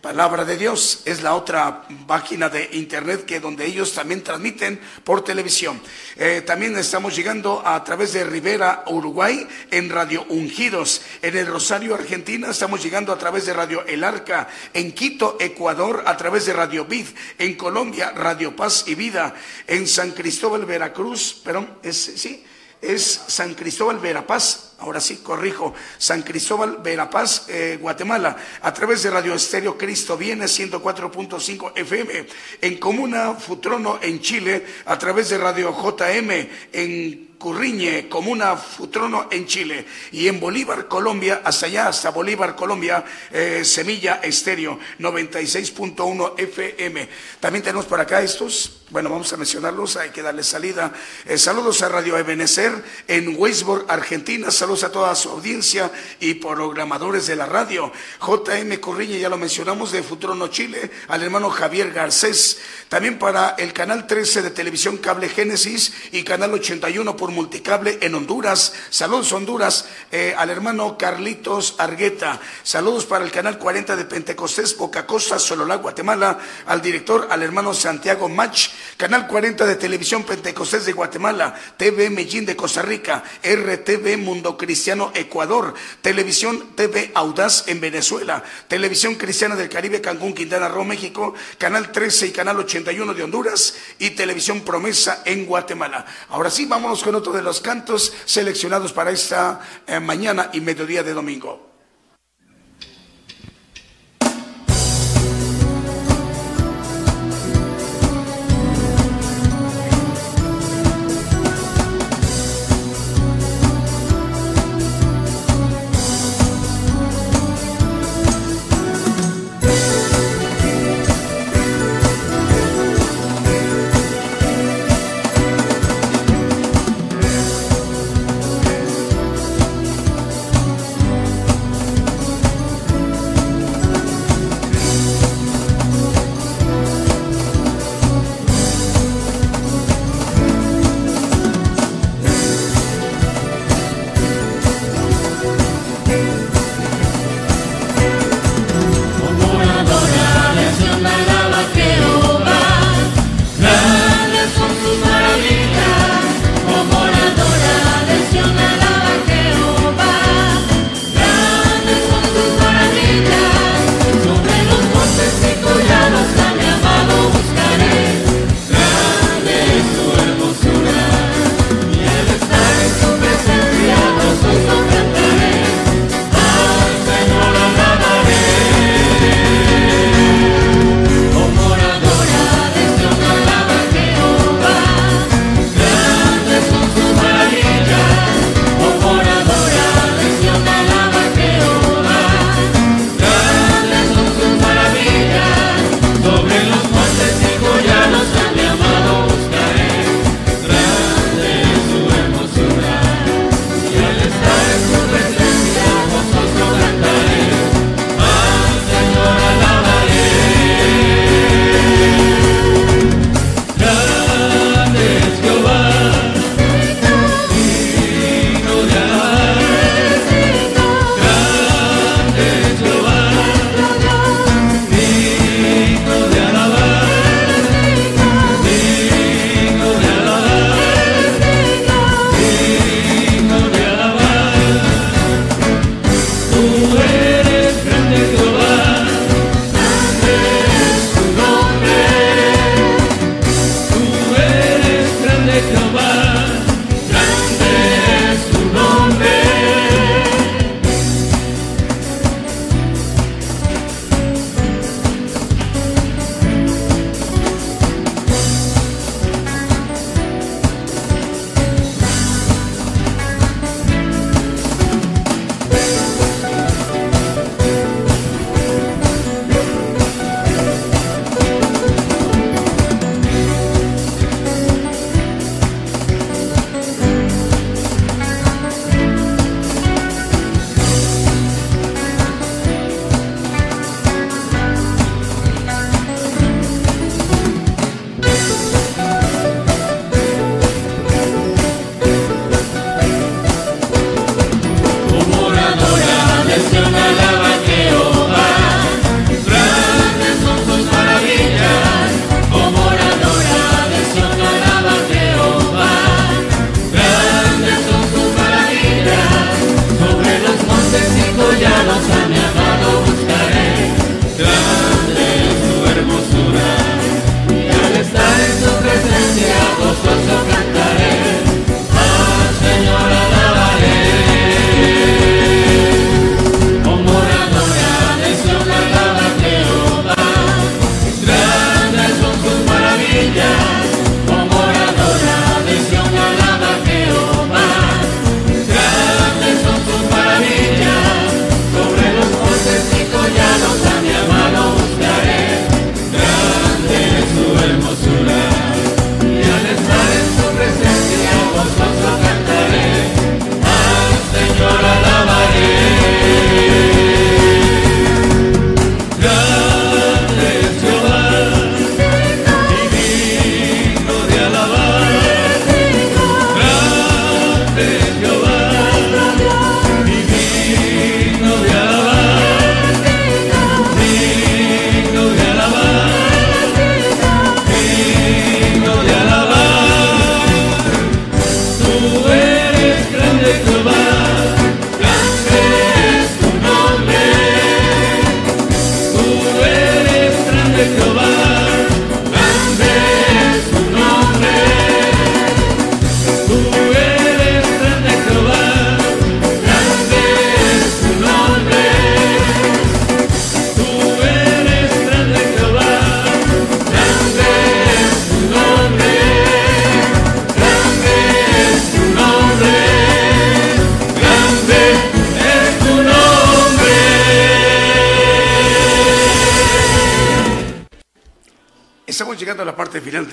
Palabra 0.00 0.46
de 0.46 0.56
Dios 0.56 1.02
es 1.04 1.20
la 1.20 1.34
otra 1.34 1.86
página 2.06 2.48
de 2.48 2.70
internet 2.72 3.26
que 3.26 3.38
donde 3.38 3.66
ellos 3.66 3.92
también 3.92 4.22
transmiten 4.22 4.80
por 5.04 5.22
televisión. 5.22 5.78
Eh, 6.16 6.42
también 6.46 6.74
estamos 6.78 7.14
llegando 7.14 7.62
a 7.66 7.84
través 7.84 8.14
de 8.14 8.24
Rivera, 8.24 8.84
Uruguay, 8.86 9.46
en 9.70 9.90
Radio 9.90 10.24
Ungidos. 10.30 11.02
En 11.20 11.36
el 11.36 11.46
Rosario, 11.46 11.94
Argentina, 11.94 12.48
estamos 12.48 12.82
llegando 12.82 13.12
a 13.12 13.18
través 13.18 13.44
de 13.44 13.52
Radio 13.52 13.84
El 13.84 14.02
Arca. 14.02 14.48
En 14.72 14.92
Quito, 14.92 15.36
Ecuador, 15.38 16.02
a 16.06 16.16
través 16.16 16.46
de 16.46 16.54
Radio 16.54 16.86
Vid. 16.86 17.08
En 17.38 17.54
Colombia, 17.56 18.12
Radio 18.12 18.56
Paz 18.56 18.84
y 18.86 18.94
Vida. 18.94 19.34
En 19.66 19.86
San 19.86 20.12
Cristóbal, 20.12 20.64
Veracruz, 20.64 21.42
perdón, 21.44 21.76
es, 21.82 21.98
sí, 21.98 22.42
es 22.80 23.22
San 23.26 23.52
Cristóbal, 23.52 23.98
Verapaz. 23.98 24.69
Ahora 24.80 25.00
sí, 25.00 25.18
corrijo, 25.18 25.74
San 25.98 26.22
Cristóbal, 26.22 26.78
Verapaz, 26.82 27.48
eh, 27.48 27.78
Guatemala, 27.80 28.36
a 28.62 28.72
través 28.72 29.02
de 29.02 29.10
Radio 29.10 29.34
Estéreo 29.34 29.76
Cristo 29.76 30.16
Viene 30.16 30.46
104.5 30.46 31.72
FM, 31.74 32.26
en 32.62 32.78
Comuna 32.78 33.34
Futrono 33.34 33.98
en 34.00 34.20
Chile, 34.20 34.64
a 34.86 34.98
través 34.98 35.28
de 35.28 35.38
Radio 35.38 35.70
JM 35.72 36.48
en 36.72 37.30
Curriñe, 37.40 38.08
Comuna 38.08 38.56
Futrono 38.56 39.28
en 39.30 39.46
Chile. 39.46 39.86
Y 40.12 40.28
en 40.28 40.38
Bolívar, 40.38 40.86
Colombia, 40.88 41.40
hasta 41.42 41.66
allá, 41.66 41.88
hasta 41.88 42.10
Bolívar, 42.10 42.54
Colombia, 42.54 43.02
eh, 43.32 43.62
Semilla 43.64 44.20
Estéreo, 44.22 44.78
96.1 44.98 46.34
FM. 46.36 47.08
También 47.40 47.62
tenemos 47.62 47.86
por 47.86 47.98
acá 47.98 48.20
estos 48.20 48.79
bueno, 48.90 49.08
vamos 49.08 49.32
a 49.32 49.36
mencionarlos, 49.36 49.96
hay 49.96 50.10
que 50.10 50.20
darle 50.20 50.42
salida. 50.42 50.92
Eh, 51.24 51.38
saludos 51.38 51.80
a 51.82 51.88
Radio 51.88 52.18
Ebenecer 52.18 52.72
en 53.06 53.36
Weisborg, 53.38 53.84
Argentina. 53.88 54.50
Saludos 54.50 54.82
a 54.82 54.90
toda 54.90 55.14
su 55.14 55.30
audiencia 55.30 55.92
y 56.18 56.34
programadores 56.34 57.28
de 57.28 57.36
la 57.36 57.46
radio. 57.46 57.92
JM 58.20 58.80
Corriña, 58.80 59.16
ya 59.16 59.28
lo 59.28 59.38
mencionamos, 59.38 59.92
de 59.92 60.02
Futrono 60.02 60.48
Chile, 60.48 60.90
al 61.06 61.22
hermano 61.22 61.50
Javier 61.50 61.92
Garcés. 61.92 62.58
También 62.88 63.20
para 63.20 63.50
el 63.50 63.72
canal 63.72 64.08
13 64.08 64.42
de 64.42 64.50
televisión 64.50 64.96
Cable 64.96 65.28
Génesis 65.28 65.92
y 66.10 66.24
canal 66.24 66.52
81 66.52 67.16
por 67.16 67.30
multicable 67.30 67.98
en 68.00 68.16
Honduras. 68.16 68.72
Saludos 68.90 69.32
Honduras, 69.32 69.86
eh, 70.10 70.34
al 70.36 70.50
hermano 70.50 70.98
Carlitos 70.98 71.76
Argueta. 71.78 72.40
Saludos 72.64 73.06
para 73.06 73.24
el 73.24 73.30
canal 73.30 73.56
40 73.56 73.94
de 73.94 74.04
Pentecostés, 74.04 74.76
Boca 74.76 75.06
Costa, 75.06 75.38
Sololá, 75.38 75.76
Guatemala. 75.76 76.40
Al 76.66 76.82
director, 76.82 77.28
al 77.30 77.44
hermano 77.44 77.72
Santiago 77.72 78.28
Mach 78.28 78.79
Canal 78.96 79.26
40 79.26 79.66
de 79.66 79.76
Televisión 79.76 80.24
Pentecostés 80.24 80.84
de 80.84 80.92
Guatemala, 80.92 81.54
TV 81.76 82.10
Medellín 82.10 82.46
de 82.46 82.56
Costa 82.56 82.82
Rica, 82.82 83.24
RTV 83.42 84.18
Mundo 84.18 84.56
Cristiano 84.56 85.10
Ecuador, 85.14 85.74
Televisión 86.02 86.70
TV 86.74 87.10
Audaz 87.14 87.64
en 87.68 87.80
Venezuela, 87.80 88.44
Televisión 88.68 89.14
Cristiana 89.14 89.56
del 89.56 89.68
Caribe 89.68 90.00
Cancún, 90.00 90.34
Quintana 90.34 90.68
Roo, 90.68 90.84
México, 90.84 91.34
Canal 91.58 91.92
13 91.92 92.28
y 92.28 92.30
Canal 92.30 92.58
81 92.58 93.14
de 93.14 93.22
Honduras 93.22 93.74
y 93.98 94.10
Televisión 94.10 94.60
Promesa 94.60 95.22
en 95.24 95.46
Guatemala. 95.46 96.04
Ahora 96.28 96.50
sí, 96.50 96.66
vámonos 96.66 97.02
con 97.02 97.14
otro 97.14 97.32
de 97.32 97.42
los 97.42 97.60
cantos 97.60 98.12
seleccionados 98.24 98.92
para 98.92 99.10
esta 99.10 99.60
eh, 99.86 100.00
mañana 100.00 100.50
y 100.52 100.60
mediodía 100.60 101.02
de 101.02 101.14
domingo. 101.14 101.69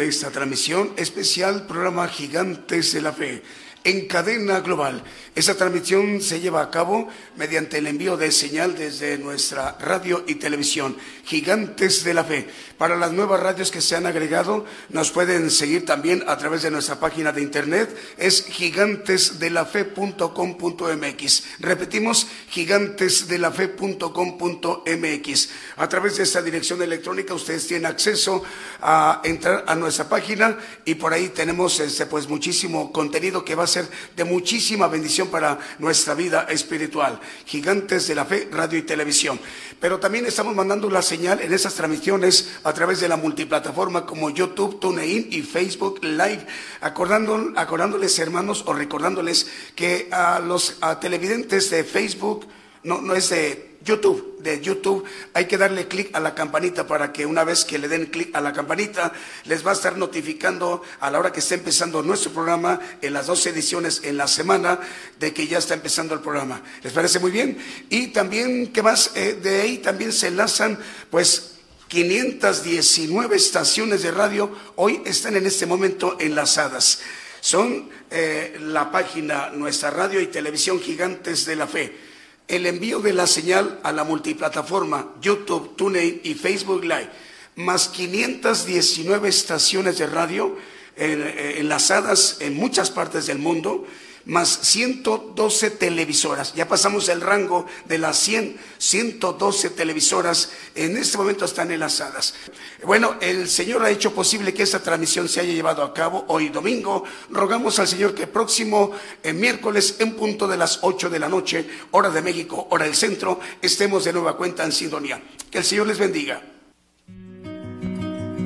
Esta 0.08 0.32
transmisión 0.32 0.94
especial 0.98 1.68
programa 1.68 2.08
Gigantes 2.08 2.94
de 2.94 3.02
la 3.02 3.14
Fe 3.14 3.44
en 3.88 4.06
cadena 4.08 4.60
global. 4.60 5.02
Esta 5.34 5.56
transmisión 5.56 6.22
se 6.22 6.42
lleva 6.42 6.62
a 6.62 6.70
cabo 6.70 7.08
mediante 7.38 7.78
el 7.78 7.88
envío 7.88 8.18
de 8.18 8.34
señal 8.34 8.76
desde 8.76 9.18
nuestra 9.18 9.78
radio 9.80 10.26
y 10.28 10.36
televisión, 10.36 10.98
Gigantes 11.24 12.04
de 12.04 12.14
la 12.14 12.26
Fe. 12.26 12.50
Para 12.78 12.98
las 12.98 13.14
nuevas 13.14 13.40
radios 13.40 13.72
que 13.72 13.80
se 13.80 13.96
han 13.96 14.06
agregado, 14.06 14.66
nos 14.90 15.12
pueden 15.12 15.50
seguir 15.50 15.86
también 15.86 16.22
a 16.28 16.38
través 16.38 16.64
de 16.64 16.72
nuestra 16.72 17.00
página 17.00 17.32
de 17.32 17.42
internet, 17.42 17.98
es 18.18 18.44
gigantesdelafe.com.mx. 18.46 21.44
Repetimos, 21.60 22.28
gigantesdelafe.com.mx. 22.50 25.50
A 25.78 25.90
través 25.90 26.18
de 26.18 26.24
esta 26.24 26.42
dirección 26.42 26.82
electrónica 26.82 27.34
ustedes 27.34 27.66
tienen 27.68 27.86
acceso 27.86 28.44
a 28.82 29.22
entrar 29.24 29.64
a 29.68 29.76
nuestra 29.76 30.10
página 30.10 30.58
y 30.86 30.96
por 30.96 31.14
ahí 31.14 31.30
tenemos 31.30 31.80
este, 31.80 32.06
pues 32.06 32.28
muchísimo 32.28 32.92
contenido 32.92 33.46
que 33.46 33.56
va 33.56 33.66
a 33.66 33.68
ser 33.68 33.88
de 34.16 34.24
muchísima 34.24 34.88
bendición 34.88 35.28
para 35.30 35.60
nuestra 35.80 36.14
vida 36.14 36.46
espiritual. 36.50 37.20
Gigantes 37.46 38.08
de 38.08 38.16
la 38.16 38.26
Fe, 38.26 38.48
radio 38.52 38.80
y 38.80 38.84
televisión. 38.84 39.40
Pero 39.80 40.00
también 40.00 40.26
estamos 40.26 40.56
mandando 40.56 40.90
la 40.90 41.04
señal 41.04 41.40
en 41.42 41.54
esas 41.54 41.76
transmisiones 41.76 42.56
a 42.64 42.74
través 42.74 43.00
de 43.00 43.08
la 43.08 43.18
multiplataforma 43.18 44.06
como 44.06 44.32
YouTube, 44.32 44.80
TuneIn 44.80 45.28
y 45.32 45.44
Facebook 45.44 46.04
Live, 46.04 46.48
acordando, 46.82 47.54
acordándoles 47.56 48.18
hermanos 48.18 48.64
o 48.66 48.74
recordándoles 48.74 49.48
que 49.76 50.10
a 50.12 50.40
los 50.40 50.80
televidentes 51.00 51.70
de 51.70 51.84
Facebook, 51.84 52.47
no, 52.88 53.02
no 53.02 53.16
es 53.16 53.30
de 53.30 53.68
YouTube, 53.84 54.38
de 54.40 54.62
YouTube, 54.62 55.04
hay 55.34 55.46
que 55.46 55.58
darle 55.58 55.88
clic 55.88 56.10
a 56.14 56.22
la 56.22 56.34
campanita 56.34 56.88
para 56.88 57.12
que 57.12 57.26
una 57.26 57.44
vez 57.44 57.66
que 57.66 57.78
le 57.78 57.90
den 57.90 58.06
clic 58.06 58.34
a 58.34 58.40
la 58.40 58.54
campanita, 58.54 59.12
les 59.44 59.66
va 59.66 59.72
a 59.72 59.74
estar 59.74 59.98
notificando 59.98 60.82
a 61.02 61.12
la 61.12 61.20
hora 61.20 61.34
que 61.34 61.42
esté 61.42 61.56
empezando 61.56 62.02
nuestro 62.02 62.32
programa, 62.32 62.80
en 63.02 63.14
las 63.14 63.28
dos 63.28 63.46
ediciones 63.46 64.02
en 64.06 64.16
la 64.16 64.28
semana, 64.28 64.80
de 65.20 65.34
que 65.34 65.48
ya 65.48 65.58
está 65.58 65.74
empezando 65.74 66.14
el 66.14 66.22
programa. 66.22 66.62
¿Les 66.82 66.94
parece 66.94 67.20
muy 67.20 67.30
bien? 67.30 67.58
Y 67.90 68.08
también, 68.08 68.72
¿qué 68.72 68.82
más? 68.82 69.12
Eh, 69.16 69.38
de 69.42 69.62
ahí 69.62 69.78
también 69.80 70.14
se 70.14 70.28
enlazan, 70.28 70.80
pues, 71.12 71.56
519 71.90 73.36
estaciones 73.36 74.02
de 74.02 74.12
radio 74.12 74.52
hoy 74.76 75.02
están 75.06 75.36
en 75.36 75.46
este 75.46 75.66
momento 75.66 76.18
enlazadas. 76.20 77.02
Son 77.42 77.90
eh, 78.12 78.58
la 78.62 78.92
página 78.92 79.50
Nuestra 79.50 79.92
Radio 79.92 80.22
y 80.22 80.28
Televisión 80.28 80.80
Gigantes 80.82 81.46
de 81.46 81.56
la 81.56 81.68
Fe 81.68 82.08
el 82.48 82.66
envío 82.66 83.00
de 83.00 83.14
la 83.14 83.28
señal 83.28 83.80
a 83.84 83.92
la 83.92 84.04
multiplataforma 84.04 85.14
YouTube, 85.22 85.76
TuneIn 85.76 86.22
y 86.24 86.34
Facebook 86.34 86.84
Live, 86.84 87.10
más 87.56 87.90
519 87.90 89.28
estaciones 89.28 89.98
de 89.98 90.08
radio 90.08 90.58
eh, 90.96 91.56
enlazadas 91.58 92.38
en 92.40 92.56
muchas 92.56 92.90
partes 92.90 93.28
del 93.28 93.40
mundo, 93.40 93.86
más 94.28 94.60
112 94.62 95.72
televisoras. 95.72 96.54
Ya 96.54 96.68
pasamos 96.68 97.10
el 97.10 97.22
rango 97.22 97.66
de 97.86 97.98
las 97.98 98.18
100, 98.20 98.58
112 98.78 99.72
televisoras. 99.72 100.52
En 100.76 100.98
este 100.98 101.18
momento 101.18 101.46
están 101.46 101.72
enlazadas. 101.72 102.36
Bueno, 102.84 103.16
el 103.22 103.48
Señor 103.50 103.84
ha 103.84 103.90
hecho 103.90 104.14
posible 104.14 104.54
que 104.54 104.64
esta 104.64 104.84
transmisión 104.84 105.30
se 105.30 105.40
haya 105.40 105.54
llevado 105.54 105.82
a 105.82 105.94
cabo 105.94 106.26
hoy 106.28 106.50
domingo. 106.50 107.04
Rogamos 107.30 107.80
al 107.80 107.88
Señor 107.88 108.14
que 108.14 108.28
próximo 108.28 108.92
eh, 109.24 109.34
miércoles 109.34 109.96
en 110.00 110.16
punto 110.16 110.48
de 110.48 110.58
las 110.58 110.80
8 110.82 111.10
de 111.10 111.20
la 111.20 111.30
noche, 111.30 111.68
hora 111.92 112.10
de 112.10 112.22
México, 112.22 112.68
hora 112.70 112.86
del 112.86 112.96
centro, 112.96 113.40
estemos 113.62 114.04
de 114.04 114.14
nueva 114.14 114.36
cuenta 114.36 114.64
en 114.64 114.72
sintonía. 114.72 115.22
Que 115.50 115.60
el 115.60 115.64
Señor 115.64 115.88
les 115.88 115.98
bendiga. 115.98 116.57